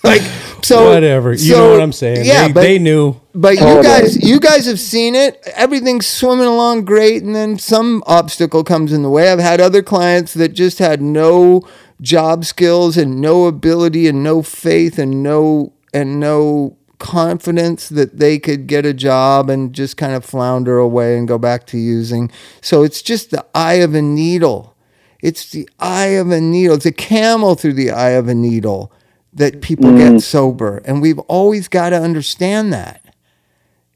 like 0.04 0.22
so 0.62 0.90
whatever. 0.92 1.32
You 1.32 1.38
so- 1.38 1.58
know 1.58 1.70
what 1.72 1.80
I'm 1.80 1.92
saying? 1.92 2.24
Yeah, 2.24 2.46
they, 2.48 2.52
but 2.52 2.60
they 2.62 2.78
knew. 2.78 3.16
but 3.34 3.54
you 3.54 3.60
Oh, 3.62 3.82
guys 3.82 4.16
you 4.22 4.40
guys 4.40 4.66
have 4.66 4.80
seen 4.80 5.14
it. 5.14 5.42
Everything's 5.54 6.06
swimming 6.06 6.46
along 6.46 6.84
great 6.84 7.22
and 7.22 7.34
then 7.34 7.58
some 7.58 8.02
obstacle 8.06 8.64
comes 8.64 8.92
in 8.92 9.02
the 9.02 9.10
way. 9.10 9.30
I've 9.30 9.38
had 9.38 9.60
other 9.60 9.82
clients 9.82 10.34
that 10.34 10.50
just 10.50 10.78
had 10.78 11.00
no 11.02 11.62
job 12.00 12.44
skills 12.44 12.96
and 12.96 13.20
no 13.20 13.46
ability 13.46 14.06
and 14.08 14.22
no 14.22 14.42
faith 14.42 14.98
and 14.98 15.22
no 15.22 15.72
and 15.92 16.18
no 16.20 16.76
confidence 16.98 17.88
that 17.88 18.18
they 18.18 18.38
could 18.38 18.66
get 18.66 18.84
a 18.86 18.92
job 18.94 19.48
and 19.50 19.72
just 19.74 19.96
kind 19.96 20.12
of 20.14 20.24
flounder 20.24 20.78
away 20.78 21.16
and 21.18 21.26
go 21.26 21.38
back 21.38 21.66
to 21.66 21.78
using. 21.78 22.30
So 22.60 22.82
it's 22.82 23.00
just 23.02 23.30
the 23.30 23.44
eye 23.54 23.74
of 23.74 23.94
a 23.94 24.02
needle. 24.02 24.76
It's 25.22 25.50
the 25.50 25.68
eye 25.78 26.16
of 26.20 26.30
a 26.30 26.40
needle. 26.40 26.76
It's 26.76 26.86
a 26.86 26.92
camel 26.92 27.54
through 27.54 27.72
the 27.74 27.90
eye 27.90 28.10
of 28.10 28.28
a 28.28 28.34
needle 28.34 28.92
that 29.32 29.60
people 29.60 29.96
get 29.96 30.12
mm. 30.12 30.22
sober. 30.22 30.78
And 30.84 31.00
we've 31.00 31.18
always 31.20 31.68
got 31.68 31.90
to 31.90 32.00
understand 32.00 32.72
that. 32.72 33.14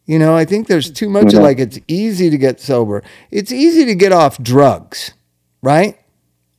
You 0.07 0.19
know, 0.19 0.37
I 0.37 0.45
think 0.45 0.67
there's 0.67 0.91
too 0.91 1.09
much 1.09 1.33
of 1.33 1.43
like 1.43 1.59
it's 1.59 1.79
easy 1.89 2.29
to 2.29 2.37
get 2.37 2.61
sober. 2.61 3.03
It's 3.31 3.51
easy 3.51 3.87
to 3.87 3.95
get 3.95 4.13
off 4.13 4.37
drugs, 4.43 5.15
right? 5.63 5.99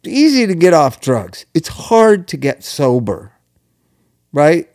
It's 0.04 0.14
easy 0.14 0.48
to 0.48 0.56
get 0.56 0.74
off 0.74 1.00
drugs. 1.00 1.46
It's 1.54 1.68
hard 1.68 2.28
to 2.30 2.38
get 2.38 2.64
sober, 2.64 3.34
right? 4.34 4.68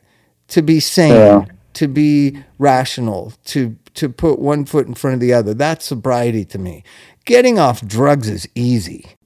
To 0.49 0.63
be 0.63 0.79
sane, 0.79 1.13
Yeah. 1.13 1.45
to 1.75 1.89
be 1.89 2.45
rational, 2.59 3.33
to 3.47 3.77
to 3.95 4.09
put 4.09 4.39
one 4.39 4.65
foot 4.65 4.87
in 4.87 4.95
front 4.95 5.15
of 5.15 5.21
the 5.21 5.33
other. 5.33 5.53
That's 5.53 5.85
sobriety 5.85 6.45
to 6.47 6.59
me. 6.59 6.85
Getting 7.25 7.59
off 7.59 7.85
drugs 7.85 8.29
is 8.29 8.49
easy. 8.55 9.17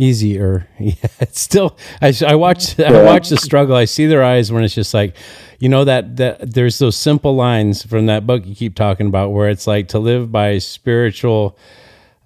Easier. 0.00 0.66
Yeah, 0.80 0.94
it's 1.20 1.38
still. 1.40 1.76
I, 2.00 2.14
I 2.26 2.34
watch. 2.34 2.78
I 2.80 3.02
watch 3.04 3.28
the 3.28 3.36
struggle. 3.36 3.76
I 3.76 3.84
see 3.84 4.06
their 4.06 4.24
eyes 4.24 4.50
when 4.50 4.64
it's 4.64 4.74
just 4.74 4.94
like, 4.94 5.14
you 5.58 5.68
know 5.68 5.84
that 5.84 6.16
that 6.16 6.54
there's 6.54 6.78
those 6.78 6.96
simple 6.96 7.36
lines 7.36 7.82
from 7.84 8.06
that 8.06 8.26
book 8.26 8.46
you 8.46 8.54
keep 8.54 8.74
talking 8.74 9.06
about 9.08 9.30
where 9.30 9.50
it's 9.50 9.66
like 9.66 9.88
to 9.88 9.98
live 9.98 10.32
by 10.32 10.56
spiritual 10.58 11.58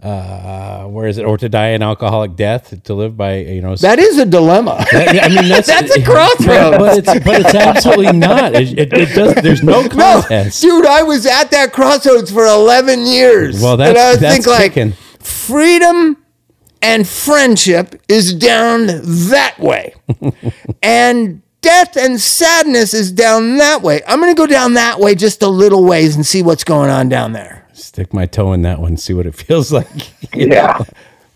uh, 0.03 0.85
where 0.85 1.07
is 1.09 1.17
it? 1.19 1.25
Or 1.25 1.37
to 1.39 1.49
die 1.49 1.69
an 1.69 1.83
alcoholic 1.83 2.37
death, 2.37 2.83
to 2.85 2.95
live 2.95 3.17
by 3.17 3.39
you 3.39 3.61
know. 3.63 3.75
That 3.77 3.99
is 3.99 4.19
a 4.19 4.27
dilemma. 4.27 4.85
that- 4.93 5.25
I 5.25 5.29
mean, 5.29 5.49
that's 5.49 5.67
That's 5.75 5.97
a 5.97 6.03
crossroads. 6.05 6.77
But, 6.77 6.79
but 6.79 6.99
it's 6.99 7.25
but 7.25 7.41
it's 7.41 7.55
absolutely 7.55 8.13
not. 8.13 8.55
It, 8.55 8.79
it, 8.79 8.93
it 8.93 9.15
does. 9.15 9.35
There's 9.43 9.63
no 9.65 9.83
No, 9.83 10.23
dude, 10.61 10.87
I 10.87 11.03
was 11.03 11.27
at 11.27 11.51
that 11.51 11.73
crossroads 11.73 12.31
for 12.31 12.45
11 12.47 13.07
years. 13.07 13.61
Well, 13.61 13.73
And 13.73 13.81
that's- 13.81 14.17
I 14.17 14.21
that's 14.21 14.45
think, 14.47 14.77
like, 14.77 14.95
freedom 15.21 16.19
and 16.85 17.09
friendship 17.09 18.01
is 18.09 18.35
down 18.35 18.87
that 18.87 19.59
way. 19.59 19.95
and 20.83 21.41
death 21.63 21.97
and 21.97 22.21
sadness 22.21 22.93
is 22.93 23.11
down 23.11 23.57
that 23.57 23.81
way. 23.81 24.03
I'm 24.07 24.21
going 24.21 24.35
to 24.35 24.39
go 24.39 24.47
down 24.47 24.75
that 24.75 25.01
way 25.01 25.15
just 25.15 25.43
a 25.43 25.49
little 25.49 25.83
ways 25.83 26.15
and 26.15 26.27
see 26.27 26.43
what's 26.43 26.63
going 26.63 26.91
on 26.91 27.09
down 27.09 27.33
there. 27.33 27.67
Stick 27.73 28.13
my 28.13 28.27
toe 28.27 28.53
in 28.53 28.63
that 28.63 28.81
one, 28.81 28.99
see 28.99 29.15
what 29.15 29.25
it 29.25 29.35
feels 29.35 29.73
like. 29.73 30.13
Yeah. 30.35 30.85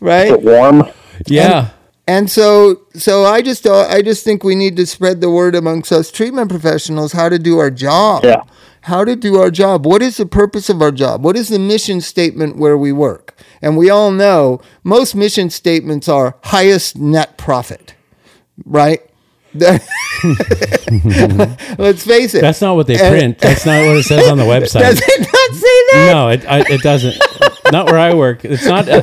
Right? 0.00 0.26
Is 0.26 0.32
it 0.32 0.42
warm? 0.42 0.84
Yeah. 1.26 1.70
And 2.06 2.30
so, 2.30 2.82
so 2.94 3.24
I 3.24 3.40
just, 3.40 3.66
uh, 3.66 3.86
I 3.88 4.02
just 4.02 4.24
think 4.24 4.44
we 4.44 4.54
need 4.54 4.76
to 4.76 4.86
spread 4.86 5.22
the 5.22 5.30
word 5.30 5.54
amongst 5.54 5.92
us 5.92 6.10
treatment 6.10 6.50
professionals 6.50 7.12
how 7.12 7.30
to 7.30 7.38
do 7.38 7.58
our 7.58 7.70
job. 7.70 8.22
Yeah. 8.24 8.42
How 8.88 9.04
to 9.04 9.14
do 9.16 9.36
our 9.36 9.50
job. 9.50 9.84
What 9.84 10.00
is 10.00 10.16
the 10.16 10.24
purpose 10.24 10.70
of 10.70 10.80
our 10.80 10.90
job? 10.90 11.22
What 11.22 11.36
is 11.36 11.48
the 11.50 11.58
mission 11.58 12.00
statement 12.00 12.56
where 12.56 12.76
we 12.78 12.90
work? 12.90 13.34
And 13.60 13.76
we 13.76 13.90
all 13.90 14.10
know 14.10 14.62
most 14.82 15.14
mission 15.14 15.50
statements 15.50 16.08
are 16.08 16.36
highest 16.44 16.96
net 16.96 17.36
profit, 17.36 17.94
right? 18.64 19.02
Let's 21.78 22.04
face 22.04 22.34
it. 22.34 22.40
That's 22.40 22.60
not 22.60 22.76
what 22.76 22.86
they 22.86 22.96
print. 22.96 23.38
That's 23.38 23.66
not 23.66 23.84
what 23.86 23.96
it 23.98 24.04
says 24.04 24.28
on 24.28 24.38
the 24.38 24.44
website. 24.54 24.80
Does 24.80 25.00
it 25.02 25.20
not 25.20 25.54
say 25.54 25.82
that? 25.92 26.10
No, 26.12 26.28
it, 26.28 26.46
I, 26.46 26.60
it 26.72 26.80
doesn't. 26.82 27.16
not 27.72 27.86
where 27.86 27.98
I 27.98 28.14
work. 28.14 28.44
It's 28.44 28.64
not. 28.64 28.88
Uh, 28.88 29.00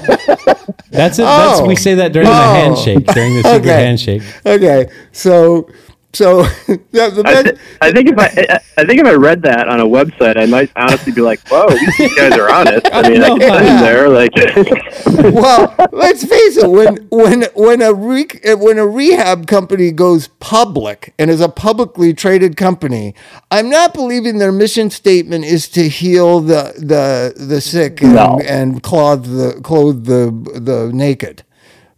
that's 0.91 1.19
it. 1.19 1.23
That's 1.23 1.59
Oh. 1.59 1.65
we 1.67 1.75
say 1.75 1.95
that 1.95 2.11
during 2.13 2.27
the 2.27 2.33
Oh. 2.33 2.53
handshake, 2.53 3.05
during 3.07 3.33
the 3.35 3.43
secret 3.43 3.59
Okay. 3.61 3.69
handshake. 3.85 4.21
Okay, 4.45 4.87
so, 5.11 5.69
so 6.15 6.43
the, 6.67 6.79
the 6.91 7.23
I, 7.25 7.43
th- 7.43 7.57
I 7.81 7.91
think 7.91 8.09
if 8.09 8.17
I, 8.17 8.25
I 8.55 8.59
I 8.81 8.85
think 8.85 8.99
if 9.01 9.05
I 9.07 9.13
read 9.13 9.41
that 9.43 9.67
on 9.67 9.79
a 9.79 9.85
website, 9.85 10.37
I 10.37 10.45
might 10.45 10.71
honestly 10.75 11.11
be 11.11 11.21
like, 11.21 11.39
"Whoa, 11.49 11.67
these 11.69 12.15
guys 12.15 12.33
are 12.33 12.51
honest." 12.51 12.87
I 12.93 13.07
mean, 13.09 13.21
I 13.23 13.27
know, 13.29 13.37
can 13.37 13.49
yeah. 13.65 13.75
in 13.75 13.83
there 13.83 14.09
like, 14.09 14.31
well, 15.33 15.75
let's 15.91 16.23
face 16.23 16.57
it. 16.57 16.69
When 16.69 17.07
when 17.11 17.43
when 17.55 17.81
a 17.81 17.93
re, 17.93 18.27
when 18.55 18.77
a 18.77 18.87
rehab 18.87 19.47
company 19.47 19.91
goes 19.91 20.27
public 20.39 21.13
and 21.19 21.29
is 21.29 21.41
a 21.41 21.49
publicly 21.49 22.13
traded 22.13 22.57
company, 22.57 23.13
I'm 23.51 23.69
not 23.69 23.93
believing 23.93 24.37
their 24.39 24.51
mission 24.51 24.89
statement 24.89 25.45
is 25.45 25.67
to 25.69 25.87
heal 25.89 26.39
the 26.39 26.73
the 26.77 27.33
the 27.41 27.61
sick 27.61 28.01
and, 28.01 28.15
No. 28.15 28.39
and 28.45 28.81
clothe 28.81 29.25
the 29.25 29.59
clothe 29.61 30.05
the 30.05 30.31
the 30.59 30.91
naked, 30.93 31.43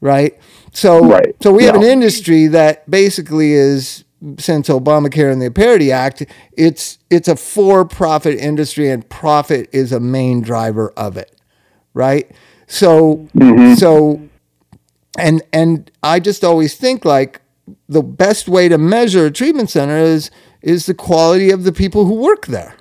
right? 0.02 0.38
So 0.74 1.04
Right. 1.08 1.36
so 1.42 1.52
we 1.52 1.64
have 1.64 1.76
an 1.76 1.84
industry 1.84 2.48
that 2.48 2.90
basically 2.90 3.54
is 3.54 4.04
since 4.40 4.70
Obamacare 4.70 5.32
and 5.32 5.42
the 5.42 5.52
Parity 5.52 5.92
Act, 5.92 6.26
it's 6.58 6.98
it's 7.10 7.28
a 7.28 7.36
for-profit 7.36 8.40
industry 8.40 8.90
and 8.90 9.08
profit 9.10 9.70
is 9.72 9.92
a 9.92 10.00
main 10.00 10.42
driver 10.42 10.92
of 10.98 11.18
it 11.18 11.38
right? 11.98 12.32
So 12.68 13.28
mm-hmm. 13.36 13.74
so 13.74 14.22
and 15.18 15.42
and 15.52 15.92
I 16.04 16.20
just 16.20 16.44
always 16.44 16.76
think 16.76 17.04
like 17.04 17.42
the 17.90 18.04
best 18.04 18.48
way 18.48 18.70
to 18.70 18.78
measure 18.78 19.26
a 19.26 19.32
treatment 19.32 19.70
center 19.70 19.98
is 19.98 20.32
is 20.62 20.86
the 20.86 20.94
quality 20.94 21.50
of 21.50 21.64
the 21.64 21.72
people 21.74 22.06
who 22.06 22.16
work 22.16 22.46
there, 22.46 22.76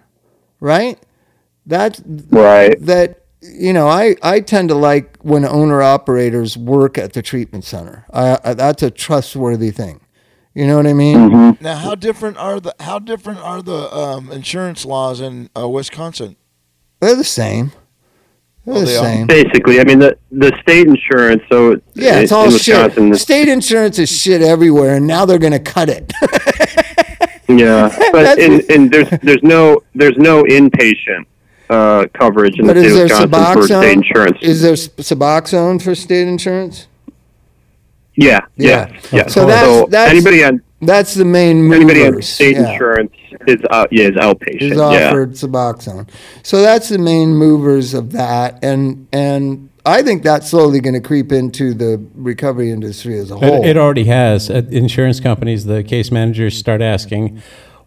right? 0.61 0.99
That 1.64 2.01
Right. 2.30 2.76
that 2.80 3.22
you 3.41 3.72
know 3.72 3.89
I 3.89 4.16
I 4.22 4.41
tend 4.41 4.68
to 4.68 4.74
like 4.74 5.16
when 5.22 5.45
owner 5.45 5.82
operators 5.82 6.57
work 6.57 6.99
at 6.99 7.14
the 7.14 7.22
treatment 7.22 7.64
center. 7.64 8.05
I, 8.12 8.39
I, 8.45 8.55
that's 8.55 8.82
a 8.82 8.91
trustworthy 8.91 9.70
thing. 9.70 10.01
You 10.57 10.67
know 10.67 10.77
what 10.77 10.87
I 10.87 10.95
mean? 10.95 11.59
Now, 11.61 11.77
how 11.77 11.95
different 11.95 12.39
are 12.39 12.59
the 12.61 12.75
how 12.81 12.99
different 12.99 13.41
are 13.41 13.61
the 13.61 13.95
um, 13.95 14.33
insurance 14.33 14.87
laws 14.87 15.21
in 15.21 15.51
uh, 15.55 15.69
Wisconsin? 15.69 16.37
They're 17.01 17.15
the 17.15 17.25
same. 17.25 17.73
They're 18.65 18.75
Oh, 18.77 18.81
the 18.81 18.87
they 18.87 18.97
are? 18.97 19.05
same. 19.05 19.27
basically, 19.27 19.81
I 19.81 19.85
mean, 19.85 19.99
the 19.99 20.17
the 20.33 20.57
state 20.63 20.87
insurance. 20.87 21.43
So 21.51 21.73
Yeah, 21.93 22.21
it's 22.21 22.33
in- 22.33 22.37
all 22.39 22.45
in 22.47 22.53
shit. 22.53 22.75
Wisconsin, 22.75 23.11
the- 23.11 23.19
State 23.19 23.49
insurance 23.49 23.99
is 23.99 24.09
shit 24.11 24.41
everywhere, 24.41 24.95
and 24.97 25.07
now 25.07 25.27
they're 25.27 25.39
going 25.39 25.53
to 25.53 25.59
cut 25.61 25.91
it. 25.91 26.11
Yeah, 27.49 27.89
That's 27.97 28.11
but 28.11 28.39
in, 28.41 28.57
just- 28.59 28.71
in 28.71 28.89
there's 28.89 29.09
there's 29.23 29.43
no 29.45 29.83
there's 29.95 30.17
no 30.17 30.43
inpatient 30.43 31.27
uh, 31.71 32.07
coverage 32.15 32.59
in 32.59 32.67
But 32.67 32.75
the 32.75 32.81
is 32.81 32.93
state 32.95 33.09
there 33.09 33.23
of 33.25 33.31
Wisconsin 33.31 33.61
for 33.61 33.67
state 33.69 33.93
insurance. 33.93 34.39
Is 34.43 34.63
there 34.63 34.73
Suboxone 34.73 35.81
for 35.83 35.95
state 35.95 36.27
insurance? 36.27 36.89
Yeah, 38.17 38.41
Yeah. 38.57 38.89
yeah, 38.91 39.01
yeah. 39.12 39.27
So 39.29 39.47
that's- 39.47 39.85
that's- 39.91 40.11
anybody 40.11 40.45
on 40.45 40.62
That's 40.83 41.14
the 41.14 41.25
main 41.25 41.62
movers. 41.62 41.77
anybody 41.77 42.07
on 42.07 42.23
state 42.23 42.57
yeah, 42.57 42.73
insurance 42.73 43.12
is 43.47 43.57
uh, 43.71 43.87
yeah 43.91 44.05
is 44.09 44.17
outpatient. 44.17 44.62
is 44.73 44.77
yeah. 44.79 45.09
offered 45.09 45.33
Suboxone. 45.33 46.09
So 46.43 46.61
that's 46.62 46.89
the 46.91 46.99
main 46.99 47.35
movers 47.35 47.95
of 47.95 48.12
that, 48.12 48.59
and 48.62 49.07
and 49.12 49.69
I 49.87 50.03
think 50.03 50.23
that's 50.23 50.49
slowly 50.51 50.81
going 50.81 50.95
to 50.95 51.01
creep 51.01 51.31
into 51.33 51.73
the 51.73 52.05
recovery 52.14 52.71
industry 52.73 53.19
as 53.19 53.31
a 53.31 53.37
whole. 53.37 53.62
It, 53.64 53.71
it 53.71 53.77
already 53.77 54.05
has. 54.05 54.51
Uh, 54.51 54.62
insurance 54.71 55.21
companies, 55.21 55.64
the 55.64 55.85
case 55.85 56.11
managers 56.11 56.57
start 56.59 56.83
asking, 56.83 57.41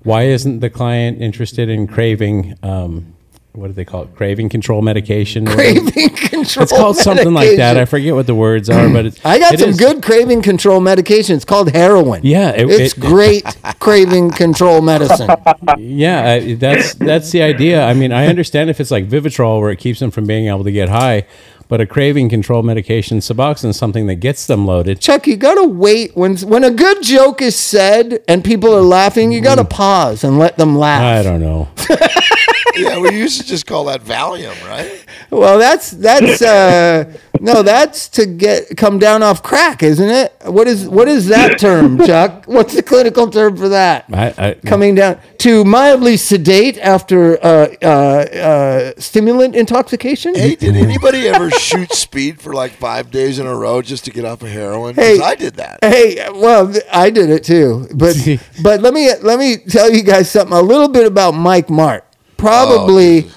why 0.03 0.23
isn't 0.23 0.61
the 0.61 0.69
client 0.69 1.21
interested 1.21 1.67
in 1.67 1.87
craving? 1.87 2.55
Um, 2.63 3.15
what 3.59 3.67
do 3.67 3.73
they 3.73 3.85
call 3.85 4.03
it? 4.03 4.15
Craving 4.15 4.49
control 4.49 4.81
medication. 4.81 5.45
craving 5.45 6.09
control. 6.09 6.63
It's 6.63 6.71
called 6.71 6.97
something 6.97 7.33
like 7.33 7.57
that. 7.57 7.77
I 7.77 7.85
forget 7.85 8.15
what 8.15 8.25
the 8.27 8.35
words 8.35 8.69
are, 8.69 8.89
but 8.89 9.07
it's, 9.07 9.25
I 9.25 9.37
got 9.37 9.53
it 9.53 9.59
some 9.59 9.69
is- 9.71 9.77
good 9.77 10.01
craving 10.01 10.41
control 10.41 10.79
medication. 10.79 11.35
It's 11.35 11.45
called 11.45 11.71
heroin. 11.71 12.21
Yeah, 12.23 12.51
it- 12.51 12.69
it's 12.69 12.97
it- 12.97 12.99
great 12.99 13.43
craving 13.79 14.31
control 14.31 14.81
medicine. 14.81 15.29
Yeah, 15.77 16.31
I, 16.31 16.53
that's 16.55 16.93
that's 16.95 17.31
the 17.31 17.41
idea. 17.41 17.83
I 17.83 17.93
mean, 17.93 18.11
I 18.11 18.27
understand 18.27 18.69
if 18.69 18.79
it's 18.79 18.91
like 18.91 19.07
Vivitrol 19.07 19.59
where 19.59 19.71
it 19.71 19.79
keeps 19.79 19.99
them 19.99 20.11
from 20.11 20.25
being 20.25 20.47
able 20.47 20.63
to 20.63 20.71
get 20.71 20.89
high, 20.89 21.25
but 21.69 21.79
a 21.79 21.85
craving 21.85 22.29
control 22.29 22.63
medication, 22.63 23.19
Suboxone, 23.19 23.69
is 23.69 23.77
something 23.77 24.07
that 24.07 24.15
gets 24.15 24.47
them 24.47 24.65
loaded. 24.65 24.99
Chuck, 24.99 25.27
you 25.27 25.37
gotta 25.37 25.67
wait 25.67 26.17
when 26.17 26.35
when 26.37 26.63
a 26.63 26.71
good 26.71 27.03
joke 27.03 27.41
is 27.41 27.55
said 27.55 28.23
and 28.27 28.43
people 28.43 28.75
are 28.75 28.81
laughing. 28.81 29.31
You 29.31 29.39
gotta 29.39 29.63
mm. 29.63 29.69
pause 29.69 30.23
and 30.23 30.39
let 30.39 30.57
them 30.57 30.75
laugh. 30.75 31.03
I 31.03 31.21
don't 31.21 31.39
know. 31.39 31.69
yeah, 32.79 32.99
we 32.99 33.11
used 33.11 33.41
to 33.41 33.47
just 33.47 33.65
call 33.65 33.85
that 33.85 34.01
Valium, 34.01 34.55
right? 34.67 35.05
Well, 35.29 35.59
that's 35.59 35.91
that's 35.91 36.41
uh, 36.41 37.13
no, 37.39 37.63
that's 37.63 38.09
to 38.09 38.25
get 38.25 38.75
come 38.77 38.99
down 38.99 39.23
off 39.23 39.43
crack, 39.43 39.83
isn't 39.83 40.09
it? 40.09 40.33
What 40.45 40.67
is 40.67 40.87
what 40.87 41.07
is 41.07 41.27
that 41.27 41.59
term, 41.59 41.97
Chuck? 41.99 42.43
What's 42.47 42.75
the 42.75 42.83
clinical 42.83 43.29
term 43.29 43.55
for 43.55 43.69
that? 43.69 44.05
I, 44.11 44.33
I, 44.37 44.53
Coming 44.65 44.95
down 44.95 45.19
to 45.39 45.63
mildly 45.63 46.17
sedate 46.17 46.77
after 46.79 47.37
uh, 47.43 47.75
uh, 47.81 47.85
uh, 47.85 48.91
stimulant 48.97 49.55
intoxication. 49.55 50.35
Hey, 50.35 50.55
did 50.55 50.75
anybody 50.75 51.27
ever 51.27 51.49
shoot 51.51 51.93
speed 51.93 52.41
for 52.41 52.53
like 52.53 52.71
five 52.71 53.11
days 53.11 53.39
in 53.39 53.47
a 53.47 53.55
row 53.55 53.81
just 53.81 54.05
to 54.05 54.11
get 54.11 54.25
off 54.25 54.41
of 54.41 54.49
heroin? 54.49 54.95
Hey. 54.95 55.19
I 55.19 55.35
did 55.35 55.55
that. 55.55 55.79
Hey, 55.83 56.27
well, 56.33 56.73
I 56.91 57.09
did 57.09 57.29
it 57.29 57.43
too, 57.43 57.87
but 57.93 58.15
but 58.63 58.81
let 58.81 58.93
me 58.93 59.13
let 59.21 59.39
me 59.39 59.57
tell 59.57 59.91
you 59.91 60.03
guys 60.03 60.29
something 60.29 60.55
a 60.55 60.61
little 60.61 60.89
bit 60.89 61.05
about 61.05 61.31
Mike 61.31 61.69
Martt. 61.69 62.05
Probably, 62.39 63.29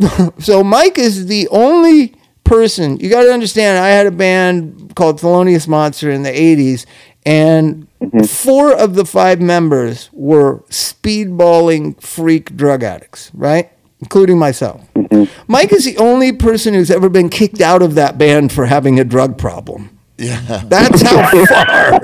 oh, 0.00 0.32
so 0.38 0.62
Mike 0.62 0.98
is 0.98 1.26
the 1.26 1.48
only 1.48 2.14
person 2.44 2.98
you 2.98 3.08
got 3.08 3.22
to 3.22 3.32
understand. 3.32 3.78
I 3.78 3.88
had 3.88 4.06
a 4.06 4.10
band 4.10 4.92
called 4.94 5.20
Thelonious 5.20 5.68
Monster 5.68 6.10
in 6.10 6.22
the 6.22 6.30
'80s, 6.30 6.86
and 7.24 7.86
mm-hmm. 8.00 8.24
four 8.24 8.72
of 8.74 8.94
the 8.94 9.04
five 9.04 9.40
members 9.40 10.10
were 10.12 10.58
speedballing 10.68 12.00
freak 12.00 12.56
drug 12.56 12.82
addicts, 12.82 13.30
right? 13.34 13.70
Including 14.00 14.38
myself. 14.38 14.82
Mm-hmm. 14.94 15.24
Mike 15.46 15.72
is 15.72 15.84
the 15.84 15.96
only 15.98 16.32
person 16.32 16.74
who's 16.74 16.90
ever 16.90 17.08
been 17.08 17.28
kicked 17.28 17.60
out 17.60 17.82
of 17.82 17.94
that 17.94 18.18
band 18.18 18.52
for 18.52 18.66
having 18.66 18.98
a 18.98 19.04
drug 19.04 19.38
problem. 19.38 19.96
Yeah. 20.18 20.62
That's 20.66 21.02
how 21.02 21.44
far. 21.46 22.00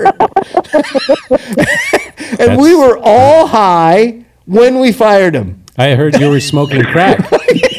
and 2.39 2.61
we 2.61 2.75
were 2.75 2.97
all 3.01 3.47
high 3.47 4.25
when 4.45 4.79
we 4.79 4.91
fired 4.91 5.35
him. 5.35 5.58
I 5.79 5.95
heard 5.95 6.19
you 6.19 6.29
were 6.29 6.39
smoking 6.41 6.83
crack 6.83 7.31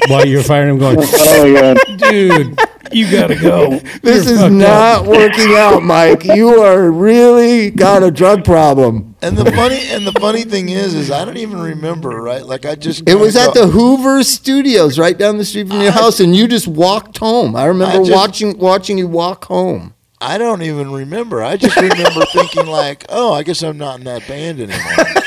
while 0.08 0.26
you 0.26 0.38
were 0.38 0.42
firing 0.42 0.70
him, 0.70 0.78
going, 0.78 0.96
Oh 1.02 1.52
my 1.52 1.60
god. 1.60 1.98
dude, 2.10 2.58
you 2.92 3.10
gotta 3.10 3.36
go. 3.36 3.78
This 4.02 4.24
You're 4.26 4.46
is 4.46 4.50
not 4.50 5.02
up." 5.02 5.06
working 5.06 5.54
out, 5.54 5.82
Mike. 5.82 6.24
You 6.24 6.62
are 6.62 6.90
really 6.90 7.70
got 7.70 8.02
a 8.02 8.10
drug 8.10 8.44
problem. 8.44 9.14
And 9.22 9.36
the 9.36 9.52
funny 9.52 9.80
and 9.90 10.06
the 10.06 10.12
funny 10.18 10.44
thing 10.44 10.70
is, 10.70 10.94
is 10.94 11.10
I 11.10 11.24
don't 11.26 11.36
even 11.36 11.60
remember, 11.60 12.08
right? 12.22 12.44
Like 12.44 12.64
I 12.64 12.74
just 12.74 13.06
It 13.08 13.16
was 13.16 13.34
kinda 13.34 13.50
at 13.50 13.54
go- 13.54 13.66
the 13.66 13.72
Hoover 13.72 14.22
Studios 14.24 14.98
right 14.98 15.16
down 15.18 15.36
the 15.36 15.44
street 15.44 15.68
from 15.68 15.82
your 15.82 15.92
house, 15.92 16.20
and 16.20 16.34
you 16.34 16.48
just 16.48 16.66
walked 16.66 17.18
home. 17.18 17.54
I 17.54 17.66
remember 17.66 17.94
I 17.96 17.98
just- 17.98 18.10
watching 18.12 18.58
watching 18.58 18.96
you 18.98 19.08
walk 19.08 19.44
home. 19.44 19.92
I 20.22 20.36
don't 20.38 20.60
even 20.62 20.90
remember. 20.92 21.42
I 21.42 21.56
just 21.56 21.76
remember 21.76 22.24
thinking 22.32 22.66
like, 22.66 23.06
oh, 23.08 23.32
I 23.32 23.42
guess 23.42 23.62
I'm 23.62 23.78
not 23.78 23.98
in 24.00 24.04
that 24.04 24.26
band 24.28 24.60
anymore. 24.60 25.19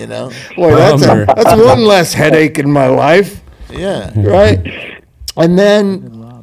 You 0.00 0.06
know? 0.06 0.32
Boy, 0.56 0.74
that's, 0.74 1.02
a, 1.02 1.24
that's 1.26 1.62
one 1.62 1.84
less 1.84 2.14
headache 2.14 2.58
in 2.58 2.70
my 2.70 2.86
life. 2.86 3.42
Yeah. 3.70 4.12
right? 4.16 5.04
And 5.36 5.58
then, 5.58 6.42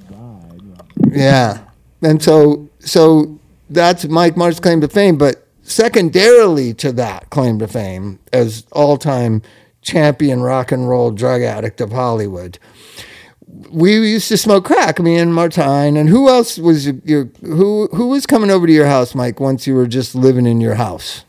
Yeah. 1.12 1.64
And 2.02 2.22
so 2.22 2.70
so 2.80 3.40
that's 3.70 4.06
Mike 4.06 4.38
Martt's 4.38 4.60
claim 4.60 4.82
to 4.82 4.88
fame, 4.88 5.18
but 5.18 5.48
secondarily 5.64 6.74
to 6.76 6.92
that 6.94 7.30
claim 7.30 7.60
to 7.60 7.68
fame 7.68 8.20
as 8.32 8.66
all-time 8.72 9.42
champion 9.82 10.42
rock 10.42 10.72
and 10.72 10.88
roll 10.88 11.12
drug 11.12 11.42
addict 11.42 11.82
of 11.82 11.92
Hollywood. 11.92 12.60
We 13.70 13.94
used 13.96 14.28
to 14.30 14.38
smoke 14.38 14.66
crack, 14.66 15.00
me 15.00 15.18
and 15.18 15.34
Martine, 15.34 15.98
and 15.98 16.10
who 16.10 16.30
else 16.30 16.58
was 16.58 16.86
your, 16.86 16.96
your 17.04 17.26
who 17.42 17.88
who 17.94 18.10
was 18.10 18.26
coming 18.26 18.52
over 18.52 18.68
to 18.68 18.74
your 18.74 18.88
house, 18.88 19.16
Mike, 19.16 19.40
once 19.40 19.66
you 19.66 19.74
were 19.74 19.88
just 19.88 20.14
living 20.16 20.46
in 20.46 20.62
your 20.62 20.76
house? 20.76 21.24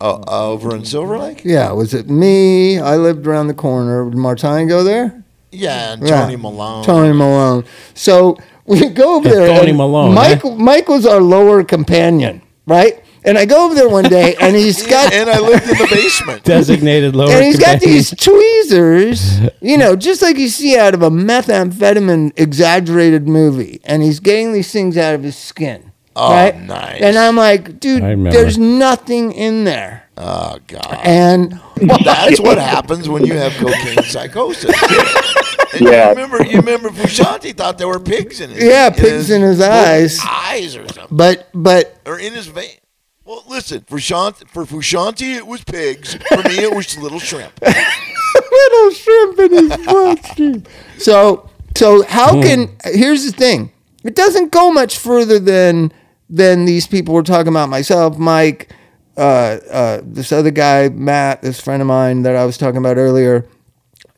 Uh, 0.00 0.22
over 0.28 0.76
in 0.76 0.84
Silver 0.84 1.18
Lake? 1.18 1.42
Yeah, 1.44 1.72
was 1.72 1.92
it 1.92 2.08
me? 2.08 2.78
I 2.78 2.96
lived 2.96 3.26
around 3.26 3.48
the 3.48 3.54
corner. 3.54 4.04
Would 4.04 4.14
Martine 4.16 4.68
go 4.68 4.84
there? 4.84 5.24
Yeah, 5.50 5.94
and 5.94 6.02
Yeah. 6.06 6.20
Tony 6.22 6.36
Malone. 6.36 6.84
Tony 6.84 7.12
Malone. 7.12 7.64
So 7.94 8.36
we 8.66 8.86
go 8.90 9.16
over 9.16 9.28
there. 9.28 9.48
Tony 9.58 9.72
Malone, 9.72 10.14
Mike 10.14 10.44
eh? 10.44 10.54
Mike 10.56 10.88
was 10.88 11.04
our 11.06 11.20
lower 11.20 11.64
companion, 11.64 12.42
right? 12.66 13.02
And 13.24 13.36
I 13.36 13.44
go 13.46 13.64
over 13.66 13.74
there 13.74 13.88
one 13.88 14.04
day, 14.04 14.36
and 14.40 14.54
he's 14.54 14.86
got 14.86 15.12
and 15.12 15.28
I 15.28 15.40
lived 15.40 15.64
in 15.64 15.76
the 15.76 15.88
basement. 15.90 16.44
Designated 16.44 17.16
lower. 17.16 17.30
and 17.32 17.44
he's 17.44 17.58
got 17.58 17.80
these 17.80 18.10
tweezers, 18.14 19.40
you 19.60 19.76
know, 19.76 19.96
just 19.96 20.22
like 20.22 20.36
you 20.38 20.48
see 20.48 20.78
out 20.78 20.94
of 20.94 21.02
a 21.02 21.10
methamphetamine 21.10 22.32
exaggerated 22.38 23.26
movie, 23.28 23.80
and 23.84 24.02
he's 24.02 24.20
getting 24.20 24.52
these 24.52 24.70
things 24.70 24.96
out 24.96 25.14
of 25.14 25.22
his 25.24 25.36
skin. 25.36 25.92
Oh, 26.20 26.32
right? 26.32 26.58
nice. 26.58 27.00
And 27.00 27.16
I'm 27.16 27.36
like, 27.36 27.78
dude, 27.78 28.02
there's 28.32 28.58
nothing 28.58 29.30
in 29.30 29.62
there. 29.64 30.04
Oh 30.16 30.58
God, 30.66 31.00
And 31.04 31.60
that's 32.04 32.40
what 32.40 32.58
happens 32.58 33.08
when 33.08 33.24
you 33.24 33.34
have 33.34 33.52
cocaine 33.52 34.02
psychosis. 34.02 34.74
And 35.74 35.82
Yeah. 35.82 36.04
You 36.04 36.14
remember, 36.14 36.44
you 36.44 36.56
remember 36.56 36.88
Frusciante 36.88 37.54
thought 37.54 37.76
there 37.76 37.88
were 37.88 38.00
pigs 38.00 38.40
in 38.40 38.50
his 38.50 38.64
Yeah, 38.64 38.88
pigs 38.88 39.30
in 39.30 39.42
his 39.42 39.60
eyes. 39.60 40.18
eyes 40.26 40.74
or 40.74 40.88
something, 40.88 41.14
but 41.14 41.48
but 41.52 42.00
or 42.06 42.18
in 42.18 42.32
his 42.32 42.46
vein. 42.46 42.78
Well, 43.24 43.44
listen, 43.46 43.84
for 43.86 43.98
Shanti, 43.98 44.48
for 44.48 44.64
Frusciante 44.64 45.36
it 45.36 45.46
was 45.46 45.62
pigs. 45.62 46.14
For 46.14 46.42
me, 46.48 46.60
it 46.60 46.74
was 46.74 46.96
little 46.96 47.18
shrimp. 47.20 47.60
little 47.62 48.90
shrimp 48.92 49.38
in 49.38 49.52
his 49.52 49.86
bloodstream. 49.86 50.64
So, 50.96 51.50
so 51.76 52.02
how 52.04 52.36
hmm. 52.36 52.42
can? 52.42 52.76
Here's 52.84 53.26
the 53.26 53.32
thing: 53.32 53.70
it 54.02 54.14
doesn't 54.16 54.50
go 54.50 54.72
much 54.72 54.96
further 54.96 55.38
than 55.38 55.92
than 56.28 56.64
these 56.64 56.86
people 56.86 57.14
we're 57.14 57.22
talking 57.22 57.48
about. 57.52 57.68
Myself, 57.68 58.18
Mike, 58.18 58.72
uh, 59.16 59.58
uh, 59.70 60.00
this 60.04 60.32
other 60.32 60.50
guy, 60.50 60.88
Matt, 60.88 61.42
this 61.42 61.60
friend 61.60 61.82
of 61.82 61.88
mine 61.88 62.22
that 62.22 62.36
I 62.36 62.44
was 62.44 62.56
talking 62.58 62.78
about 62.78 62.96
earlier. 62.98 63.46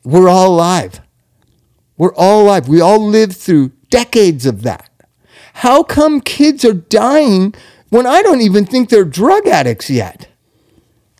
We're 0.04 0.28
all 0.28 0.54
alive. 0.54 1.00
We're 1.96 2.14
all 2.14 2.42
alive. 2.42 2.68
We 2.68 2.80
all 2.80 3.04
lived 3.06 3.36
through 3.36 3.72
decades 3.90 4.46
of 4.46 4.62
that. 4.62 4.88
How 5.54 5.82
come 5.82 6.20
kids 6.20 6.64
are 6.64 6.72
dying 6.72 7.54
when 7.90 8.06
I 8.06 8.22
don't 8.22 8.40
even 8.40 8.64
think 8.64 8.88
they're 8.88 9.04
drug 9.04 9.46
addicts 9.46 9.90
yet? 9.90 10.28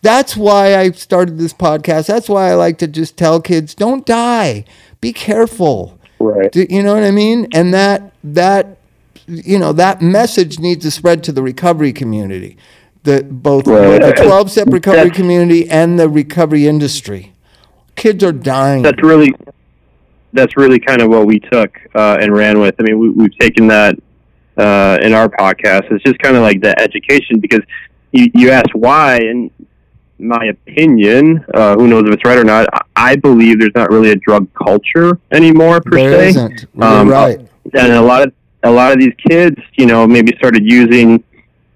That's 0.02 0.34
why 0.36 0.76
I 0.76 0.92
started 0.92 1.36
this 1.36 1.52
podcast. 1.52 2.06
That's 2.06 2.28
why 2.28 2.50
I 2.50 2.54
like 2.54 2.78
to 2.78 2.86
just 2.86 3.18
tell 3.18 3.40
kids, 3.42 3.74
don't 3.74 4.06
die. 4.06 4.64
Be 5.02 5.12
careful. 5.12 5.98
Right. 6.18 6.50
Do- 6.50 6.66
You 6.70 6.82
know 6.82 6.94
what 6.94 7.02
I 7.02 7.10
mean? 7.10 7.48
And 7.52 7.74
that 7.74 8.12
that 8.24 8.78
you 9.26 9.58
know 9.58 9.72
that 9.72 10.00
message 10.02 10.58
needs 10.58 10.84
to 10.84 10.90
spread 10.90 11.22
to 11.24 11.32
the 11.32 11.42
recovery 11.42 11.92
community, 11.92 12.56
the 13.04 13.22
both 13.22 13.66
Right. 13.66 14.00
the 14.00 14.12
twelve 14.12 14.50
step 14.50 14.68
recovery 14.70 15.04
That's- 15.04 15.16
community 15.16 15.68
and 15.68 15.98
the 15.98 16.08
recovery 16.08 16.66
industry. 16.66 17.32
Kids 17.96 18.24
are 18.24 18.32
dying. 18.32 18.82
that's 18.82 19.02
really 19.02 19.32
that's 20.32 20.56
really 20.56 20.78
kind 20.78 21.02
of 21.02 21.08
what 21.10 21.26
we 21.26 21.40
took 21.40 21.76
uh, 21.94 22.16
and 22.20 22.32
ran 22.34 22.60
with. 22.60 22.76
I 22.78 22.84
mean, 22.84 22.98
we, 22.98 23.10
we've 23.10 23.36
taken 23.38 23.66
that 23.66 23.96
uh, 24.56 24.98
in 25.02 25.12
our 25.12 25.28
podcast. 25.28 25.90
It's 25.90 26.04
just 26.04 26.18
kind 26.20 26.36
of 26.36 26.42
like 26.42 26.60
the 26.62 26.78
education 26.80 27.40
because 27.40 27.60
you, 28.12 28.30
you 28.34 28.50
asked 28.50 28.74
why, 28.74 29.16
and 29.16 29.50
my 30.20 30.44
opinion, 30.46 31.44
uh, 31.52 31.74
who 31.74 31.88
knows 31.88 32.04
if 32.06 32.12
it's 32.14 32.24
right 32.24 32.38
or 32.38 32.44
not, 32.44 32.68
I- 32.72 32.80
I 33.12 33.16
believe 33.16 33.58
there's 33.58 33.74
not 33.74 33.90
really 33.90 34.10
a 34.12 34.16
drug 34.16 34.46
culture 34.54 35.18
anymore 35.32 35.80
per 35.80 35.96
There 35.96 36.12
se. 36.12 36.28
isn't. 36.28 36.66
Um, 36.80 37.08
right. 37.08 37.40
and 37.74 37.92
a 37.92 38.00
lot 38.02 38.22
of 38.28 38.32
a 38.62 38.70
lot 38.70 38.92
of 38.92 38.98
these 38.98 39.14
kids, 39.28 39.56
you 39.74 39.86
know, 39.86 40.06
maybe 40.06 40.34
started 40.36 40.64
using 40.64 41.22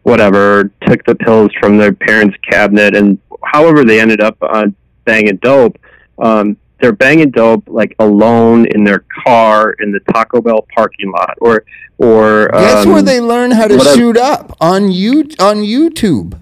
whatever, 0.03 0.71
took 0.87 1.05
the 1.05 1.15
pills 1.15 1.51
from 1.61 1.79
their 1.79 1.93
parents' 1.93 2.37
cabinet, 2.49 2.95
and 2.95 3.19
however 3.45 3.85
they 3.85 4.01
ended 4.01 4.21
up 4.21 4.37
on 4.43 4.75
banging 5.05 5.37
dope. 5.37 5.79
Um, 6.19 6.57
they're 6.81 6.93
banging 6.93 7.31
dope 7.31 7.65
like 7.67 7.95
alone 7.99 8.67
in 8.67 8.85
their 8.85 9.05
car 9.25 9.73
in 9.81 9.91
the 9.91 10.01
Taco 10.13 10.41
Bell 10.41 10.67
parking 10.75 11.11
lot, 11.11 11.35
or 11.41 11.65
or 11.99 12.55
um, 12.55 12.91
where 12.91 13.03
they 13.03 13.21
learn 13.21 13.51
how 13.51 13.67
to 13.67 13.77
whatever. 13.77 13.97
shoot 13.97 14.17
up 14.17 14.57
on 14.61 14.91
you 14.91 15.21
on 15.41 15.59
YouTube. 15.59 16.39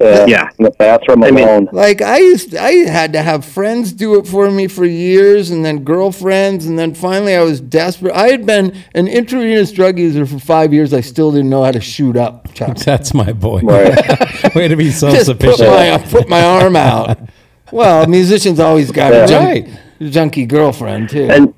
Yeah. 0.00 0.26
Yeah. 0.26 0.48
In 0.58 0.64
the 0.64 0.70
bathroom 0.70 1.22
I 1.22 1.30
mean- 1.30 1.44
alone. 1.46 1.68
Like 1.72 2.00
I 2.00 2.18
used, 2.18 2.54
I 2.56 2.72
had 2.90 3.12
to 3.12 3.22
have 3.22 3.44
friends 3.44 3.92
do 3.92 4.18
it 4.18 4.26
for 4.26 4.50
me 4.50 4.66
for 4.66 4.84
years, 4.86 5.50
and 5.50 5.64
then 5.64 5.84
girlfriends, 5.84 6.64
and 6.66 6.78
then 6.78 6.94
finally 6.94 7.34
I 7.36 7.42
was 7.42 7.60
desperate. 7.60 8.14
I 8.14 8.28
had 8.30 8.46
been 8.46 8.74
an 8.94 9.08
intravenous 9.08 9.72
drug 9.72 9.98
user 9.98 10.24
for 10.24 10.38
five 10.38 10.72
years. 10.72 10.94
I 10.94 11.02
still 11.02 11.30
didn't 11.32 11.50
know 11.50 11.62
how 11.64 11.72
to 11.72 11.80
shoot 11.80 12.16
up. 12.16 12.52
Chuck. 12.54 12.76
That's 12.84 13.12
my 13.12 13.32
boy. 13.32 13.60
Right. 13.60 14.54
Way 14.54 14.68
to 14.68 14.76
be 14.76 14.84
Just 14.84 15.00
put 15.02 15.12
self-sufficient. 15.12 15.68
my 15.68 15.98
put 16.10 16.28
my 16.28 16.42
arm 16.42 16.76
out. 16.76 17.18
Well, 17.72 18.08
musicians 18.08 18.58
always 18.58 18.90
got 18.90 19.12
a 19.12 19.16
Yeah. 19.18 19.26
junk, 19.26 19.46
Right. 19.68 19.68
junky 20.10 20.48
girlfriend 20.48 21.08
too. 21.10 21.28
and 21.30 21.54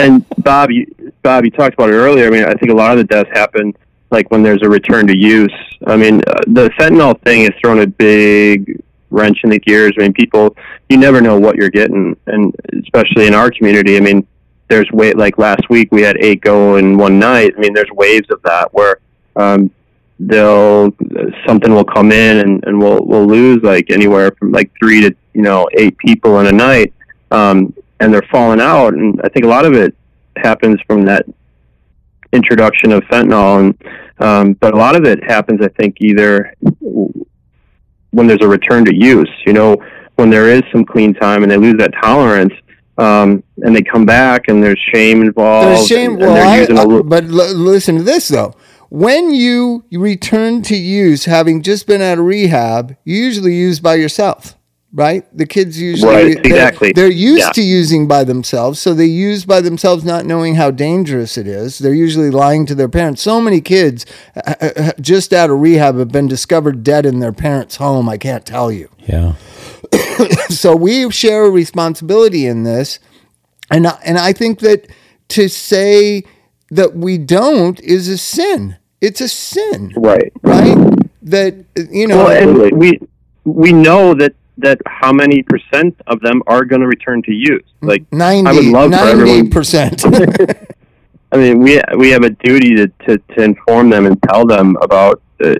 and 0.00 0.24
Bob, 0.38 0.70
you, 0.70 0.86
Bob, 1.22 1.44
you 1.44 1.50
talked 1.50 1.74
about 1.74 1.90
it 1.90 1.94
earlier. 1.96 2.28
I 2.28 2.30
mean, 2.30 2.44
I 2.44 2.54
think 2.54 2.72
a 2.72 2.74
lot 2.74 2.92
of 2.92 2.96
the 2.96 3.04
deaths 3.04 3.28
happen 3.34 3.74
like 4.10 4.30
when 4.30 4.42
there's 4.42 4.62
a 4.62 4.68
return 4.68 5.06
to 5.08 5.16
use. 5.16 5.52
I 5.86 5.96
mean, 5.96 6.20
uh, 6.26 6.40
the 6.46 6.70
fentanyl 6.78 7.20
thing 7.22 7.42
has 7.42 7.52
thrown 7.60 7.80
a 7.80 7.86
big 7.86 8.82
wrench 9.10 9.38
in 9.44 9.50
the 9.50 9.58
gears. 9.58 9.92
I 9.98 10.02
mean, 10.02 10.12
people, 10.12 10.56
you 10.88 10.96
never 10.96 11.20
know 11.20 11.38
what 11.38 11.56
you're 11.56 11.70
getting, 11.70 12.16
and 12.26 12.54
especially 12.82 13.26
in 13.26 13.34
our 13.34 13.50
community. 13.50 13.96
I 13.96 14.00
mean, 14.00 14.26
there's 14.68 14.90
way 14.92 15.12
like 15.12 15.38
last 15.38 15.68
week 15.68 15.88
we 15.92 16.02
had 16.02 16.16
eight 16.20 16.40
go 16.40 16.76
in 16.76 16.96
one 16.96 17.18
night. 17.18 17.54
I 17.56 17.60
mean, 17.60 17.74
there's 17.74 17.90
waves 17.92 18.28
of 18.30 18.40
that 18.42 18.72
where 18.72 18.98
um, 19.36 19.70
they'll 20.18 20.94
something 21.46 21.74
will 21.74 21.84
come 21.84 22.12
in 22.12 22.38
and, 22.38 22.64
and 22.66 22.78
we'll 22.78 23.04
we'll 23.04 23.26
lose 23.26 23.62
like 23.62 23.90
anywhere 23.90 24.30
from 24.38 24.52
like 24.52 24.70
three 24.78 25.00
to 25.00 25.14
you 25.32 25.42
know 25.42 25.68
eight 25.76 25.96
people 25.98 26.40
in 26.40 26.46
a 26.46 26.52
night 26.52 26.92
um, 27.30 27.74
and 28.00 28.12
they're 28.12 28.26
falling 28.30 28.60
out 28.60 28.94
and 28.94 29.20
I 29.24 29.28
think 29.28 29.44
a 29.44 29.48
lot 29.48 29.64
of 29.64 29.72
it 29.72 29.94
happens 30.36 30.80
from 30.86 31.04
that 31.06 31.26
introduction 32.34 32.92
of 32.92 33.02
fentanyl 33.04 33.60
and 33.60 33.84
um, 34.18 34.52
but 34.54 34.74
a 34.74 34.76
lot 34.76 34.94
of 34.96 35.04
it 35.04 35.22
happens 35.24 35.60
I 35.62 35.68
think 35.78 35.96
either 36.00 36.52
when 38.10 38.26
there's 38.26 38.42
a 38.42 38.48
return 38.48 38.84
to 38.84 38.94
use 38.94 39.30
you 39.46 39.52
know 39.52 39.76
when 40.16 40.30
there 40.30 40.48
is 40.48 40.62
some 40.72 40.84
clean 40.84 41.14
time 41.14 41.42
and 41.42 41.50
they 41.50 41.56
lose 41.56 41.76
that 41.78 41.92
tolerance 42.02 42.52
um, 42.96 43.42
and 43.62 43.74
they 43.74 43.82
come 43.82 44.06
back 44.06 44.46
and 44.48 44.62
there's 44.62 44.78
shame 44.92 45.20
involved 45.22 45.68
There's 45.68 45.86
shame. 45.88 46.12
and, 46.12 46.20
Well, 46.20 46.34
they're 46.34 46.46
I, 46.46 46.60
using 46.60 46.78
a 46.78 46.82
I- 46.82 46.84
little 46.84 47.02
but 47.02 47.24
l- 47.24 47.54
listen 47.54 47.96
to 47.96 48.02
this 48.02 48.28
though. 48.28 48.54
When 48.90 49.32
you 49.34 49.84
return 49.90 50.62
to 50.62 50.76
use, 50.76 51.24
having 51.24 51.62
just 51.62 51.88
been 51.88 52.00
out 52.00 52.18
of 52.18 52.24
rehab, 52.26 52.96
you 53.04 53.16
usually 53.16 53.54
use 53.56 53.80
by 53.80 53.96
yourself, 53.96 54.54
right? 54.96 55.24
The 55.36 55.44
kids 55.44 55.78
usually 55.80 56.12
Right, 56.14 56.34
they're- 56.42 56.52
exactly. 56.52 56.92
They're, 56.92 57.10
used 57.10 57.40
Yeah. 57.46 57.50
to 57.50 57.62
using 57.62 58.06
by 58.06 58.22
themselves, 58.24 58.78
so 58.78 58.94
they 58.94 59.06
use 59.06 59.44
by 59.44 59.60
themselves, 59.60 60.04
not 60.04 60.24
knowing 60.24 60.54
how 60.54 60.70
dangerous 60.70 61.36
it 61.36 61.46
is. 61.48 61.78
They're 61.78 61.92
usually 61.92 62.30
lying 62.30 62.64
to 62.66 62.74
their 62.76 62.88
parents. 62.88 63.20
So 63.20 63.40
many 63.40 63.60
kids 63.60 64.06
uh, 64.36 64.54
uh, 64.60 64.92
just 65.00 65.32
out 65.32 65.50
of 65.50 65.58
rehab 65.60 65.98
have 65.98 66.12
been 66.12 66.28
discovered 66.28 66.84
dead 66.84 67.04
in 67.06 67.18
their 67.18 67.32
parents' 67.32 67.76
home. 67.76 68.08
I 68.08 68.16
can't 68.18 68.46
tell 68.46 68.70
you 68.70 68.88
Yeah. 69.06 69.32
so 70.48 70.76
we 70.76 71.10
share 71.10 71.44
a 71.44 71.50
responsibility 71.50 72.46
in 72.46 72.62
this 72.62 72.98
and 73.70 73.86
I, 73.86 73.98
and 74.04 74.18
I 74.18 74.32
think 74.32 74.60
that 74.60 74.86
to 75.30 75.48
say 75.48 76.22
that 76.70 76.94
we 76.96 77.18
don't 77.18 77.80
is 77.80 78.08
a 78.08 78.18
sin 78.18 78.76
it's 79.00 79.20
a 79.20 79.28
sin 79.28 79.92
Right. 79.96 80.32
right 80.42 80.78
that 81.22 81.54
you 81.90 82.06
know 82.06 82.18
Well, 82.24 82.30
Absolutely. 82.30 82.68
and 82.68 82.78
we 82.78 83.00
we 83.44 83.72
know 83.72 84.14
that 84.14 84.34
that 84.58 84.80
how 84.86 85.12
many 85.12 85.42
percent 85.42 86.00
of 86.06 86.20
them 86.20 86.42
are 86.46 86.64
going 86.64 86.80
to 86.80 86.86
return 86.86 87.22
to 87.22 87.32
use. 87.32 87.64
Like 87.80 88.04
90 88.12 88.48
I 88.48 88.52
would 88.52 88.64
love 88.66 88.90
for 88.92 89.08
everyone. 89.08 89.50
percent 89.50 90.04
I 91.32 91.36
mean, 91.36 91.58
we 91.60 91.80
we 91.98 92.10
have 92.10 92.22
a 92.22 92.30
duty 92.30 92.76
to, 92.76 92.86
to, 93.06 93.18
to 93.18 93.42
inform 93.42 93.90
them 93.90 94.06
and 94.06 94.22
tell 94.22 94.46
them 94.46 94.76
about, 94.80 95.20
uh, 95.44 95.54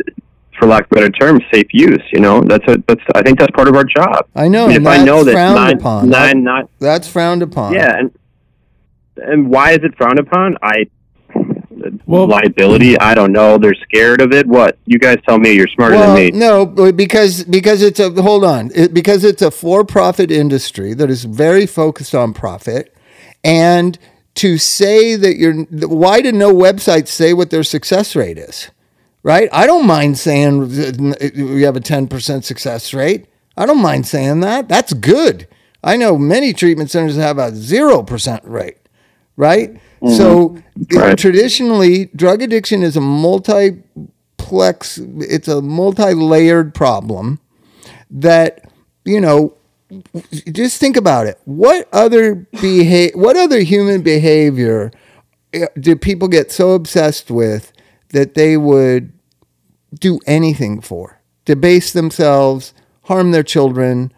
for 0.57 0.67
lack 0.67 0.85
of 0.85 0.93
a 0.93 0.95
better 0.95 1.11
term, 1.11 1.41
safe 1.53 1.67
use. 1.73 2.03
You 2.13 2.21
know, 2.21 2.43
that's 2.43 2.65
a 2.69 2.77
that's 2.87 3.03
I 3.13 3.23
think 3.23 3.41
that's 3.41 3.51
part 3.51 3.67
of 3.67 3.75
our 3.75 3.83
job. 3.83 4.29
I 4.37 4.47
know 4.47 4.67
I 4.67 4.69
mean, 4.69 4.83
if 4.83 4.87
I 4.87 5.03
know 5.03 5.25
that 5.25 5.35
nine, 5.35 5.77
upon 5.79 6.09
nine 6.11 6.45
not 6.45 6.71
that's 6.79 7.09
frowned 7.09 7.43
upon 7.43 7.75
yeah, 7.75 7.99
and 7.99 8.17
and 9.17 9.51
why 9.51 9.73
is 9.73 9.81
it 9.83 9.97
frowned 9.97 10.21
upon? 10.21 10.57
I 10.63 10.87
Well- 12.07 12.27
liability. 12.27 12.99
I 12.99 13.15
don't 13.15 13.33
know. 13.33 13.59
They're 13.59 13.75
scared 13.75 14.21
of 14.21 14.33
it. 14.33 14.47
What 14.47 14.79
you 14.87 14.99
guys 14.99 15.19
tell 15.27 15.39
me? 15.39 15.53
You're 15.53 15.69
smarter 15.69 15.97
well, 15.97 16.15
than 16.15 16.25
me. 16.25 16.31
no, 16.31 16.67
because 16.93 17.45
because 17.45 17.83
it's 17.83 18.01
a 18.01 18.11
hold 18.11 18.45
on, 18.45 18.71
it, 18.75 18.95
because 18.95 19.25
it's 19.25 19.43
a 19.43 19.51
for-profit 19.51 20.31
industry 20.31 20.95
that 20.95 21.11
is 21.11 21.25
very 21.25 21.67
focused 21.67 22.15
on 22.15 22.33
profit, 22.33 22.95
and 23.43 23.99
to 24.35 24.59
say 24.59 25.17
that 25.17 25.37
you're 25.37 25.63
why 25.65 26.21
do 26.21 26.33
no 26.33 26.53
websites 26.53 27.09
say 27.09 27.33
what 27.33 27.51
their 27.51 27.63
success 27.63 28.17
rate 28.17 28.39
is 28.39 28.71
right 29.23 29.49
i 29.53 29.67
don't 29.67 29.87
mind 29.87 30.19
saying 30.19 30.69
we 30.69 31.63
have 31.63 31.77
a 31.77 31.81
10% 31.81 32.45
success 32.45 32.93
rate 32.93 33.27
i 33.57 33.65
don't 33.65 33.81
mind 33.81 34.07
saying 34.07 34.41
that 34.41 34.69
that's 34.69 34.93
good 34.93 35.47
i 35.83 35.97
know 35.97 36.19
many 36.19 36.53
treatment 36.53 36.91
centers 36.91 37.17
have 37.17 37.39
a 37.39 37.51
0% 37.53 38.41
rate 38.45 38.79
right 39.37 39.81
so 40.09 40.57
Right. 40.93 41.17
traditionally 41.17 42.07
drug 42.17 42.43
addiction 42.43 42.83
is 42.83 42.97
a 42.97 43.01
multiplex 43.01 44.99
it's 44.99 45.49
a 45.49 45.61
multi-layered 45.63 46.75
problem 46.75 47.39
that 48.11 48.69
you 49.05 49.21
know 49.21 49.55
just 50.51 50.81
think 50.81 50.97
about 50.97 51.27
it. 51.27 51.39
What 51.45 51.89
other 51.93 52.47
beha- 52.61 53.13
what 53.15 53.37
other 53.37 53.61
human 53.61 54.03
behavior 54.03 54.91
uh, 55.55 55.67
do 55.79 55.95
people 55.95 56.27
get 56.27 56.51
so 56.51 56.73
obsessed 56.73 57.31
with 57.31 57.73
that 58.11 58.35
they 58.35 58.57
would 58.57 59.13
do 59.99 60.19
anything 60.27 60.81
for? 60.81 61.21
Debase 61.45 61.93
themselves, 61.93 62.73
harm 63.03 63.31
their 63.31 63.43
children, 63.45 64.13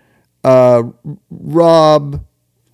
uh, 0.45 0.85
rob, 1.31 2.13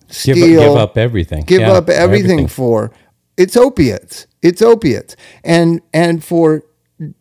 Give, 0.07 0.37
steal, 0.37 0.59
give 0.61 0.75
up 0.77 0.97
everything. 0.97 1.43
give 1.43 1.61
Yeah, 1.61 1.73
up 1.73 1.89
everything, 1.89 2.47
for 2.47 2.91
it's 3.37 3.57
opiates. 3.57 4.27
It's 4.41 4.61
opiates. 4.61 5.15
And 5.43 5.81
and 5.93 6.23
for 6.23 6.63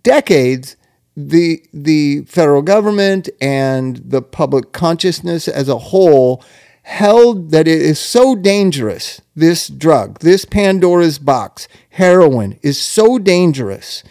decades 0.02 0.76
the 1.16 1.62
the 1.72 2.22
federal 2.22 2.62
government 2.62 3.28
and 3.40 3.96
the 3.96 4.22
public 4.22 4.72
consciousness 4.72 5.48
as 5.48 5.68
a 5.68 5.78
whole 5.78 6.42
held 6.84 7.50
that 7.50 7.68
it 7.68 7.80
is 7.80 7.98
so 7.98 8.34
dangerous 8.34 9.20
this 9.36 9.68
drug 9.68 10.18
this 10.20 10.44
pandora's 10.44 11.18
box 11.18 11.68
heroin 11.90 12.58
is 12.62 12.80
so 12.80 13.18
dangerous 13.18 14.02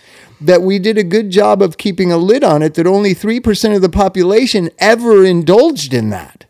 that 0.41 0.61
we 0.63 0.79
did 0.79 0.97
a 0.97 1.03
good 1.03 1.29
job 1.29 1.61
of 1.61 1.77
keeping 1.77 2.11
a 2.11 2.17
lid 2.17 2.43
on 2.43 2.63
it 2.63 2.73
that 2.73 2.87
only 2.87 3.13
3% 3.13 3.75
of 3.75 3.81
the 3.81 3.89
population 3.89 4.71
ever 4.79 5.23
indulged 5.23 5.93
in 5.93 6.09
that. 6.09 6.45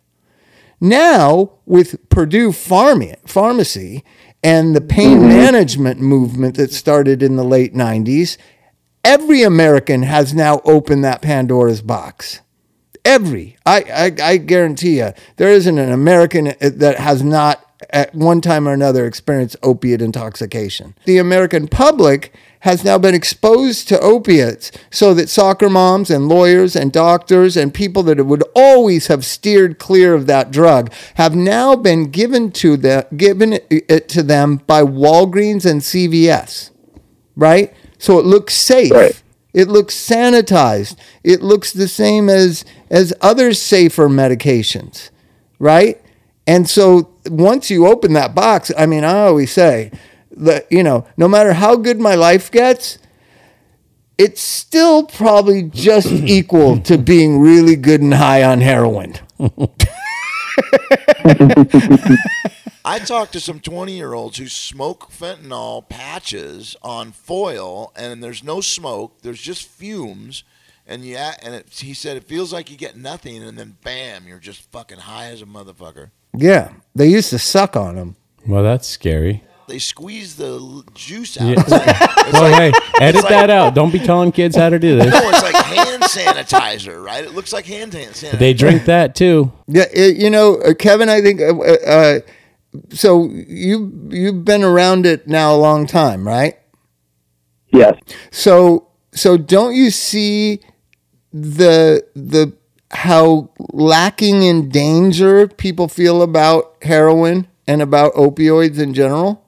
Now, 0.79 1.51
with 1.65 2.09
Purdue 2.09 2.51
Pharma, 2.51 3.17
Pharmacy 3.27 4.03
and 4.43 4.75
the 4.75 4.81
pain 4.81 5.19
mm-hmm. 5.19 5.27
management 5.27 5.99
movement 5.99 6.55
that 6.55 6.73
started 6.73 7.21
in 7.21 7.35
the 7.35 7.43
late 7.43 7.73
90s, 7.73 8.37
every 9.03 9.43
American 9.43 10.03
has 10.03 10.33
now 10.33 10.61
opened 10.65 11.03
that 11.03 11.21
Pandora's 11.21 11.81
box. 11.81 12.41
Every. 13.03 13.57
I, 13.65 13.83
I, 14.21 14.29
I 14.31 14.37
guarantee 14.37 14.99
you, 14.99 15.13
there 15.37 15.49
isn't 15.49 15.77
an 15.77 15.91
American 15.91 16.49
uh, 16.49 16.53
that 16.61 16.99
has 16.99 17.23
not 17.23 17.65
at 17.89 18.13
one 18.13 18.41
time 18.41 18.67
or 18.67 18.73
another 18.73 19.05
experienced 19.05 19.55
opiate 19.63 20.01
intoxication. 20.01 20.95
The 21.05 21.17
American 21.17 21.67
public 21.67 22.33
has 22.61 22.83
now 22.83 22.97
been 22.97 23.15
exposed 23.15 23.87
to 23.87 23.99
opiates 23.99 24.71
so 24.89 25.13
that 25.13 25.29
soccer 25.29 25.69
moms 25.69 26.09
and 26.09 26.27
lawyers 26.27 26.75
and 26.75 26.91
doctors 26.91 27.57
and 27.57 27.73
people 27.73 28.03
that 28.03 28.23
would 28.23 28.43
always 28.55 29.07
have 29.07 29.25
steered 29.25 29.79
clear 29.79 30.13
of 30.13 30.27
that 30.27 30.51
drug 30.51 30.91
have 31.15 31.35
now 31.35 31.75
been 31.75 32.09
given 32.09 32.51
to 32.51 32.77
the 32.77 33.07
given 33.17 33.59
it 33.69 34.07
to 34.09 34.23
them 34.23 34.57
by 34.67 34.83
Walgreens 34.83 35.69
and 35.69 35.81
CVS. 35.81 36.69
Right? 37.35 37.73
So 37.97 38.19
it 38.19 38.25
looks 38.25 38.53
safe. 38.53 38.91
Right. 38.91 39.21
It 39.53 39.67
looks 39.67 39.95
sanitized. 39.95 40.95
It 41.23 41.41
looks 41.41 41.73
the 41.73 41.87
same 41.87 42.29
as 42.29 42.63
as 42.89 43.13
other 43.21 43.53
safer 43.53 44.07
medications, 44.07 45.09
right? 45.59 46.01
And 46.47 46.69
so 46.69 47.11
once 47.25 47.69
you 47.69 47.87
open 47.87 48.13
that 48.13 48.33
box, 48.33 48.71
I 48.77 48.85
mean, 48.85 49.03
I 49.03 49.25
always 49.25 49.51
say 49.51 49.91
that 50.41 50.71
you 50.71 50.83
know, 50.83 51.07
no 51.17 51.27
matter 51.27 51.53
how 51.53 51.75
good 51.75 51.99
my 51.99 52.15
life 52.15 52.51
gets, 52.51 52.97
it's 54.17 54.41
still 54.41 55.03
probably 55.05 55.63
just 55.63 56.07
equal 56.11 56.79
to 56.81 56.97
being 56.97 57.39
really 57.39 57.75
good 57.75 58.01
and 58.01 58.13
high 58.13 58.43
on 58.43 58.61
heroin. 58.61 59.15
I 62.83 62.99
talked 62.99 63.33
to 63.33 63.39
some 63.39 63.59
20 63.59 63.93
year 63.95 64.13
olds 64.13 64.37
who 64.37 64.47
smoke 64.47 65.11
fentanyl 65.11 65.87
patches 65.87 66.75
on 66.81 67.11
foil, 67.11 67.91
and 67.95 68.23
there's 68.23 68.43
no 68.43 68.61
smoke, 68.61 69.21
there's 69.21 69.41
just 69.41 69.67
fumes. 69.67 70.43
And 70.87 71.05
yeah, 71.05 71.35
and 71.41 71.53
it, 71.55 71.69
he 71.69 71.93
said 71.93 72.17
it 72.17 72.23
feels 72.23 72.51
like 72.51 72.69
you 72.69 72.77
get 72.77 72.97
nothing, 72.97 73.41
and 73.43 73.57
then 73.57 73.77
bam, 73.83 74.27
you're 74.27 74.39
just 74.39 74.69
fucking 74.71 74.99
high 74.99 75.27
as 75.27 75.41
a 75.41 75.45
motherfucker. 75.45 76.09
Yeah, 76.35 76.73
they 76.95 77.07
used 77.07 77.29
to 77.29 77.39
suck 77.39 77.75
on 77.75 77.95
them. 77.95 78.15
Well, 78.47 78.63
that's 78.63 78.87
scary. 78.87 79.43
They 79.71 79.79
squeeze 79.79 80.35
the 80.35 80.83
juice 80.93 81.39
out. 81.39 81.47
Yeah. 81.47 81.53
It's 81.61 81.69
like, 81.71 81.87
it's 81.87 82.33
Well, 82.33 82.51
like- 82.51 82.73
hey, 82.75 83.05
edit 83.05 83.23
like- 83.23 83.29
that 83.29 83.49
out. 83.49 83.73
Don't 83.73 83.91
be 83.91 83.99
telling 83.99 84.33
kids 84.33 84.55
how 84.57 84.67
to 84.69 84.77
do 84.77 84.97
this. 84.97 85.05
no, 85.13 85.29
it's 85.29 85.41
like 85.41 85.55
hand 85.55 86.03
sanitizer, 86.03 87.01
right? 87.01 87.23
It 87.23 87.31
looks 87.33 87.53
like 87.53 87.65
hand 87.65 87.93
sanitizer. 87.93 88.37
They 88.37 88.53
drink 88.53 88.83
that 88.85 89.15
too. 89.15 89.51
Yeah, 89.67 89.85
it, 89.93 90.17
you 90.17 90.29
know, 90.29 90.57
uh, 90.57 90.73
Kevin. 90.73 91.07
I 91.07 91.21
think. 91.21 91.39
Uh, 91.39 91.57
uh, 91.87 92.19
so 92.89 93.29
you 93.29 94.09
you've 94.11 94.43
been 94.43 94.63
around 94.63 95.05
it 95.05 95.25
now 95.27 95.55
a 95.55 95.57
long 95.57 95.87
time, 95.87 96.27
right? 96.27 96.57
Yes. 97.71 97.97
So 98.31 98.87
so 99.13 99.37
don't 99.37 99.73
you 99.73 99.89
see 99.89 100.59
the 101.31 102.03
the 102.13 102.53
how 102.91 103.49
lacking 103.71 104.43
in 104.43 104.67
danger 104.67 105.47
people 105.47 105.87
feel 105.87 106.21
about 106.21 106.75
heroin 106.81 107.47
and 107.67 107.81
about 107.81 108.13
opioids 108.15 108.79
in 108.79 108.93
general? 108.93 109.45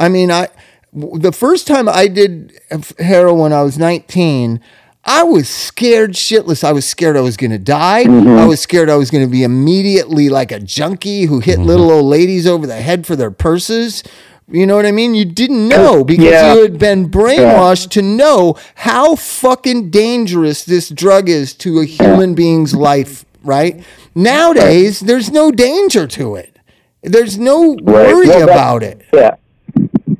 I 0.00 0.08
mean, 0.08 0.30
I 0.30 0.48
the 0.92 1.32
first 1.32 1.66
time 1.66 1.88
I 1.88 2.08
did 2.08 2.58
heroin, 2.98 3.52
I 3.52 3.62
was 3.62 3.78
19. 3.78 4.60
I 5.04 5.22
was 5.22 5.48
scared 5.48 6.12
shitless. 6.12 6.62
I 6.62 6.72
was 6.72 6.86
scared 6.86 7.16
I 7.16 7.20
was 7.20 7.36
going 7.36 7.50
to 7.50 7.58
die. 7.58 8.04
Mm-hmm. 8.04 8.28
I 8.28 8.46
was 8.46 8.60
scared 8.60 8.90
I 8.90 8.96
was 8.96 9.10
going 9.10 9.24
to 9.24 9.30
be 9.30 9.42
immediately 9.42 10.28
like 10.28 10.52
a 10.52 10.60
junkie 10.60 11.22
who 11.24 11.40
hit 11.40 11.58
mm-hmm. 11.58 11.66
little 11.68 11.90
old 11.90 12.06
ladies 12.06 12.46
over 12.46 12.66
the 12.66 12.80
head 12.80 13.06
for 13.06 13.16
their 13.16 13.30
purses. 13.30 14.02
You 14.50 14.66
know 14.66 14.76
what 14.76 14.86
I 14.86 14.92
mean? 14.92 15.14
You 15.14 15.24
didn't 15.24 15.68
know 15.68 16.04
because 16.04 16.24
Yeah. 16.24 16.54
you 16.54 16.62
had 16.62 16.78
been 16.78 17.10
brainwashed 17.10 17.90
to 17.90 18.02
know 18.02 18.56
how 18.76 19.14
fucking 19.14 19.90
dangerous 19.90 20.64
this 20.64 20.88
drug 20.88 21.28
is 21.28 21.54
to 21.54 21.80
a 21.80 21.84
human 21.84 22.34
being's 22.34 22.74
life, 22.74 23.24
right? 23.42 23.82
Nowadays, 24.14 25.00
there's 25.00 25.30
no 25.30 25.50
danger 25.50 26.06
to 26.06 26.36
it. 26.36 26.58
There's 27.02 27.38
no 27.38 27.76
worry 27.82 28.26
Well, 28.28 28.42
about 28.48 28.82
it. 28.82 29.06
Yeah. 29.12 29.36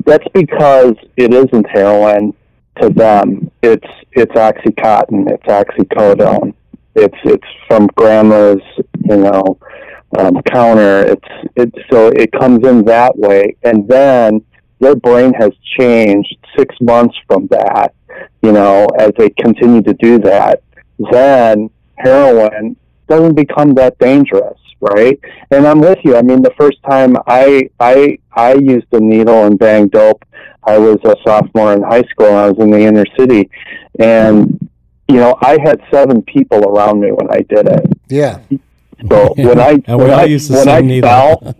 That's 0.09 0.26
because 0.32 0.94
it 1.18 1.34
isn't 1.34 1.66
heroin 1.68 2.32
to 2.80 2.88
them. 2.88 3.50
It's 3.62 3.86
it's 4.12 4.32
oxycontin, 4.32 5.30
it's 5.30 5.44
oxycodone. 5.44 6.54
It's 6.94 7.18
it's 7.24 7.46
from 7.66 7.88
grandma's, 7.88 8.62
you 9.04 9.16
know, 9.18 9.59
um, 10.18 10.40
counter. 10.50 11.00
It's 11.00 11.50
it's 11.56 11.78
so 11.90 12.09
it 12.09 12.32
comes 12.32 12.66
in 12.66 12.86
that 12.86 13.18
way, 13.18 13.54
and 13.64 13.86
then 13.86 14.42
their 14.80 14.96
brain 14.96 15.34
has 15.34 15.50
changed 15.78 16.38
six 16.56 16.74
months 16.80 17.16
from 17.26 17.46
that. 17.48 17.92
You 18.40 18.52
know, 18.52 18.86
as 18.98 19.12
they 19.18 19.28
continue 19.28 19.82
to 19.82 19.92
do 19.92 20.18
that, 20.20 20.62
then 21.11 21.68
heroin 21.98 22.76
doesn't 23.09 23.34
become 23.34 23.74
that 23.74 23.98
dangerous, 23.98 24.59
right? 24.80 25.18
And 25.50 25.66
I'm 25.66 25.80
with 25.80 25.98
you. 26.04 26.16
I 26.16 26.22
mean, 26.22 26.42
the 26.42 26.54
first 26.58 26.78
time 26.88 27.16
I 27.26 27.68
I 27.80 28.18
I 28.32 28.54
used 28.54 28.86
a 28.92 29.00
needle 29.00 29.44
and 29.44 29.58
banged 29.58 29.92
dope, 29.92 30.24
I 30.64 30.78
was 30.78 30.98
a 31.04 31.14
sophomore 31.26 31.72
in 31.72 31.82
high 31.82 32.02
school. 32.10 32.26
And 32.26 32.36
I 32.36 32.50
was 32.50 32.58
in 32.58 32.70
the 32.70 32.80
inner 32.80 33.04
city, 33.18 33.50
and 33.98 34.68
you 35.08 35.16
know, 35.16 35.36
I 35.40 35.58
had 35.64 35.80
seven 35.90 36.22
people 36.22 36.64
around 36.64 37.00
me 37.00 37.10
when 37.12 37.30
I 37.30 37.40
did 37.42 37.66
it. 37.66 37.86
Yeah. 38.08 38.40
So 39.10 39.32
when 39.36 39.58
I 39.60 39.78
And 39.86 39.98
when 39.98 40.10
I 40.10 40.24
use 40.24 40.48
the 40.48 40.58
when 40.58 40.68
I 40.68 40.80
needle. 40.80 41.08
fell, 41.10 41.54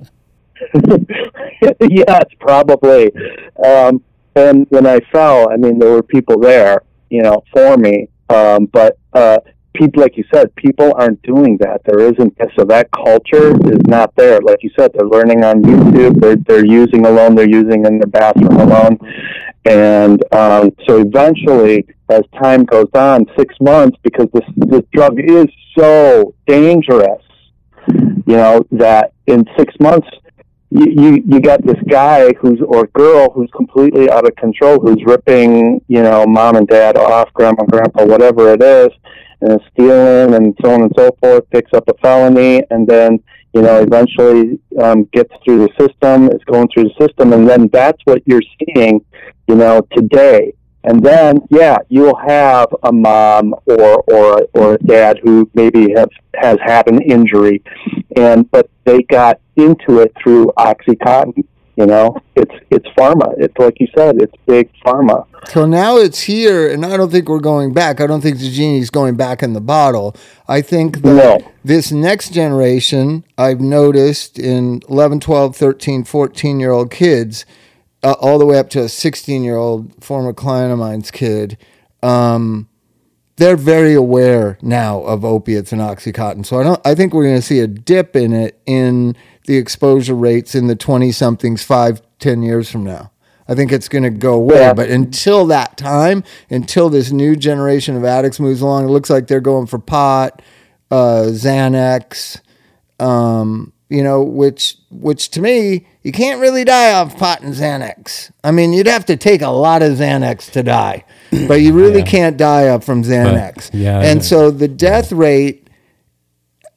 yes, 1.81 2.25
probably. 2.41 3.11
Um, 3.65 4.03
and 4.35 4.67
when 4.71 4.87
I 4.87 5.01
fell, 5.13 5.51
I 5.51 5.57
mean, 5.57 5.79
there 5.79 5.91
were 5.91 6.03
people 6.03 6.39
there, 6.39 6.83
you 7.11 7.23
know, 7.23 7.43
for 7.53 7.77
me. 7.77 8.09
Um, 8.29 8.67
but 8.67 8.99
uh, 9.13 9.39
people, 9.75 10.03
like 10.03 10.17
you 10.17 10.25
said, 10.33 10.55
people 10.57 10.93
aren't 10.97 11.23
doing 11.23 11.57
that. 11.59 11.83
There 11.85 12.01
isn't. 12.01 12.37
So 12.59 12.65
that 12.67 12.91
culture 12.91 13.51
is 13.73 13.81
not 13.87 14.15
there. 14.17 14.41
Like 14.41 14.63
you 14.63 14.71
said, 14.79 14.93
they're 14.95 15.09
learning 15.09 15.45
on 15.45 15.63
YouTube. 15.63 16.21
They're 16.21 16.37
they're 16.37 16.65
using 16.65 17.07
alone. 17.07 17.35
They're 17.35 17.49
using 17.49 17.87
in 17.87 17.99
the 17.99 18.07
bathroom 18.07 18.57
alone. 18.57 18.99
And 19.65 20.23
um, 20.35 20.71
so 20.87 21.01
eventually, 21.01 21.87
as 22.09 22.23
time 22.41 22.65
goes 22.65 22.89
on, 22.95 23.27
six 23.37 23.55
months, 23.61 23.99
because 24.03 24.29
this 24.33 24.45
this 24.57 24.83
drug 24.93 25.19
is 25.19 25.47
so 25.79 26.35
dangerous, 26.47 27.23
you 27.87 28.37
know, 28.37 28.65
that 28.73 29.13
in 29.27 29.45
six 29.57 29.75
months 29.81 30.09
you, 30.71 30.87
you 30.87 31.23
you 31.27 31.41
got 31.41 31.65
this 31.65 31.81
guy 31.89 32.33
who's 32.35 32.61
or 32.67 32.87
girl 32.89 33.31
who's 33.31 33.51
completely 33.57 34.11
out 34.11 34.27
of 34.27 34.37
control, 34.37 34.79
who's 34.79 35.03
ripping, 35.05 35.81
you 35.89 36.03
know, 36.03 36.27
mom 36.27 36.57
and 36.57 36.69
dad 36.69 36.97
off, 36.97 37.33
grandma, 37.33 37.65
grandpa, 37.65 38.05
whatever 38.05 38.53
it 38.53 38.63
is, 38.63 38.89
and 39.41 39.61
stealing 39.73 40.35
and 40.35 40.57
so 40.63 40.73
on 40.73 40.83
and 40.83 40.93
so 40.97 41.11
forth, 41.21 41.49
picks 41.51 41.73
up 41.73 41.89
a 41.89 41.95
felony, 41.95 42.63
and 42.71 42.87
then 42.87 43.21
you 43.55 43.63
know, 43.63 43.81
eventually 43.81 44.59
um, 44.81 45.05
gets 45.13 45.33
through 45.45 45.67
the 45.67 45.73
system, 45.81 46.29
is 46.29 46.43
going 46.45 46.69
through 46.69 46.85
the 46.85 47.07
system, 47.07 47.33
and 47.33 47.49
then 47.49 47.69
that's 47.73 47.99
what 48.05 48.23
you're 48.27 48.43
seeing, 48.61 49.05
you 49.47 49.55
know, 49.55 49.87
today. 49.97 50.53
And 50.85 51.03
then, 51.05 51.41
yeah, 51.51 51.79
you'll 51.89 52.17
have 52.17 52.69
a 52.83 52.93
mom 52.93 53.55
or 53.67 54.03
or 54.05 54.47
or 54.55 54.75
a 54.75 54.79
dad 54.79 55.19
who 55.23 55.51
maybe 55.55 55.93
have 55.97 56.11
has 56.37 56.59
had 56.65 56.89
an 56.89 57.03
injury, 57.03 57.63
and 58.17 58.49
but 58.51 58.71
they 58.85 59.03
got 59.03 59.41
into 59.57 60.01
it 60.01 60.13
through 60.23 60.53
OxyContin. 60.57 61.45
You 61.79 61.87
know, 61.87 62.17
it's 62.35 62.55
it's 62.71 62.87
pharma. 62.99 63.35
It's 63.39 63.57
like 63.57 63.79
you 63.79 63.87
said, 63.97 64.21
it's 64.21 64.35
big 64.47 64.69
pharma. 64.85 65.27
So 65.47 65.65
now 65.65 65.97
it's 65.97 66.23
here, 66.23 66.69
and 66.69 66.85
I 66.85 66.97
don't 66.97 67.13
think 67.13 67.29
we're 67.29 67.39
going 67.39 67.73
back. 67.73 68.01
I 68.01 68.09
don't 68.09 68.21
think 68.21 68.39
the 68.39 68.51
genie's 68.51 68.91
going 68.91 69.15
back 69.15 69.45
in 69.45 69.53
the 69.53 69.61
bottle. 69.61 70.17
I 70.49 70.61
think 70.61 71.03
that 71.03 71.15
No. 71.15 71.39
this 71.65 71.93
next 71.93 72.31
generation, 72.33 73.23
I've 73.39 73.61
noticed 73.61 74.41
in 74.41 74.83
11, 74.89 75.21
12, 75.21 75.55
13, 75.55 76.03
14 76.03 76.59
year 76.59 76.73
old 76.73 76.91
kids, 76.91 77.47
uh, 78.03 78.17
all 78.21 78.41
the 78.41 78.47
way 78.47 78.59
up 78.59 78.71
to 78.71 78.81
a 78.83 78.89
16 78.89 79.45
year 79.45 79.57
old 79.57 79.93
former 80.03 80.33
client 80.33 80.73
of 80.73 80.81
mine's 80.81 81.13
kid, 81.13 81.57
um, 82.03 82.67
they're 83.39 83.57
very 83.57 83.95
aware 83.95 84.59
now 84.61 85.01
of 85.03 85.25
opiates 85.25 85.73
and 85.73 85.81
oxycontin. 85.81 86.45
So 86.45 86.61
I 86.61 86.65
don't. 86.65 86.81
I 86.87 86.95
think 86.95 87.15
we're 87.15 87.25
going 87.25 87.37
to 87.37 87.43
see 87.43 87.61
a 87.61 87.67
dip 87.67 88.15
in 88.15 88.33
it 88.33 88.61
in 88.67 89.17
the 89.47 89.57
exposure 89.57 90.15
rates 90.15 90.55
in 90.55 90.67
the 90.67 90.77
twenty 90.77 91.11
somethings 91.11 91.63
five, 91.63 92.03
ten 92.19 92.43
years 92.43 92.71
from 92.71 92.85
now. 92.85 93.11
I 93.51 93.55
think 93.55 93.73
it's 93.73 93.89
going 93.89 94.03
to 94.03 94.11
go 94.11 94.35
away. 94.35 94.61
Yeah. 94.61 94.75
But 94.75 94.91
until 94.91 95.47
that 95.47 95.79
time, 95.79 96.23
until 96.51 96.91
this 96.91 97.11
new 97.11 97.35
generation 97.35 97.97
of 97.97 98.05
addicts 98.05 98.39
moves 98.39 98.61
along, 98.61 98.85
it 98.85 98.89
looks 98.89 99.09
like 99.09 99.27
they're 99.27 99.41
going 99.41 99.67
for 99.67 99.79
pot, 99.79 100.43
uh, 100.91 101.29
Xanax, 101.31 102.43
um, 103.01 103.73
you 103.89 104.03
know, 104.03 104.23
which 104.23 104.77
which 104.91 105.31
to 105.31 105.41
me, 105.41 105.87
you 106.09 106.13
can't 106.13 106.41
really 106.41 106.65
die 106.65 106.91
off 106.95 107.19
pot 107.19 107.43
and 107.43 107.53
Xanax. 107.53 108.31
I 108.43 108.51
mean, 108.51 108.73
you'd 108.73 108.87
have 108.87 109.05
to 109.07 109.17
take 109.17 109.43
a 109.43 109.51
lot 109.51 109.83
of 109.83 109.99
Xanax 109.99 110.51
to 110.53 110.63
die, 110.63 111.05
but 111.47 111.61
you 111.61 111.75
really 111.75 111.99
Yeah. 111.99 112.07
can't 112.07 112.37
die 112.39 112.69
off 112.71 112.83
from 112.83 113.05
Xanax. 113.05 113.69
yeah, 113.75 114.01
and 114.01 114.25
so 114.25 114.51
the 114.51 114.69
death 114.69 115.13
rate 115.13 115.69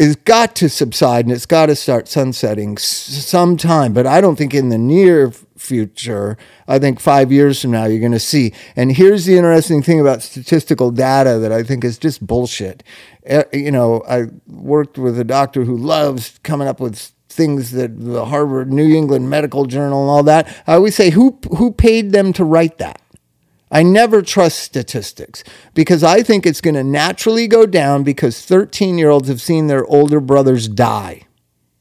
has 0.01 0.17
got 0.17 0.53
to 0.55 0.67
subside 0.67 1.25
and 1.25 1.33
it's 1.33 1.45
got 1.45 1.67
to 1.67 1.75
start 1.77 2.09
sunsetting 2.09 2.73
s- 2.77 2.83
sometime. 3.25 3.93
But 3.93 4.05
I 4.05 4.19
don't 4.19 4.35
think 4.35 4.53
in 4.53 4.67
the 4.67 4.77
near 4.77 5.31
future. 5.55 6.37
I 6.67 6.77
think 6.79 6.99
five 6.99 7.31
years 7.31 7.61
from 7.61 7.71
now 7.71 7.85
you're 7.85 7.99
going 7.99 8.11
to 8.11 8.19
see. 8.19 8.51
And 8.75 8.91
here's 8.91 9.23
the 9.25 9.37
interesting 9.37 9.81
thing 9.83 10.01
about 10.01 10.23
statistical 10.23 10.91
data 10.91 11.37
that 11.37 11.53
I 11.53 11.63
think 11.63 11.85
is 11.85 11.97
just 11.99 12.25
bullshit. 12.27 12.83
Eh, 13.27 13.43
You 13.53 13.71
know, 13.71 14.03
I 14.09 14.25
worked 14.49 14.97
with 14.97 15.17
a 15.19 15.23
doctor 15.23 15.63
who 15.63 15.77
loves 15.77 16.39
coming 16.43 16.67
up 16.67 16.79
with 16.81 17.11
things 17.31 17.71
that 17.71 17.99
the 17.99 18.25
Harvard 18.25 18.71
New 18.71 18.95
England 18.95 19.29
Medical 19.29 19.65
Journal 19.65 20.01
and 20.01 20.09
all 20.09 20.23
that. 20.23 20.47
I 20.67 20.73
always 20.75 20.95
say, 20.95 21.11
who 21.11 21.39
who 21.57 21.71
paid 21.71 22.11
them 22.11 22.33
to 22.33 22.43
write 22.43 22.77
that? 22.77 23.01
I 23.71 23.83
never 23.83 24.21
trust 24.21 24.59
statistics 24.59 25.43
because 25.73 26.03
I 26.03 26.23
think 26.23 26.45
it's 26.45 26.61
going 26.61 26.73
to 26.75 26.83
naturally 26.83 27.47
go 27.47 27.65
down 27.65 28.03
because 28.03 28.45
13 28.45 28.97
year 28.97 29.09
olds 29.09 29.29
have 29.29 29.41
seen 29.41 29.67
their 29.67 29.85
older 29.85 30.19
brothers 30.19 30.67
die, 30.67 31.23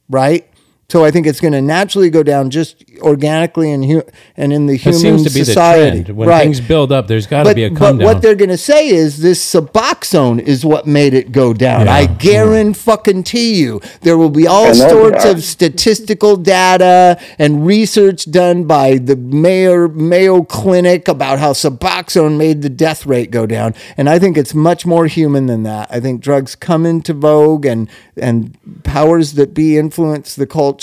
right? 0.09 0.50
So 0.91 1.05
I 1.05 1.13
think 1.13 1.29
it's 1.29 1.41
going 1.41 1.53
to 1.53 1.63
naturally 1.63 2.11
go 2.11 2.25
down 2.25 2.51
just 2.51 2.83
organically 2.99 3.71
and 3.71 3.85
hu- 3.85 4.03
and 4.37 4.53
in 4.53 4.67
the 4.67 4.77
That 4.77 4.83
human 4.83 5.01
seems 5.01 5.23
to 5.25 5.31
be 5.31 5.45
society. 5.45 5.99
the 5.99 6.05
trend. 6.05 6.17
When 6.19 6.29
right. 6.29 6.43
things 6.43 6.61
build 6.61 6.91
up, 6.91 7.07
there's 7.07 7.29
got 7.29 7.45
to 7.45 7.55
be 7.55 7.63
a 7.65 7.71
but 7.71 7.79
come 7.79 7.99
down. 7.99 8.07
what 8.07 8.23
they're 8.23 8.35
going 8.35 8.51
to 8.51 8.59
say 8.59 8.89
is 8.89 9.19
this 9.21 9.41
Suboxone 9.55 10.41
is 10.41 10.65
what 10.65 10.89
made 10.89 11.15
it 11.15 11.31
go 11.31 11.55
down. 11.55 11.87
Yeah. 11.87 11.93
I 11.95 12.07
guarantee 12.07 12.81
fucking 12.81 13.25
you 13.33 13.81
there 14.01 14.19
will 14.19 14.31
be 14.31 14.49
all 14.49 14.67
And 14.67 14.77
sorts 14.77 15.25
of 15.25 15.45
statistical 15.45 16.37
data 16.37 17.21
and 17.39 17.65
research 17.65 18.29
done 18.31 18.65
by 18.65 18.99
the 18.99 19.15
Mayo 19.15 19.89
Mayo 19.89 20.43
Clinic 20.43 21.07
about 21.07 21.39
how 21.39 21.53
Suboxone 21.53 22.37
made 22.37 22.63
the 22.63 22.69
death 22.69 23.07
rate 23.07 23.31
go 23.31 23.47
down. 23.47 23.75
And 23.97 24.09
I 24.09 24.19
think 24.19 24.37
it's 24.37 24.55
much 24.55 24.85
more 24.85 25.07
human 25.07 25.47
than 25.47 25.63
that. 25.63 25.87
I 25.89 26.01
think 26.01 26.21
drugs 26.21 26.57
come 26.57 26.85
into 26.85 27.13
vogue 27.13 27.65
and 27.65 27.89
and 28.17 28.59
powers 28.83 29.35
that 29.35 29.55
be 29.55 29.79
influence 29.79 30.35
the 30.35 30.47
culture 30.47 30.80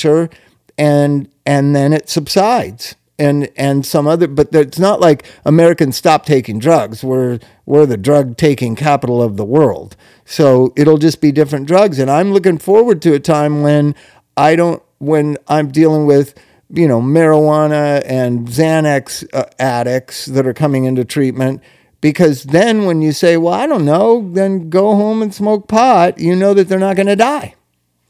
and 0.78 1.30
and 1.45 1.76
then 1.76 1.93
it 1.93 2.10
subsides. 2.10 2.95
And 3.20 3.50
and 3.58 3.84
some 3.84 4.06
other 4.06 4.28
but 4.28 4.54
it's 4.54 4.78
not 4.78 5.00
like 5.00 5.26
Americans 5.43 5.98
stop 5.98 6.26
taking 6.26 6.60
drugs. 6.60 7.04
We're 7.04 7.39
we're 7.66 7.88
the 7.88 7.98
drug 7.98 8.38
taking 8.38 8.76
capital 8.76 9.24
of 9.24 9.38
the 9.38 9.45
world. 9.45 9.95
So 10.24 10.72
it'll 10.76 11.00
just 11.00 11.20
be 11.20 11.32
different 11.32 11.68
drugs. 11.68 11.98
And 11.98 12.12
I'm 12.12 12.32
looking 12.32 12.60
forward 12.60 13.02
to 13.04 13.14
a 13.14 13.20
time 13.20 13.64
when 13.64 13.95
I 14.36 14.56
don't 14.56 14.84
when 15.00 15.38
I'm 15.48 15.70
dealing 15.70 16.06
with 16.06 16.36
you 16.70 16.88
know 16.88 17.02
marijuana 17.02 18.04
and 18.06 18.48
Xanax 18.48 19.28
uh, 19.34 19.45
addicts 19.58 20.26
that 20.26 20.45
are 20.45 20.54
coming 20.54 20.86
into 20.86 21.04
treatment. 21.04 21.64
Because 22.00 22.43
then 22.43 22.86
when 22.86 23.02
you 23.02 23.14
say 23.14 23.36
well 23.38 23.56
I 23.56 23.66
don't 23.66 23.86
know 23.86 24.30
then 24.32 24.70
go 24.70 24.93
home 24.95 25.24
and 25.24 25.34
smoke 25.34 25.68
pot. 25.68 26.20
You 26.20 26.36
know 26.36 26.54
that 26.54 26.70
they're 26.70 26.78
not 26.78 26.98
going 26.98 27.08
to 27.08 27.16
die 27.16 27.56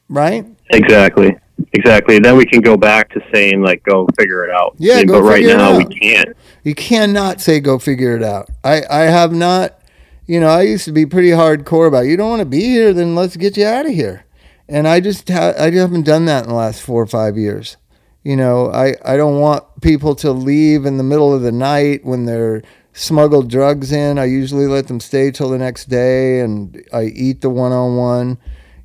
right? 0.09 0.45
Exactly. 0.69 1.35
Exactly. 1.73 2.19
Then 2.19 2.37
we 2.37 2.45
can 2.45 2.61
go 2.61 2.77
back 2.77 3.09
to 3.11 3.21
saying 3.33 3.61
like, 3.61 3.83
go 3.83 4.07
figure 4.17 4.43
it 4.43 4.51
out. 4.51 4.75
Yeah, 4.77 5.03
but 5.05 5.21
right 5.21 5.43
now 5.43 5.77
we 5.77 5.85
can't. 5.85 6.35
You 6.63 6.75
cannot 6.75 7.41
say 7.41 7.59
go 7.59 7.79
figure 7.79 8.15
it 8.15 8.23
out. 8.23 8.49
I, 8.63 8.83
I 8.89 9.01
have 9.03 9.31
not, 9.31 9.79
you 10.25 10.39
know, 10.39 10.49
I 10.49 10.63
used 10.63 10.85
to 10.85 10.91
be 10.91 11.05
pretty 11.05 11.29
hardcore 11.29 11.87
about 11.87 12.01
you 12.01 12.17
don't 12.17 12.29
want 12.29 12.41
to 12.41 12.45
be 12.45 12.61
here, 12.61 12.93
then 12.93 13.15
let's 13.15 13.37
get 13.37 13.57
you 13.57 13.65
out 13.65 13.85
of 13.85 13.93
here. 13.93 14.25
And 14.69 14.87
I 14.87 14.99
just 14.99 15.29
ha- 15.29 15.53
I 15.57 15.71
haven't 15.71 16.03
done 16.03 16.25
that 16.25 16.43
in 16.43 16.49
the 16.49 16.55
last 16.55 16.81
four 16.81 17.01
or 17.01 17.07
five 17.07 17.37
years. 17.37 17.77
You 18.23 18.35
know, 18.35 18.69
I, 18.69 18.95
I 19.05 19.15
don't 19.15 19.39
want 19.39 19.63
people 19.81 20.13
to 20.15 20.31
leave 20.31 20.85
in 20.85 20.97
the 20.97 21.03
middle 21.03 21.33
of 21.33 21.41
the 21.41 21.51
night 21.51 22.03
when 22.03 22.25
they're 22.25 22.61
smuggled 22.91 23.49
drugs 23.49 23.93
in. 23.93 24.19
I 24.19 24.25
usually 24.25 24.67
let 24.67 24.87
them 24.87 24.99
stay 24.99 25.31
till 25.31 25.49
the 25.49 25.57
next 25.57 25.85
day 25.85 26.41
and 26.41 26.83
I 26.91 27.03
eat 27.03 27.39
the 27.39 27.49
one 27.49 27.71
on 27.71 27.95
one. 27.95 28.37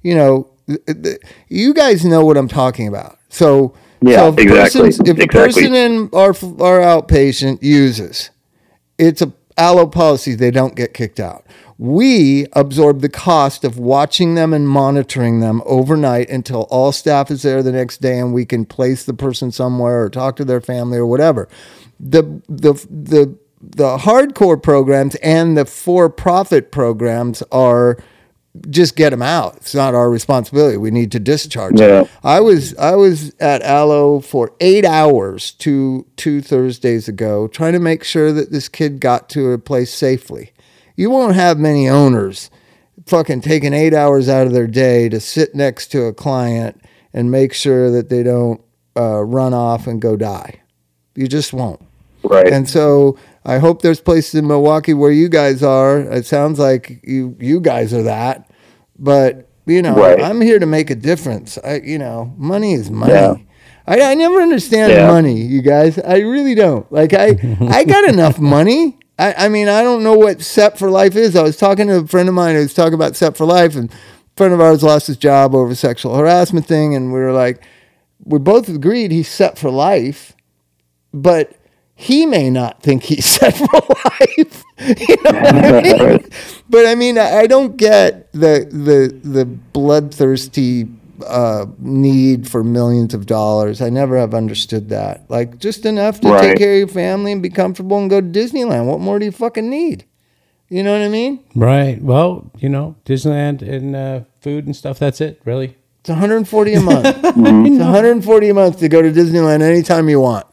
You 0.03 0.15
know, 0.15 0.52
you 1.49 1.75
guys 1.75 2.05
know 2.05 2.25
what 2.25 2.37
I'm 2.37 2.49
talking 2.49 2.89
about. 2.89 3.19
So, 3.29 3.75
Yeah, 4.01 4.17
so 4.17 4.29
if 4.29 4.39
exactly, 4.39 4.89
If 4.89 5.01
exactly. 5.01 5.27
person 5.27 5.75
in 5.75 6.11
our, 6.13 6.29
our 6.31 6.81
outpatient 6.81 7.63
uses, 7.63 8.31
it's 8.99 9.23
a 9.23 9.33
Alo 9.59 9.87
policy 9.87 10.35
they 10.35 10.51
don't 10.51 10.75
get 10.75 10.95
kicked 10.95 11.21
out 11.21 11.45
we 11.83 12.47
absorb 12.53 13.01
the 13.01 13.09
cost 13.09 13.65
of 13.65 13.77
watching 13.77 14.37
them 14.37 14.53
and 14.53 14.69
monitoring 14.69 15.41
them 15.41 15.61
overnight 15.67 16.31
until 16.31 16.63
all 16.71 16.93
staff 16.93 17.29
is 17.29 17.43
there 17.43 17.61
the 17.61 17.73
next 17.73 18.01
day 18.01 18.21
and 18.21 18.33
we 18.33 18.45
can 18.45 18.65
place 18.65 19.05
the 19.05 19.13
person 19.13 19.51
somewhere 19.51 20.05
or 20.05 20.09
talk 20.09 20.37
to 20.37 20.45
their 20.45 20.61
family 20.61 20.97
or 20.97 21.07
whatever 21.07 21.49
the 21.99 22.23
the 22.49 22.75
the 22.89 23.37
the 23.61 23.97
hardcore 23.99 24.63
programs 24.63 25.17
and 25.17 25.57
the 25.57 25.65
for-profit 25.65 26.71
programs 26.71 27.43
are 27.51 27.99
just 28.69 28.97
get 28.97 29.11
them 29.11 29.23
out. 29.23 29.57
It's 29.57 29.75
not 29.75 29.95
our 29.95 30.11
responsibility. 30.11 30.77
We 30.77 30.91
need 30.91 31.11
to 31.13 31.21
discharge 31.21 31.81
Yeah. 31.81 31.87
them. 32.03 32.07
I 32.23 32.41
was 32.41 32.77
I 32.77 32.97
was 32.97 33.33
at 33.41 33.63
Alo 33.63 34.21
for 34.21 34.53
eight 34.61 34.85
hours 34.85 35.53
two 35.53 36.07
two 36.17 36.41
Thursdays 36.43 37.09
ago, 37.09 37.49
trying 37.49 37.73
to 37.73 37.79
make 37.79 38.05
sure 38.05 38.31
that 38.33 38.53
this 38.53 38.69
kid 38.69 39.01
got 39.01 39.29
to 39.31 39.53
a 39.53 39.59
place 39.59 39.93
safely. 39.93 40.53
You 40.97 41.09
won't 41.11 41.35
have 41.35 41.59
many 41.59 41.89
owners 41.89 42.51
fucking 43.07 43.41
taking 43.41 43.73
eight 43.73 43.95
hours 43.95 44.29
out 44.29 44.47
of 44.47 44.53
their 44.53 44.67
day 44.67 45.09
to 45.09 45.19
sit 45.19 45.55
next 45.55 45.89
to 45.89 46.05
a 46.05 46.13
client 46.13 46.81
and 47.15 47.31
make 47.31 47.55
sure 47.55 47.91
that 47.91 48.11
they 48.11 48.23
don't 48.23 48.61
uh, 48.97 49.23
run 49.25 49.55
off 49.55 49.87
and 49.87 50.01
go 50.03 50.15
die. 50.17 50.61
You 51.15 51.27
just 51.27 51.53
won't. 51.55 51.81
Right. 52.25 52.47
And 52.53 52.69
so 52.69 53.19
I 53.45 53.59
hope 53.59 53.83
there's 53.83 54.01
places 54.01 54.35
in 54.37 54.47
Milwaukee 54.47 54.95
where 54.95 55.11
you 55.11 55.29
guys 55.29 55.63
are. 55.63 55.99
It 56.01 56.27
sounds 56.27 56.59
like 56.59 57.01
you 57.03 57.37
you 57.41 57.61
guys 57.61 57.93
are 57.93 58.03
that. 58.05 58.51
But 58.99 59.49
you 59.67 59.83
know, 59.83 59.95
Right. 59.95 60.21
I'm 60.23 60.41
here 60.41 60.59
to 60.59 60.67
make 60.67 60.91
a 60.91 60.95
difference. 60.95 61.59
I 61.65 61.81
you 61.85 61.99
know, 61.99 62.33
money 62.37 62.75
is 62.75 62.91
money. 62.91 63.13
Yeah. 63.13 63.35
I, 63.87 64.01
I 64.13 64.15
never 64.15 64.41
understand 64.41 64.93
Yeah. 64.93 65.09
money, 65.09 65.41
you 65.41 65.61
guys. 65.63 65.99
I 65.99 66.19
really 66.19 66.55
don't. 66.55 66.91
Like 66.93 67.13
I 67.15 67.39
I 67.69 67.85
got 67.85 68.09
enough 68.09 68.39
money. 68.57 68.99
I, 69.19 69.35
I 69.47 69.49
mean, 69.49 69.69
I 69.69 69.83
don't 69.83 70.03
know 70.03 70.15
what 70.17 70.41
set 70.41 70.79
for 70.79 70.91
life 70.91 71.17
is. 71.17 71.37
I 71.37 71.43
was 71.43 71.57
talking 71.57 71.87
to 71.89 71.97
a 71.97 72.07
friend 72.07 72.29
of 72.29 72.35
mine 72.35 72.55
who 72.55 72.63
was 72.63 72.75
talking 72.75 72.95
about 72.95 73.15
set 73.15 73.37
for 73.37 73.45
life 73.45 73.77
and 73.77 73.91
a 73.91 73.95
friend 74.37 74.55
of 74.55 74.61
ours 74.61 74.83
lost 74.83 75.07
his 75.09 75.17
job 75.17 75.55
over 75.55 75.73
a 75.73 75.75
sexual 75.77 76.15
harassment 76.17 76.67
thing 76.67 76.95
and 76.95 77.13
we 77.13 77.21
were 77.21 77.33
like 77.33 77.63
we 78.25 78.39
both 78.39 78.69
agreed 78.69 79.11
he's 79.13 79.29
set 79.29 79.59
for 79.59 79.71
life 79.71 80.35
but 81.13 81.53
he 81.95 82.27
may 82.27 82.51
not 82.51 82.83
think 82.83 83.05
he's 83.05 83.25
set 83.27 83.57
for 83.57 83.81
life. 84.21 84.63
you 84.79 85.17
know 85.25 85.33
what 85.33 85.55
I 85.55 85.83
mean? 86.09 86.29
But 86.69 86.87
I 86.87 86.95
mean, 86.95 87.19
I 87.19 87.41
I 87.41 87.47
don't 87.47 87.77
get 87.77 88.33
the 88.33 88.67
the 88.71 89.19
the 89.29 89.45
bloodthirsty 89.45 90.89
uh, 91.27 91.67
need 91.79 92.49
for 92.49 92.65
millions 92.65 93.15
of 93.15 93.27
dollars. 93.27 93.81
I 93.81 93.91
never 93.91 94.17
have 94.19 94.35
understood 94.35 94.89
that. 94.89 95.31
Like 95.31 95.59
just 95.59 95.87
enough 95.87 96.21
to 96.21 96.41
take 96.41 96.59
care 96.59 96.73
of 96.75 96.79
your 96.79 96.89
family 96.89 97.33
and 97.33 97.43
be 97.43 97.51
comfortable 97.51 97.99
and 97.99 98.11
go 98.11 98.21
to 98.21 98.27
Disneyland. 98.27 98.87
What 98.87 99.01
more 99.01 99.19
do 99.19 99.25
you 99.25 99.33
fucking 99.33 99.69
need? 99.69 100.05
You 100.69 100.83
know 100.83 100.93
what 100.93 101.03
I 101.03 101.09
mean? 101.09 101.45
Right. 101.55 102.01
Well, 102.01 102.51
you 102.59 102.71
know, 102.71 102.97
Disneyland 103.05 103.61
and 103.61 103.95
uh, 103.95 104.21
food 104.41 104.65
and 104.65 104.75
stuff. 104.75 104.99
That's 104.99 105.21
it, 105.21 105.41
really. 105.45 105.77
It's 106.01 106.09
140 106.09 106.75
a 106.75 106.81
month. 106.81 107.07
It's 107.25 107.79
140 107.79 108.49
a 108.49 108.55
month 108.55 108.79
to 108.81 108.89
go 108.89 109.03
to 109.03 109.13
Disneyland 109.13 109.61
anytime 109.61 110.09
you 110.09 110.21
want. 110.21 110.47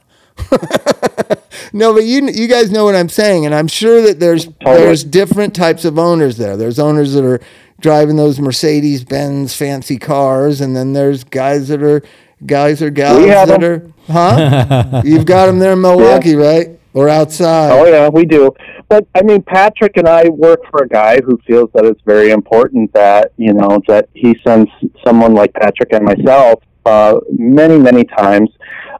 no, 1.73 1.93
but 1.93 2.03
you 2.03 2.27
you 2.27 2.47
guys 2.47 2.71
know 2.71 2.85
what 2.85 2.95
I'm 2.95 3.09
saying, 3.09 3.45
and 3.45 3.53
I'm 3.53 3.67
sure 3.67 4.01
that 4.01 4.19
there's 4.19 4.47
there's 4.63 5.03
different 5.03 5.55
types 5.55 5.85
of 5.85 5.97
owners 5.99 6.37
there. 6.37 6.57
There's 6.57 6.79
owners 6.79 7.13
that 7.13 7.23
are 7.23 7.39
driving 7.79 8.15
those 8.15 8.39
Mercedes 8.39 9.03
Benz 9.03 9.55
fancy 9.55 9.97
cars, 9.97 10.61
and 10.61 10.75
then 10.75 10.93
there's 10.93 11.23
guys 11.23 11.67
that 11.69 11.81
are 11.81 12.01
guys 12.45 12.81
or 12.81 12.89
gals 12.89 13.25
that 13.25 13.59
them. 13.59 13.63
are 13.63 13.93
huh? 14.11 15.01
You've 15.05 15.25
got 15.25 15.47
them 15.47 15.59
there 15.59 15.73
in 15.73 15.81
Milwaukee, 15.81 16.35
right? 16.35 16.69
Or 16.93 17.07
outside? 17.07 17.71
Oh 17.71 17.85
yeah, 17.85 18.09
we 18.09 18.25
do. 18.25 18.53
But 18.87 19.07
I 19.13 19.21
mean, 19.21 19.43
Patrick 19.43 19.97
and 19.97 20.07
I 20.07 20.27
work 20.29 20.61
for 20.71 20.83
a 20.83 20.87
guy 20.87 21.21
who 21.21 21.37
feels 21.45 21.69
that 21.73 21.85
it's 21.85 22.01
very 22.01 22.31
important 22.31 22.91
that 22.93 23.33
you 23.37 23.53
know 23.53 23.81
that 23.87 24.09
he 24.13 24.35
sends 24.45 24.69
someone 25.05 25.33
like 25.33 25.53
Patrick 25.53 25.93
and 25.93 26.03
myself 26.03 26.63
uh, 26.85 27.19
many, 27.37 27.77
many 27.77 28.03
times 28.03 28.49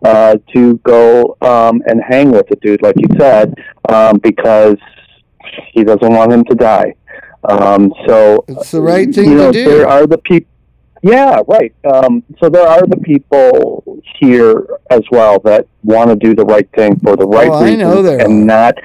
uh, 0.04 0.38
to 0.54 0.78
go 0.80 1.38
um, 1.42 1.82
and 1.88 2.02
hang 2.08 2.32
with 2.32 2.48
the 2.48 2.56
dude, 2.58 2.82
like 2.82 2.96
you 2.98 3.08
said, 3.18 3.54
um, 3.90 4.18
because 4.18 4.78
he 5.72 5.84
doesn't 5.84 6.14
want 6.14 6.32
him 6.32 6.44
to 6.46 6.56
die. 6.56 6.96
Um, 7.44 7.94
so 8.08 8.44
It's 8.48 8.72
the 8.72 8.82
right 8.82 9.14
thing 9.14 9.32
you 9.32 9.36
know, 9.38 9.52
to 9.52 9.64
do. 9.64 9.70
There 9.70 9.88
are 9.88 10.06
the 10.08 10.18
people. 10.18 10.50
Yeah, 11.02 11.42
right. 11.48 11.74
Um, 11.86 12.24
so 12.42 12.50
there 12.50 12.68
are 12.68 12.86
the 12.86 12.98
people 12.98 14.02
here 14.20 14.68
as 14.90 15.02
well 15.12 15.40
that 15.46 15.66
want 15.84 16.10
to 16.10 16.16
do 16.18 16.36
the 16.36 16.44
right 16.44 16.70
thing 16.76 17.00
for 17.00 17.16
the 17.16 17.26
right 17.26 17.48
Oh, 17.50 17.64
reasons 17.64 18.22
and 18.22 18.46
not. 18.46 18.76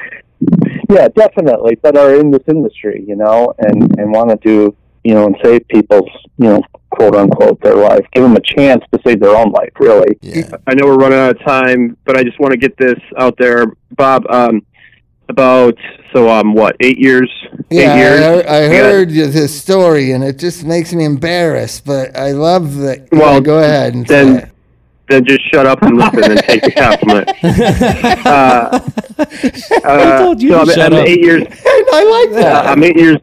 Yeah, 0.89 1.09
definitely. 1.09 1.79
That 1.83 1.97
are 1.97 2.15
in 2.15 2.31
this 2.31 2.43
industry, 2.47 3.05
you 3.07 3.17
know, 3.17 3.53
and 3.59 3.99
and 3.99 4.13
want 4.13 4.31
to 4.31 4.37
do, 4.37 4.77
you 5.05 5.15
know, 5.15 5.27
and 5.27 5.37
save 5.45 5.67
people's, 5.69 6.11
you 6.39 6.49
know, 6.49 6.63
quote 6.91 7.15
unquote 7.15 7.61
their 7.61 7.77
life, 7.77 8.05
give 8.13 8.23
them 8.23 8.37
a 8.37 8.41
chance 8.41 8.83
to 8.93 9.01
save 9.07 9.21
their 9.21 9.37
own 9.37 9.51
life. 9.53 9.71
Really. 9.79 10.17
Yeah. 10.23 10.51
I 10.67 10.75
know 10.75 10.87
we're 10.87 10.97
running 10.97 11.19
out 11.19 11.37
of 11.37 11.43
time, 11.45 11.97
but 12.05 12.17
I 12.17 12.23
just 12.25 12.39
want 12.41 12.53
to 12.53 12.57
get 12.59 12.77
this 12.77 12.99
out 13.19 13.37
there, 13.39 13.67
Bob. 13.97 14.25
Um, 14.31 14.65
about 15.31 15.75
so 16.13 16.29
um, 16.29 16.53
what 16.55 16.77
eight 16.81 16.99
years? 16.99 17.31
Yeah, 17.71 17.95
eight 17.95 17.99
years. 17.99 18.21
I, 18.47 18.69
heard- 18.69 19.09
I 19.09 19.13
Yeah. 19.13 19.27
this 19.27 19.59
story, 19.59 20.13
and 20.13 20.23
it 20.23 20.39
just 20.39 20.65
makes 20.65 20.93
me 20.93 21.05
embarrassed. 21.05 21.85
But 21.87 22.15
I 22.17 22.33
love 22.33 22.77
that. 22.77 23.09
Well, 23.11 23.35
yeah, 23.35 23.41
go 23.41 23.59
ahead 23.59 23.95
and 23.95 24.07
then- 24.07 24.41
say. 24.41 24.51
Then 25.07 25.23
just 25.27 25.43
shut 25.53 25.67
up 25.67 25.83
and 25.83 25.99
listen 25.99 26.31
and 26.31 26.41
take 26.45 26.63
the 26.63 26.71
compliment. 26.73 27.31
Uh, 28.27 28.81
uh, 29.85 30.19
told 30.19 30.43
you 30.43 30.51
so 30.51 30.65
to 30.65 30.71
I'm, 30.71 30.75
shut 30.77 30.93
I'm 30.95 31.01
up. 31.01 31.07
eight 31.07 31.21
years. 31.21 31.43
I 31.67 32.27
like 32.31 32.37
Uh, 32.39 32.41
that. 32.43 32.67
I'm 32.67 32.83
eight 32.83 32.97
years. 32.97 33.19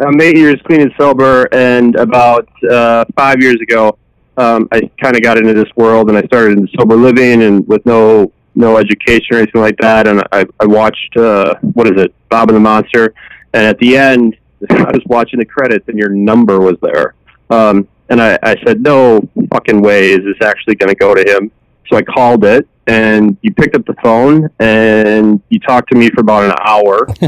I'm 0.00 0.20
eight 0.20 0.36
years 0.36 0.60
clean 0.66 0.80
and 0.80 0.92
sober, 0.98 1.48
and 1.52 1.96
about 1.96 2.48
uh, 2.70 3.04
five 3.16 3.42
years 3.42 3.56
ago, 3.60 3.98
um, 4.36 4.68
I 4.70 4.82
kind 5.02 5.16
of 5.16 5.22
got 5.22 5.38
into 5.38 5.54
this 5.54 5.68
world, 5.76 6.08
and 6.08 6.16
I 6.16 6.22
started 6.22 6.58
in 6.58 6.68
sober 6.78 6.94
living, 6.96 7.42
and 7.42 7.66
with 7.66 7.84
no 7.84 8.32
no 8.54 8.76
education 8.76 9.36
or 9.36 9.38
anything 9.38 9.60
like 9.60 9.76
that. 9.78 10.06
And 10.08 10.22
I, 10.32 10.44
I 10.58 10.66
watched 10.66 11.16
uh, 11.16 11.54
what 11.74 11.86
is 11.86 12.00
it, 12.00 12.14
Bob 12.28 12.48
and 12.48 12.56
the 12.56 12.60
Monster, 12.60 13.14
and 13.52 13.64
at 13.64 13.78
the 13.78 13.96
end, 13.96 14.36
I 14.70 14.90
was 14.92 15.02
watching 15.06 15.38
the 15.38 15.44
credits, 15.44 15.88
and 15.88 15.98
your 15.98 16.10
number 16.10 16.60
was 16.60 16.76
there. 16.82 17.14
Um, 17.50 17.88
and 18.08 18.22
I, 18.22 18.38
I 18.42 18.56
said, 18.64 18.82
no 18.82 19.28
fucking 19.50 19.82
way 19.82 20.10
is 20.10 20.20
this 20.20 20.36
actually 20.42 20.76
going 20.76 20.88
to 20.88 20.96
go 20.96 21.14
to 21.14 21.22
him. 21.22 21.50
So 21.88 21.96
I 21.96 22.02
called 22.02 22.44
it, 22.44 22.66
and 22.88 23.36
you 23.42 23.52
picked 23.52 23.76
up 23.76 23.84
the 23.84 23.94
phone, 24.02 24.48
and 24.58 25.40
you 25.50 25.60
talked 25.60 25.90
to 25.90 25.96
me 25.96 26.08
for 26.08 26.22
about 26.22 26.44
an 26.44 26.56
hour 26.64 27.04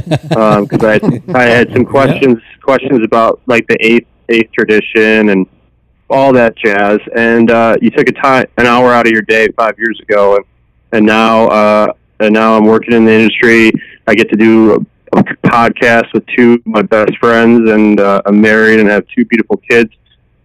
because 0.62 0.82
I 0.82 0.92
had, 0.94 1.36
I 1.36 1.42
had 1.44 1.72
some 1.72 1.84
questions 1.84 2.38
questions 2.62 3.04
about 3.04 3.40
like 3.46 3.66
the 3.68 3.76
eighth 3.80 4.08
eighth 4.30 4.50
tradition 4.52 5.28
and 5.28 5.46
all 6.08 6.32
that 6.32 6.56
jazz. 6.56 6.98
And 7.16 7.50
uh, 7.50 7.76
you 7.80 7.90
took 7.90 8.08
a 8.08 8.12
time 8.12 8.46
an 8.56 8.66
hour 8.66 8.92
out 8.92 9.06
of 9.06 9.12
your 9.12 9.22
day 9.22 9.48
five 9.56 9.78
years 9.78 10.00
ago, 10.00 10.36
and 10.36 10.44
and 10.92 11.06
now 11.06 11.48
uh, 11.48 11.92
and 12.20 12.32
now 12.32 12.56
I'm 12.56 12.64
working 12.64 12.94
in 12.94 13.04
the 13.04 13.12
industry. 13.12 13.70
I 14.06 14.14
get 14.14 14.30
to 14.30 14.36
do 14.36 14.72
a, 14.72 15.18
a 15.18 15.22
podcast 15.44 16.12
with 16.14 16.24
two 16.36 16.54
of 16.54 16.66
my 16.66 16.82
best 16.82 17.16
friends, 17.18 17.70
and 17.70 18.00
uh, 18.00 18.22
I'm 18.24 18.40
married 18.40 18.80
and 18.80 18.88
have 18.88 19.04
two 19.14 19.26
beautiful 19.26 19.58
kids. 19.68 19.92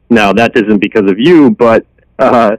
Now 0.09 0.33
that 0.33 0.51
isn't 0.55 0.79
because 0.79 1.09
of 1.09 1.17
you, 1.17 1.51
but. 1.51 1.85
Uh, 2.17 2.55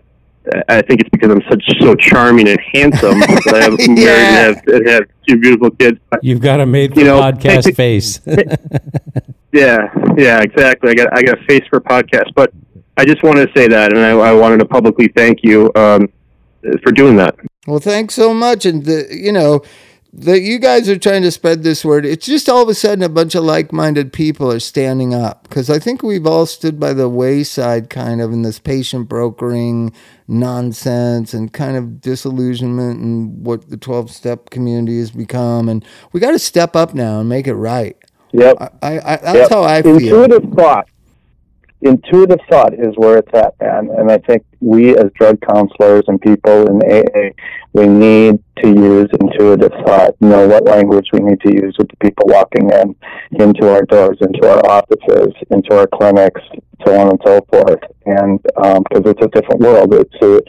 I 0.69 0.83
think 0.83 1.01
it's 1.01 1.11
because 1.11 1.31
I'm 1.31 1.43
such 1.49 1.65
so 1.81 1.95
charming 1.95 2.49
and 2.49 2.61
handsome 2.73 3.19
that 3.21 3.55
I 3.55 3.63
have 3.63 3.73
I'm 3.81 3.95
married 3.95 4.09
and 4.09 4.57
have, 4.57 4.67
and 4.67 4.89
have 4.89 5.03
two 5.27 5.39
beautiful 5.39 5.71
kids. 5.71 5.99
You've 6.23 6.41
got 6.41 6.61
a 6.61 6.67
made 6.67 6.95
for 6.95 7.01
You 7.01 7.07
know, 7.07 7.21
podcast 7.21 7.75
face. 7.77 8.21
Yeah, 9.53 9.89
yeah, 10.17 10.41
exactly. 10.41 10.91
I 10.91 10.95
got 10.95 11.17
I 11.17 11.23
got 11.23 11.41
a 11.41 11.45
face 11.45 11.65
for 11.69 11.81
podcast, 11.81 12.33
but 12.35 12.53
I 12.97 13.05
just 13.05 13.23
wanted 13.23 13.47
to 13.47 13.53
say 13.59 13.69
that, 13.69 13.93
and 13.93 14.01
I, 14.05 14.11
I 14.11 14.33
wanted 14.33 14.59
to 14.61 14.67
publicly 14.67 15.09
thank 15.09 15.41
you 15.43 15.71
um, 15.75 16.09
for 16.83 16.93
doing 16.93 17.17
that. 17.17 17.37
Well, 17.67 17.81
thanks 17.81 18.15
so 18.15 18.33
much, 18.33 18.65
and 18.65 18.85
the, 18.85 19.09
you 19.11 19.33
know 19.33 19.63
that 20.19 20.41
you 20.41 20.59
guys 20.59 20.89
are 20.89 20.99
trying 20.99 21.21
to 21.23 21.31
spread 21.31 21.63
this 21.63 21.85
word. 21.85 22.07
It's 22.07 22.25
just 22.25 22.49
all 22.49 22.63
of 22.63 22.69
a 22.71 22.75
sudden 22.75 23.05
a 23.05 23.09
bunch 23.09 23.35
of 23.35 23.45
like-minded 23.45 24.15
people 24.15 24.51
are 24.51 24.61
standing 24.61 25.13
up 25.13 25.43
because 25.43 25.69
I 25.69 25.79
think 25.79 26.03
we've 26.03 26.27
all 26.27 26.47
stood 26.47 26.81
by 26.81 26.95
the 26.95 27.07
wayside, 27.09 27.91
kind 27.91 28.23
of 28.23 28.33
in 28.33 28.41
this 28.41 28.59
patient 28.59 29.11
brokering 29.11 29.93
nonsense 30.27 31.35
and 31.35 31.53
kind 31.53 31.77
of 31.77 32.01
disillusionment 32.01 32.99
and 32.99 33.45
what 33.45 33.69
the 33.69 33.77
twelve-step 33.77 34.49
community 34.49 34.99
has 34.99 35.11
become, 35.11 35.69
and 35.69 35.85
we 36.13 36.21
got 36.21 36.31
to 36.33 36.39
step 36.39 36.75
up 36.75 36.95
now 36.95 37.21
and 37.21 37.29
make 37.29 37.47
it 37.47 37.55
right. 37.55 37.97
Yep. 38.33 38.57
I, 38.61 38.69
I, 38.83 38.99
I 38.99 39.17
that's 39.17 39.39
Yep. 39.39 39.51
how 39.51 39.63
I 39.65 39.83
feel. 39.83 39.97
Intuitive 39.97 40.51
thought. 40.55 40.89
Intuitive 41.87 42.39
thought 42.51 42.75
is 42.75 42.95
where 42.97 43.19
it's 43.19 43.33
at, 43.35 43.55
man. 43.61 43.91
And 43.97 44.11
I 44.11 44.19
think 44.19 44.45
we, 44.61 44.97
as 44.97 45.11
drug 45.15 45.41
counselors 45.41 46.05
and 46.09 46.21
people 46.21 46.67
in 46.69 46.77
AA, 46.91 47.31
we 47.73 47.87
need 47.87 48.43
to 48.63 48.69
use 48.69 49.09
intuitive 49.21 49.73
thought. 49.85 50.15
Know 50.21 50.47
what 50.49 50.65
language 50.65 51.09
we 51.13 51.21
need 51.21 51.41
to 51.43 51.53
use 51.53 51.75
with 51.79 51.89
the 51.89 51.97
people 51.99 52.25
walking 52.29 52.71
in, 52.71 52.97
into 53.41 53.69
our 53.71 53.83
doors, 53.83 54.19
into 54.21 54.49
our 54.49 54.65
offices, 54.67 55.33
into 55.51 55.77
our 55.79 55.87
clinics, 55.87 56.41
so 56.87 56.99
on 56.99 57.11
and 57.11 57.21
so 57.25 57.41
forth. 57.53 57.81
And 58.07 58.41
um, 58.57 58.83
because 58.89 59.13
it's 59.13 59.23
a 59.25 59.29
different 59.29 59.61
world, 59.61 59.95
it's 59.95 60.15
a 60.23 60.41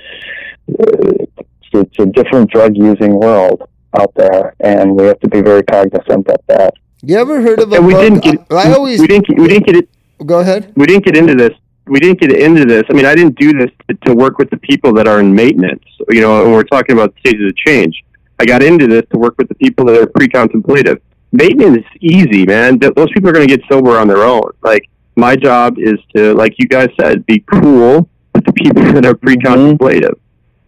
it's, 0.70 1.32
it's 1.74 2.00
a 2.00 2.06
different 2.08 2.50
drug 2.52 2.76
using 2.78 3.20
world 3.20 3.64
out 4.00 4.14
there, 4.16 4.56
and 4.60 4.96
we 4.96 5.06
have 5.06 5.20
to 5.22 5.30
be 5.30 5.42
very 5.42 5.64
cognizant 5.64 6.28
of 6.30 6.38
that. 6.48 6.74
You 7.04 7.18
ever 7.18 7.42
heard 7.42 7.60
of 7.62 7.72
a 7.72 7.76
And 7.76 7.86
we 7.88 7.94
book? 7.94 8.02
didn't 8.02 8.24
get 8.24 8.40
I, 8.52 8.70
I 8.72 8.74
always 8.74 9.00
we 9.00 9.08
didn't 9.08 9.28
get- 9.28 9.38
we 9.40 9.48
didn't 9.48 9.66
get 9.66 9.76
it 9.78 9.90
go 10.26 10.40
ahead. 10.40 10.74
we 10.76 10.86
didn't 10.86 11.06
get 11.06 11.16
into 11.18 11.36
this. 11.36 11.52
We 11.86 12.00
didn't 12.00 12.20
get 12.20 12.32
into 12.34 12.66
this. 12.66 12.84
I 12.90 12.94
mean, 12.94 13.06
I 13.06 13.16
didn't 13.16 13.38
do 13.40 13.54
this 13.54 13.72
to, 13.88 13.94
to 14.08 14.14
work 14.14 14.38
with 14.38 14.50
the 14.50 14.58
people 14.58 14.94
that 14.96 15.08
are 15.08 15.20
in 15.20 15.34
maintenance. 15.34 15.84
You 16.10 16.22
know, 16.22 16.44
and 16.44 16.52
we're 16.54 16.64
talking 16.64 16.94
about 16.98 17.14
stages 17.20 17.50
of 17.50 17.56
change. 17.56 18.04
I 18.40 18.46
got 18.46 18.62
into 18.62 18.88
this 18.88 19.04
to 19.12 19.18
work 19.18 19.36
with 19.38 19.48
the 19.48 19.56
people 19.56 19.86
that 19.86 19.98
are 20.00 20.06
pre-contemplative. 20.08 21.02
Maintenance 21.32 21.78
is 21.78 21.86
easy, 22.02 22.46
man. 22.46 22.78
Those 22.80 23.10
people 23.14 23.30
are 23.30 23.34
going 23.34 23.48
to 23.48 23.58
get 23.58 23.66
sober 23.70 23.98
on 23.98 24.08
their 24.08 24.24
own. 24.24 24.52
Like 24.62 24.90
my 25.16 25.36
job 25.36 25.78
is 25.80 25.98
to, 26.16 26.34
like 26.36 26.54
you 26.60 26.68
guys 26.68 26.90
said, 27.00 27.26
be 27.26 27.40
cool 27.40 28.10
with 28.36 28.46
the 28.46 28.54
people 28.54 28.84
that 28.94 29.06
are 29.06 29.16
pre-contemplative. 29.16 30.20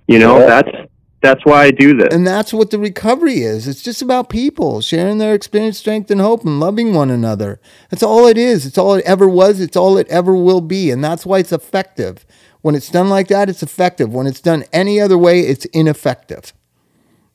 You 0.07 0.19
know, 0.19 0.39
Yeah. 0.39 0.45
that's 0.61 0.88
that's 1.21 1.43
why 1.45 1.63
I 1.63 1.71
do 1.71 1.95
this. 1.95 2.13
And 2.13 2.25
that's 2.25 2.53
what 2.53 2.71
the 2.71 2.79
recovery 2.79 3.39
is. 3.41 3.67
It's 3.67 3.81
just 3.83 4.01
about 4.01 4.29
people 4.29 4.81
sharing 4.81 5.17
their 5.17 5.33
experience, 5.33 5.77
strength, 5.77 6.09
and 6.11 6.21
hope 6.21 6.45
and 6.45 6.59
loving 6.59 6.93
one 6.93 7.09
another. 7.11 7.59
That's 7.89 8.03
all 8.03 8.25
it 8.27 8.37
is. 8.37 8.65
It's 8.65 8.77
all 8.77 8.93
it 8.95 9.05
ever 9.05 9.27
was. 9.27 9.59
It's 9.59 9.75
all 9.77 9.97
it 9.97 10.07
ever 10.07 10.33
will 10.33 10.61
be. 10.61 10.91
And 10.91 11.03
that's 11.03 11.25
why 11.25 11.39
it's 11.39 11.51
effective. 11.51 12.25
When 12.61 12.75
it's 12.75 12.89
done 12.89 13.09
like 13.09 13.27
that, 13.29 13.49
it's 13.49 13.63
effective. 13.63 14.13
When 14.13 14.27
it's 14.27 14.41
done 14.41 14.63
any 14.71 14.99
other 14.99 15.17
way, 15.17 15.41
it's 15.41 15.65
ineffective. 15.65 16.53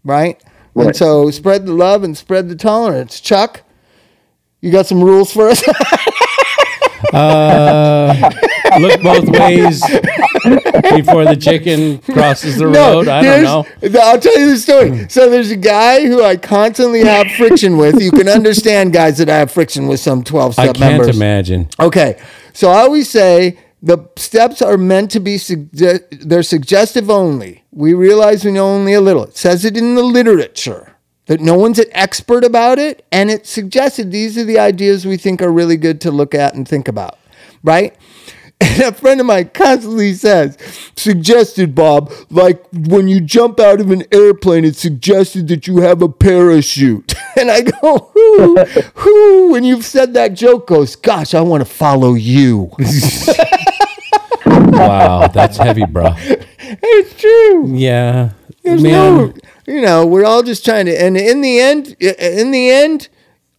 Right? 0.05 0.43
And 0.75 0.87
Right. 0.87 0.97
so 0.97 1.31
spread 1.31 1.67
the 1.67 1.73
love 1.73 2.03
and 2.03 2.17
spread 2.17 2.49
the 2.49 2.57
tolerance. 2.57 3.21
Chuck, 3.21 3.63
you 4.61 4.71
got 4.73 4.87
some 4.87 5.03
rules 5.05 5.33
for 5.33 5.49
us? 5.49 5.63
Uh, 7.15 8.31
look 8.81 9.01
both 9.03 9.29
ways 9.39 9.81
before 10.97 11.25
the 11.25 11.37
chicken 11.41 11.99
crosses 11.99 12.59
the 12.59 12.67
road. 12.67 13.09
I 13.09 13.23
don't 13.23 13.43
know. 13.45 13.67
I'll 14.03 14.19
tell 14.21 14.39
you 14.39 14.51
the 14.51 14.59
story. 14.59 15.09
So 15.09 15.31
there's 15.31 15.51
a 15.51 15.57
guy 15.57 16.07
who 16.07 16.23
I 16.23 16.37
constantly 16.37 17.01
have 17.05 17.31
friction 17.33 17.77
with. 17.77 18.01
You 18.03 18.11
can 18.11 18.29
understand 18.29 18.93
guys 18.93 19.19
that 19.19 19.29
I 19.29 19.37
have 19.39 19.51
friction 19.51 19.87
with 19.87 20.01
some 20.01 20.25
12 20.25 20.57
members. 20.57 20.59
I 20.59 20.65
step 20.65 20.77
can't 20.77 20.99
members. 20.99 21.17
imagine. 21.17 21.69
Okay. 21.79 22.21
So 22.53 22.71
I 22.71 22.79
always 22.81 23.09
say 23.09 23.59
the 23.83 23.99
steps 24.17 24.63
are 24.63 24.77
meant 24.79 25.11
to 25.13 25.21
be 25.21 25.37
sugge- 25.37 26.03
they're 26.11 26.43
suggestive 26.43 27.11
only. 27.11 27.65
We 27.71 27.95
realize 27.95 28.45
we 28.45 28.53
know 28.53 28.67
only 28.69 28.95
a 28.95 29.01
little. 29.01 29.25
It 29.25 29.37
says 29.37 29.65
it 29.65 29.77
in 29.77 29.95
the 29.95 30.03
literature 30.03 30.94
that 31.27 31.41
no 31.41 31.55
one's 31.57 31.79
an 31.79 31.87
expert 31.93 32.45
about 32.45 32.79
it 32.79 33.05
and 33.11 33.31
it 33.31 33.47
suggested 33.47 34.11
these 34.11 34.37
are 34.37 34.45
the 34.45 34.59
ideas 34.59 35.07
we 35.07 35.17
think 35.17 35.41
are 35.41 35.51
really 35.53 35.77
good 35.77 36.01
to 36.03 36.11
look 36.11 36.35
at 36.35 36.55
and 36.55 36.69
think 36.69 36.89
about, 36.89 37.19
right? 37.63 37.97
And 38.61 38.83
a 38.83 38.93
friend 38.93 39.21
of 39.21 39.27
mine 39.27 39.51
constantly 39.53 40.15
says, 40.15 40.57
suggested, 40.97 41.75
Bob, 41.75 42.13
like 42.31 42.65
when 42.73 43.09
you 43.09 43.21
jump 43.21 43.59
out 43.59 43.81
of 43.81 43.91
an 43.91 44.05
airplane, 44.13 44.65
it's 44.65 44.81
suggested 44.81 45.49
that 45.49 45.67
you 45.67 45.79
have 45.79 46.01
a 46.03 46.09
parachute. 46.09 47.15
And 47.37 47.51
I 47.51 47.63
go, 47.63 48.13
who, 48.15 48.57
who, 48.95 49.51
when 49.51 49.65
you've 49.65 49.85
said 49.85 50.15
that 50.15 50.35
joke, 50.35 50.69
goes, 50.69 50.95
gosh, 50.95 51.35
I 51.35 51.41
want 51.41 51.63
to 51.63 51.69
follow 51.69 52.15
you. 52.15 52.71
wow, 54.47 55.27
that's 55.27 55.57
heavy, 55.57 55.85
bro. 55.85 56.15
It's 56.17 57.21
true. 57.21 57.75
Yeah, 57.75 58.31
There's 58.63 58.81
man. 58.85 58.93
no, 58.93 59.35
you 59.67 59.81
know, 59.81 60.07
we're 60.07 60.25
all 60.25 60.43
just 60.43 60.65
trying 60.65 60.87
to, 60.87 61.01
and 61.03 61.17
in 61.17 61.41
the 61.41 61.59
end, 61.61 61.97
in 62.01 62.51
the 62.51 62.71
end, 62.71 63.09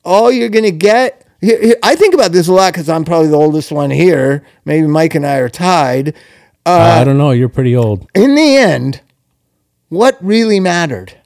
all 0.03 0.31
you're 0.31 0.49
gonna 0.49 0.71
get. 0.71 1.25
Here, 1.41 1.61
here, 1.61 1.75
I 1.83 1.95
think 1.95 2.13
about 2.13 2.31
this 2.31 2.47
a 2.47 2.53
lot 2.53 2.73
because 2.73 2.89
I'm 2.89 3.03
probably 3.05 3.27
the 3.29 3.35
oldest 3.37 3.71
one 3.71 3.91
here. 3.91 4.43
Maybe 4.65 4.87
Mike 4.87 5.15
and 5.15 5.25
I 5.25 5.37
are 5.37 5.49
tied. 5.49 6.15
Uh, 6.65 6.97
I 6.99 7.03
don't 7.03 7.17
know. 7.17 7.31
You're 7.31 7.49
pretty 7.49 7.75
old. 7.75 8.09
In 8.15 8.35
the 8.35 8.55
end, 8.55 9.01
what 9.89 10.17
really 10.23 10.59
mattered? 10.59 11.17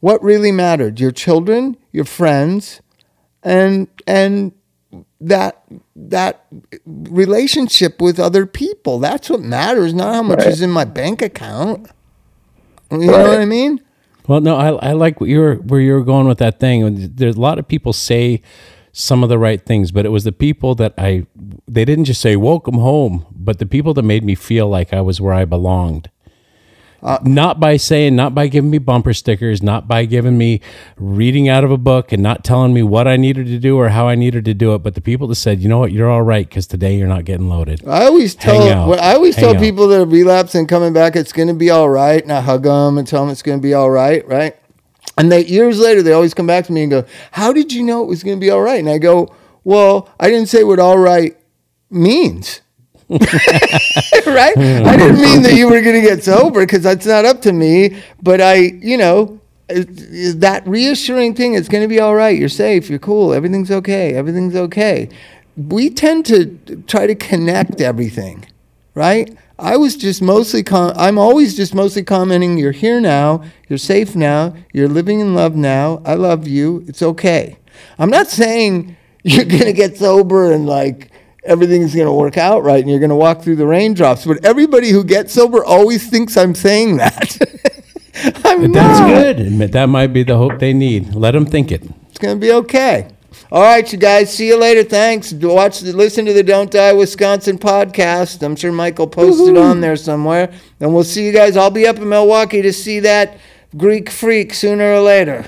What 0.00 0.22
really 0.22 0.52
mattered? 0.52 1.00
Your 1.00 1.10
children, 1.10 1.76
your 1.90 2.04
friends, 2.04 2.80
and 3.42 3.88
and 4.06 4.52
that 5.20 5.64
that 5.96 6.44
relationship 6.86 8.00
with 8.00 8.20
other 8.20 8.46
people. 8.46 8.98
That's 9.00 9.28
what 9.28 9.40
matters, 9.40 9.92
not 9.92 10.14
how 10.14 10.22
much 10.22 10.38
Right. 10.38 10.48
is 10.48 10.62
in 10.62 10.70
my 10.70 10.84
bank 10.84 11.20
account. 11.22 11.88
You 12.90 12.98
know 12.98 13.28
what 13.28 13.40
I 13.40 13.44
mean? 13.44 13.80
Well, 14.26 14.40
no, 14.40 14.56
I, 14.56 14.90
I 14.90 14.92
like 14.92 15.20
what 15.20 15.30
you're 15.30 15.56
where 15.56 15.80
you're 15.80 16.04
going 16.04 16.28
with 16.28 16.38
that 16.38 16.60
thing. 16.60 17.12
There's 17.14 17.36
a 17.36 17.40
lot 17.40 17.58
of 17.58 17.66
people 17.66 17.92
say 17.92 18.42
some 18.92 19.22
of 19.22 19.28
the 19.28 19.38
right 19.38 19.64
things, 19.64 19.90
but 19.90 20.04
it 20.04 20.10
was 20.10 20.24
the 20.24 20.32
people 20.32 20.74
that 20.76 20.92
I 20.98 21.26
they 21.66 21.84
didn't 21.84 22.04
just 22.04 22.20
say 22.20 22.36
welcome 22.36 22.74
home, 22.74 23.26
but 23.30 23.58
the 23.58 23.66
people 23.66 23.94
that 23.94 24.02
made 24.02 24.24
me 24.24 24.34
feel 24.34 24.68
like 24.68 24.92
I 24.92 25.00
was 25.00 25.20
where 25.20 25.32
I 25.32 25.44
belonged. 25.44 26.10
Uh, 27.00 27.18
not 27.22 27.60
by 27.60 27.76
saying, 27.76 28.16
not 28.16 28.34
by 28.34 28.48
giving 28.48 28.70
me 28.70 28.78
bumper 28.78 29.14
stickers, 29.14 29.62
not 29.62 29.86
by 29.86 30.04
giving 30.04 30.36
me 30.36 30.60
reading 30.96 31.48
out 31.48 31.62
of 31.62 31.70
a 31.70 31.76
book 31.78 32.10
and 32.10 32.22
not 32.22 32.42
telling 32.42 32.74
me 32.74 32.82
what 32.82 33.06
I 33.06 33.16
needed 33.16 33.46
to 33.46 33.58
do 33.58 33.78
or 33.78 33.90
how 33.90 34.08
I 34.08 34.16
needed 34.16 34.44
to 34.46 34.54
do 34.54 34.74
it, 34.74 34.78
but 34.78 34.94
the 34.94 35.00
people 35.00 35.28
that 35.28 35.36
said, 35.36 35.60
you 35.60 35.68
know 35.68 35.78
what, 35.78 35.92
you're 35.92 36.10
all 36.10 36.22
right 36.22 36.48
because 36.48 36.66
today 36.66 36.96
you're 36.96 37.06
not 37.06 37.24
getting 37.24 37.48
loaded. 37.48 37.86
I 37.86 38.06
always 38.06 38.34
tell 38.34 38.68
out. 38.68 38.98
I 38.98 39.14
always 39.14 39.36
tell 39.36 39.54
out. 39.54 39.60
people 39.60 39.86
that 39.88 40.00
are 40.00 40.06
relapsing 40.06 40.60
and 40.60 40.68
coming 40.68 40.92
back, 40.92 41.14
it's 41.14 41.32
going 41.32 41.48
to 41.48 41.54
be 41.54 41.70
all 41.70 41.88
right, 41.88 42.20
and 42.20 42.32
I 42.32 42.40
hug 42.40 42.64
them 42.64 42.98
and 42.98 43.06
tell 43.06 43.22
them 43.22 43.30
it's 43.30 43.42
going 43.42 43.58
to 43.58 43.62
be 43.62 43.74
all 43.74 43.90
right, 43.90 44.26
right? 44.26 44.56
And 45.16 45.30
they 45.30 45.44
years 45.44 45.78
later, 45.80 46.02
they 46.02 46.12
always 46.12 46.34
come 46.34 46.46
back 46.46 46.64
to 46.66 46.72
me 46.72 46.82
and 46.82 46.90
go, 46.90 47.04
"How 47.32 47.52
did 47.52 47.72
you 47.72 47.82
know 47.82 48.02
it 48.02 48.06
was 48.06 48.22
going 48.22 48.36
to 48.36 48.40
be 48.40 48.50
all 48.50 48.60
right?" 48.60 48.78
And 48.78 48.88
I 48.88 48.98
go, 48.98 49.34
"Well, 49.64 50.08
I 50.18 50.30
didn't 50.30 50.48
say 50.48 50.62
what 50.64 50.78
all 50.78 50.98
right 50.98 51.36
means." 51.90 52.60
right? 53.10 54.56
I 54.56 54.96
didn't 54.96 55.20
mean 55.20 55.42
that 55.42 55.54
you 55.54 55.68
were 55.68 55.80
going 55.80 55.94
to 55.94 56.06
get 56.06 56.22
sober 56.22 56.60
because 56.60 56.82
that's 56.82 57.06
not 57.06 57.24
up 57.24 57.40
to 57.42 57.52
me. 57.52 58.02
But 58.22 58.40
I, 58.40 58.56
you 58.56 58.96
know, 58.98 59.40
that 59.68 60.62
reassuring 60.66 61.34
thing, 61.34 61.54
it's 61.54 61.68
going 61.68 61.82
to 61.82 61.88
be 61.88 62.00
all 62.00 62.14
right. 62.14 62.38
You're 62.38 62.48
safe. 62.48 62.90
You're 62.90 62.98
cool. 62.98 63.32
Everything's 63.32 63.70
okay. 63.70 64.14
Everything's 64.14 64.56
okay. 64.56 65.08
We 65.56 65.90
tend 65.90 66.26
to 66.26 66.82
try 66.86 67.06
to 67.06 67.14
connect 67.14 67.80
everything, 67.80 68.46
right? 68.94 69.36
I 69.58 69.76
was 69.76 69.96
just 69.96 70.22
mostly, 70.22 70.62
com- 70.62 70.92
I'm 70.94 71.18
always 71.18 71.56
just 71.56 71.74
mostly 71.74 72.04
commenting, 72.04 72.58
you're 72.58 72.70
here 72.70 73.00
now, 73.00 73.42
you're 73.68 73.78
safe 73.78 74.14
now, 74.14 74.54
you're 74.72 74.88
living 74.88 75.18
in 75.18 75.34
love 75.34 75.56
now, 75.56 76.00
I 76.04 76.14
love 76.14 76.46
you, 76.46 76.84
it's 76.86 77.02
okay. 77.02 77.58
I'm 77.98 78.08
not 78.08 78.28
saying 78.28 78.96
you're 79.24 79.44
going 79.44 79.64
to 79.64 79.72
get 79.72 79.96
sober 79.96 80.52
and 80.52 80.64
like 80.64 81.10
everything's 81.48 81.94
going 81.94 82.06
to 82.06 82.12
work 82.12 82.36
out 82.36 82.62
right 82.62 82.80
and 82.80 82.88
you're 82.90 83.00
going 83.00 83.10
to 83.10 83.16
walk 83.16 83.42
through 83.42 83.56
the 83.56 83.66
raindrops, 83.66 84.24
but 84.24 84.44
everybody 84.44 84.90
who 84.90 85.02
gets 85.02 85.32
sober 85.32 85.64
always 85.64 86.08
thinks 86.08 86.36
I'm 86.36 86.54
saying 86.54 86.98
that. 86.98 87.36
I'm 88.44 88.72
That's 88.72 89.00
good. 89.00 89.72
That 89.72 89.88
might 89.88 90.08
be 90.08 90.22
the 90.24 90.36
hope 90.36 90.58
they 90.58 90.72
need. 90.72 91.14
Let 91.14 91.32
them 91.32 91.46
think 91.46 91.70
it. 91.70 91.82
It's 92.10 92.18
going 92.18 92.36
to 92.36 92.40
be 92.40 92.52
okay. 92.52 93.08
All 93.50 93.62
right, 93.62 93.90
you 93.92 93.98
guys. 93.98 94.32
See 94.32 94.48
you 94.48 94.58
later. 94.58 94.82
Thanks. 94.82 95.32
Watch, 95.32 95.82
listen 95.82 96.24
to 96.26 96.32
the 96.32 96.42
Don't 96.42 96.70
Die 96.70 96.92
Wisconsin 96.92 97.58
podcast. 97.58 98.42
I'm 98.42 98.56
sure 98.56 98.72
Michael 98.72 99.06
posted 99.06 99.56
on 99.56 99.80
there 99.80 99.96
somewhere. 99.96 100.52
And 100.80 100.92
we'll 100.92 101.04
see 101.04 101.24
you 101.24 101.32
guys. 101.32 101.56
I'll 101.56 101.70
be 101.70 101.86
up 101.86 101.96
in 101.96 102.08
Milwaukee 102.08 102.60
to 102.62 102.72
see 102.72 103.00
that 103.00 103.38
Greek 103.76 104.10
freak 104.10 104.52
sooner 104.52 104.94
or 104.94 105.00
later. 105.00 105.46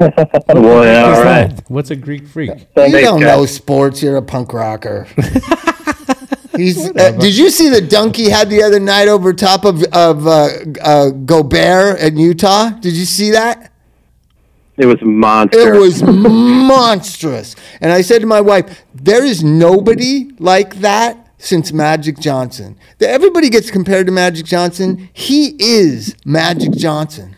Well, 0.00 0.84
yeah, 0.84 1.02
all 1.02 1.10
What's 1.10 1.22
that? 1.24 1.64
What's 1.68 1.90
a 1.90 1.96
Greek 1.96 2.26
freak? 2.26 2.50
you 2.50 2.66
Thanks, 2.74 3.00
don't 3.00 3.20
guys. 3.20 3.36
know 3.36 3.46
sports. 3.46 4.02
You're 4.02 4.16
a 4.16 4.22
punk 4.22 4.52
rocker. 4.52 5.06
He's, 6.56 6.88
uh, 6.90 7.12
did 7.12 7.36
you 7.36 7.50
see 7.50 7.68
the 7.68 7.80
dunk 7.80 8.16
he 8.16 8.28
had 8.30 8.50
the 8.50 8.62
other 8.64 8.80
night 8.80 9.06
over 9.06 9.32
top 9.32 9.64
of 9.64 9.82
of 9.92 10.26
uh, 10.26 10.48
uh, 10.82 11.10
Gobert 11.10 12.00
in 12.00 12.16
Utah? 12.16 12.70
Did 12.70 12.94
you 12.94 13.04
see 13.04 13.30
that? 13.30 13.72
It 14.76 14.86
was 14.86 15.00
a 15.02 15.04
monster. 15.04 15.74
It 15.74 15.78
was 15.78 16.02
monstrous. 16.02 17.56
And 17.80 17.92
I 17.92 18.00
said 18.00 18.20
to 18.20 18.26
my 18.26 18.40
wife, 18.40 18.84
there 18.94 19.24
is 19.24 19.42
nobody 19.42 20.30
like 20.38 20.76
that 20.76 21.28
since 21.38 21.72
Magic 21.72 22.18
Johnson. 22.18 22.76
Everybody 23.00 23.50
gets 23.50 23.70
compared 23.70 24.06
to 24.06 24.12
Magic 24.12 24.46
Johnson. 24.46 25.10
He 25.12 25.56
is 25.58 26.16
Magic 26.24 26.72
Johnson. 26.72 27.36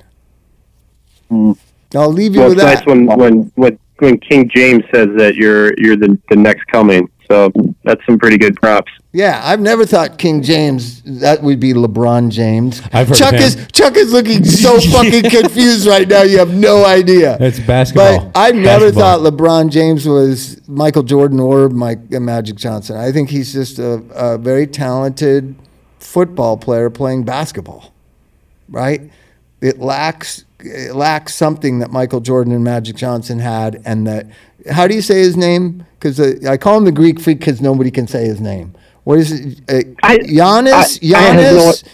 I'll 1.94 2.12
leave 2.12 2.34
you 2.34 2.40
well, 2.40 2.50
with 2.50 2.58
it's 2.58 2.64
nice 2.64 2.78
that. 2.78 2.86
when, 2.86 3.06
when 3.06 3.52
when 3.56 3.78
when 3.98 4.18
King 4.18 4.48
James 4.48 4.84
says 4.92 5.08
that 5.16 5.34
you're 5.36 5.72
you're 5.78 5.96
the 5.96 6.18
the 6.28 6.36
next 6.36 6.66
coming. 6.66 7.08
So 7.30 7.52
that's 7.84 8.04
some 8.06 8.18
pretty 8.18 8.38
good 8.38 8.56
props. 8.56 8.90
Yeah, 9.12 9.40
I've 9.44 9.60
never 9.60 9.86
thought 9.86 10.18
King 10.18 10.42
James 10.42 11.00
that 11.20 11.42
would 11.44 11.60
be 11.60 11.72
LeBron 11.72 12.30
James. 12.30 12.82
I've 12.92 13.08
heard 13.08 13.16
Chuck 13.16 13.34
of 13.34 13.40
him. 13.40 13.46
is 13.46 13.68
Chuck 13.72 13.96
is 13.96 14.12
looking 14.12 14.44
so 14.44 14.80
fucking 14.92 15.30
confused 15.30 15.86
right 15.86 16.08
now. 16.08 16.22
You 16.22 16.38
have 16.38 16.52
no 16.52 16.84
idea. 16.84 17.36
It's 17.38 17.60
basketball. 17.60 18.30
But 18.32 18.38
I've 18.38 18.56
never 18.56 18.86
Basketball. 18.86 19.22
thought 19.22 19.32
LeBron 19.32 19.70
James 19.70 20.08
was 20.08 20.66
Michael 20.68 21.04
Jordan 21.04 21.38
or 21.38 21.68
Mike 21.68 22.00
uh, 22.12 22.18
Magic 22.18 22.56
Johnson. 22.56 22.96
I 22.96 23.12
think 23.12 23.30
he's 23.30 23.52
just 23.52 23.78
a, 23.78 24.02
a 24.12 24.36
very 24.36 24.66
talented 24.66 25.54
football 26.00 26.56
player 26.56 26.90
playing 26.90 27.22
basketball. 27.22 27.92
Right? 28.68 29.08
It 29.60 29.78
lacks 29.78 30.44
it 30.64 30.94
lacks 30.94 31.34
something 31.34 31.78
that 31.80 31.90
Michael 31.90 32.20
Jordan 32.20 32.52
and 32.52 32.62
Magic 32.64 32.96
Johnson 32.96 33.38
had, 33.38 33.82
and 33.84 34.06
that 34.06 34.26
how 34.70 34.86
do 34.86 34.94
you 34.94 35.02
say 35.02 35.20
his 35.20 35.36
name? 35.36 35.84
Because 35.98 36.18
uh, 36.20 36.34
I 36.48 36.56
call 36.56 36.76
him 36.78 36.84
the 36.84 36.92
Greek 36.92 37.20
freak 37.20 37.38
because 37.40 37.60
nobody 37.60 37.90
can 37.90 38.06
say 38.06 38.24
his 38.26 38.40
name. 38.40 38.74
What 39.04 39.18
is 39.18 39.32
it? 39.32 39.60
Uh, 39.68 39.88
I- 40.02 40.18
Giannis 40.18 40.72
I- 40.72 41.16
I 41.18 41.34
Giannis. 41.34 41.84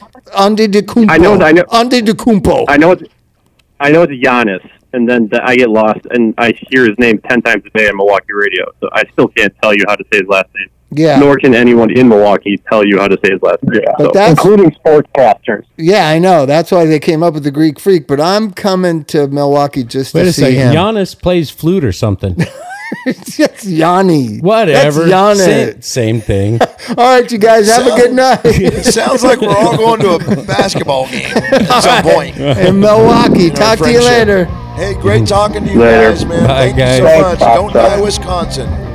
I 1.09 1.19
know- 1.19 1.33
I 1.45 1.53
know- 1.53 1.63
Antetokounmpo. 1.65 2.65
I 2.69 2.77
know 2.77 2.93
it's 2.93 3.05
I 3.79 3.91
know 3.91 4.03
it's 4.03 4.13
Giannis, 4.13 4.69
and 4.93 5.09
then 5.09 5.29
the, 5.29 5.41
I 5.45 5.55
get 5.57 5.69
lost, 5.71 6.01
and 6.11 6.35
I 6.39 6.53
hear 6.71 6.85
his 6.87 6.99
name 6.99 7.19
ten 7.29 7.43
times 7.43 7.63
a 7.67 7.79
day 7.79 7.89
on 7.89 7.97
Milwaukee 7.97 8.33
radio. 8.33 8.65
So 8.81 8.89
I 8.93 9.05
still 9.13 9.29
can't 9.29 9.55
tell 9.63 9.75
you 9.75 9.85
how 9.87 9.97
to 9.97 10.05
say 10.13 10.19
his 10.21 10.29
last 10.29 10.49
name. 10.55 10.69
Yeah. 10.97 11.19
Nor 11.19 11.37
can 11.37 11.55
anyone 11.55 11.91
in 11.91 12.09
Milwaukee 12.09 12.57
tell 12.69 12.85
you 12.85 12.99
how 12.99 13.07
to 13.09 13.19
say 13.25 13.33
his 13.33 13.43
last 13.43 13.63
name. 13.63 13.83
But 13.99 14.05
So, 14.07 14.11
that's 14.15 14.31
including 14.31 14.71
sportscasters. 14.73 15.65
Yeah, 15.77 16.09
I 16.09 16.19
know. 16.19 16.47
That's 16.47 16.71
why 16.71 16.87
they 16.87 16.99
came 16.99 17.23
up 17.23 17.35
with 17.35 17.45
the 17.45 17.51
Greek 17.51 17.79
freak. 17.79 18.07
But 18.07 18.21
I'm 18.21 18.51
coming 18.53 19.05
to 19.07 19.29
Milwaukee 19.29 19.85
just 19.85 20.15
Wait 20.15 20.23
to 20.23 20.29
a 20.31 20.33
see 20.33 20.43
second. 20.43 20.59
him. 20.59 20.75
Giannis 20.75 21.21
plays 21.21 21.51
flute 21.51 21.85
or 21.85 21.93
something. 21.93 22.37
it's 23.07 23.37
just 23.37 23.65
Yanni. 23.65 24.39
Whatever. 24.39 25.05
That's 25.05 25.41
Same, 25.41 25.69
Giannis. 25.75 25.85
same 25.85 26.21
thing. 26.21 26.61
All 26.97 27.21
right, 27.21 27.31
you 27.31 27.39
guys 27.39 27.67
have 27.69 27.87
a 27.87 27.97
good 27.97 28.13
night 28.15 28.41
It 28.45 28.85
sounds 28.93 29.23
like 29.25 29.41
we're 29.41 29.49
all 29.57 29.77
going 29.77 30.01
to 30.01 30.15
a 30.15 30.45
basketball 30.45 31.09
game 31.11 31.27
at 31.37 31.81
some 31.83 32.03
point. 32.05 32.37
in 32.39 32.79
Milwaukee. 32.81 33.51
Talk 33.51 33.79
to 33.81 33.91
you 33.91 34.03
later. 34.05 34.45
Hey, 34.77 34.95
great 34.95 35.27
talking 35.27 35.65
to 35.65 35.73
you 35.73 35.79
Later. 35.81 36.11
guys, 36.11 36.25
man. 36.27 36.47
Bye, 36.47 36.73
Thank 36.73 36.77
guys. 36.77 36.99
you 37.01 37.07
so 37.09 37.23
much. 37.23 37.39
Bob. 37.41 37.57
Don't 37.57 37.73
die, 37.73 38.01
Wisconsin. 38.01 38.86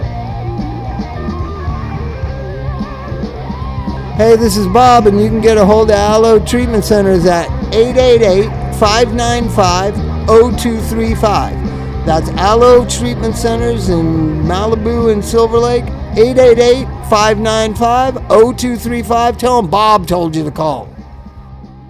Hey, 4.22 4.36
this 4.36 4.55
is 4.55 4.67
Bob, 4.67 5.07
and 5.07 5.19
you 5.19 5.30
can 5.30 5.41
get 5.41 5.57
a 5.57 5.65
hold 5.65 5.89
of 5.89 5.95
Alo 5.95 6.38
Treatment 6.38 6.86
Centers 6.86 7.26
at 7.26 7.47
888 7.74 8.45
595 8.76 9.95
0235. 10.28 12.05
That's 12.05 12.30
Alo 12.30 12.88
Treatment 12.88 13.36
Centers 13.36 13.89
in 13.89 14.43
Malibu 14.43 15.11
and 15.11 15.26
Silver 15.26 15.57
Lake. 15.57 15.86
888 16.15 16.86
595 17.09 18.13
0235. 18.30 19.38
Tell 19.39 19.59
them 19.59 19.72
Bob 19.72 20.05
told 20.05 20.36
you 20.36 20.43
to 20.43 20.51
call. 20.51 20.88